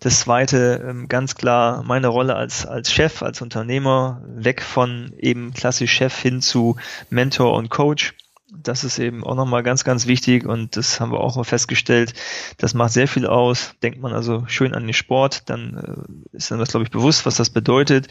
Das 0.01 0.21
zweite, 0.21 0.85
ähm, 0.87 1.09
ganz 1.09 1.35
klar, 1.35 1.83
meine 1.83 2.09
Rolle 2.09 2.37
als, 2.37 2.67
als 2.67 2.93
Chef, 2.93 3.23
als 3.23 3.41
Unternehmer, 3.41 4.23
weg 4.27 4.63
von 4.63 5.13
eben 5.19 5.53
klassisch 5.55 5.93
Chef 5.93 6.19
hin 6.19 6.43
zu 6.43 6.77
Mentor 7.11 7.55
und 7.55 7.71
Coach. 7.71 8.15
Das 8.53 8.85
ist 8.85 8.99
eben 8.99 9.25
auch 9.25 9.35
nochmal 9.35 9.63
ganz, 9.63 9.85
ganz 9.85 10.07
wichtig 10.07 10.47
und 10.47 10.77
das 10.77 11.01
haben 11.01 11.13
wir 11.13 11.21
auch 11.21 11.37
mal 11.37 11.45
festgestellt. 11.45 12.15
Das 12.59 12.75
macht 12.75 12.93
sehr 12.93 13.09
viel 13.09 13.27
aus. 13.27 13.75
Denkt 13.83 14.01
man 14.01 14.13
also 14.13 14.45
schön 14.47 14.75
an 14.75 14.85
den 14.85 14.95
Sport, 14.95 15.49
dann 15.51 16.17
äh, 16.33 16.37
ist 16.37 16.51
dann 16.51 16.59
das, 16.59 16.71
glaube 16.71 16.85
ich, 16.85 16.91
bewusst, 16.91 17.27
was 17.27 17.37
das 17.37 17.51
bedeutet. 17.51 18.09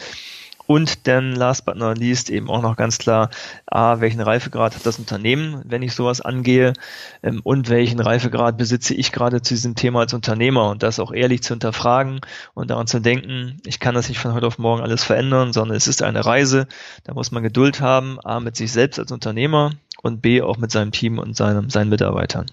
Und 0.68 1.08
dann, 1.08 1.36
last 1.36 1.66
but 1.66 1.76
not 1.76 1.98
least, 1.98 2.30
eben 2.30 2.50
auch 2.50 2.62
noch 2.62 2.76
ganz 2.76 2.98
klar, 2.98 3.30
A, 3.68 4.00
welchen 4.00 4.22
Reifegrad 4.22 4.76
hat 4.76 4.86
das 4.86 4.98
Unternehmen, 4.98 5.62
wenn 5.66 5.84
ich 5.84 5.94
sowas 5.94 6.22
angehe, 6.22 6.74
ähm, 7.22 7.42
und 7.44 7.70
welchen 7.70 8.00
Reifegrad 8.00 8.58
besitze 8.58 8.94
ich 8.96 9.12
gerade 9.12 9.42
zu 9.42 9.54
diesem 9.54 9.76
Thema 9.76 10.02
als 10.02 10.14
Unternehmer 10.14 10.70
und 10.70 10.82
das 10.82 11.00
auch 11.00 11.12
ehrlich 11.12 11.44
zu 11.44 11.54
hinterfragen 11.54 12.22
und 12.54 12.72
daran 12.72 12.88
zu 12.88 13.00
denken, 13.00 13.60
ich 13.66 13.80
kann 13.80 13.96
das 13.96 14.10
nicht 14.10 14.20
von 14.20 14.34
heute 14.34 14.48
auf 14.48 14.58
morgen 14.58 14.82
alles 14.82 15.04
verändern, 15.04 15.54
sondern 15.54 15.78
es 15.78 15.88
ist 15.88 16.02
eine 16.02 16.26
Reise, 16.26 16.68
da 17.04 17.14
muss 17.14 17.32
man 17.32 17.44
Geduld 17.44 17.82
haben, 17.82 18.20
A, 18.24 18.40
mit 18.40 18.56
sich 18.56 18.72
selbst 18.72 18.98
als 19.00 19.12
Unternehmer 19.12 19.72
und 20.02 20.22
B, 20.22 20.42
auch 20.42 20.58
mit 20.58 20.72
seinem 20.72 20.92
Team 20.92 21.20
und 21.20 21.36
seinem, 21.36 21.70
seinen 21.70 21.90
Mitarbeitern. 21.90 22.48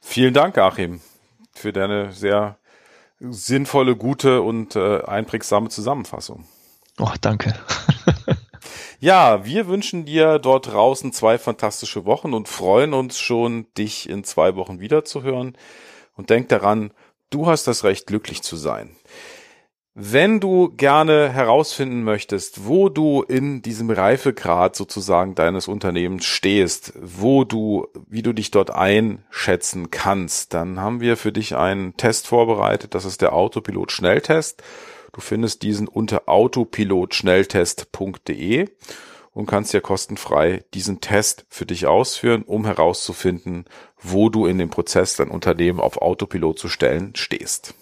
Vielen 0.00 0.34
Dank, 0.34 0.58
Achim, 0.58 1.00
für 1.52 1.72
deine 1.72 2.12
sehr 2.12 2.56
sinnvolle, 3.20 3.96
gute 3.96 4.40
und 4.42 4.76
äh, 4.76 5.02
einprägsame 5.04 5.68
Zusammenfassung. 5.68 6.44
Oh, 7.00 7.12
danke. 7.22 7.54
ja, 9.00 9.42
wir 9.46 9.68
wünschen 9.68 10.04
dir 10.04 10.38
dort 10.38 10.70
draußen 10.70 11.12
zwei 11.14 11.38
fantastische 11.38 12.04
Wochen 12.04 12.34
und 12.34 12.46
freuen 12.46 12.92
uns 12.92 13.18
schon, 13.18 13.66
dich 13.78 14.06
in 14.08 14.22
zwei 14.22 14.54
Wochen 14.54 14.80
wiederzuhören. 14.80 15.56
Und 16.14 16.28
denk 16.28 16.50
daran, 16.50 16.92
du 17.30 17.46
hast 17.46 17.66
das 17.66 17.84
Recht, 17.84 18.06
glücklich 18.06 18.42
zu 18.42 18.56
sein. 18.56 18.96
Wenn 19.94 20.40
du 20.40 20.68
gerne 20.76 21.30
herausfinden 21.30 22.04
möchtest, 22.04 22.66
wo 22.66 22.90
du 22.90 23.22
in 23.22 23.62
diesem 23.62 23.90
Reifegrad 23.90 24.76
sozusagen 24.76 25.34
deines 25.34 25.68
Unternehmens 25.68 26.26
stehst, 26.26 26.92
wo 27.00 27.44
du, 27.44 27.88
wie 28.06 28.22
du 28.22 28.34
dich 28.34 28.50
dort 28.50 28.70
einschätzen 28.70 29.90
kannst, 29.90 30.52
dann 30.52 30.78
haben 30.80 31.00
wir 31.00 31.16
für 31.16 31.32
dich 31.32 31.56
einen 31.56 31.96
Test 31.96 32.28
vorbereitet. 32.28 32.94
Das 32.94 33.06
ist 33.06 33.22
der 33.22 33.32
Autopilot 33.32 33.90
Schnelltest. 33.90 34.62
Du 35.12 35.20
findest 35.20 35.62
diesen 35.62 35.88
unter 35.88 36.28
autopilotschnelltest.de 36.28 38.68
und 39.32 39.46
kannst 39.46 39.72
ja 39.72 39.80
kostenfrei 39.80 40.64
diesen 40.74 41.00
Test 41.00 41.46
für 41.48 41.66
dich 41.66 41.86
ausführen, 41.86 42.42
um 42.42 42.64
herauszufinden, 42.64 43.64
wo 44.00 44.28
du 44.28 44.46
in 44.46 44.58
dem 44.58 44.70
Prozess 44.70 45.16
dein 45.16 45.30
Unternehmen 45.30 45.80
auf 45.80 45.98
Autopilot 45.98 46.58
zu 46.58 46.68
stellen 46.68 47.14
stehst. 47.16 47.74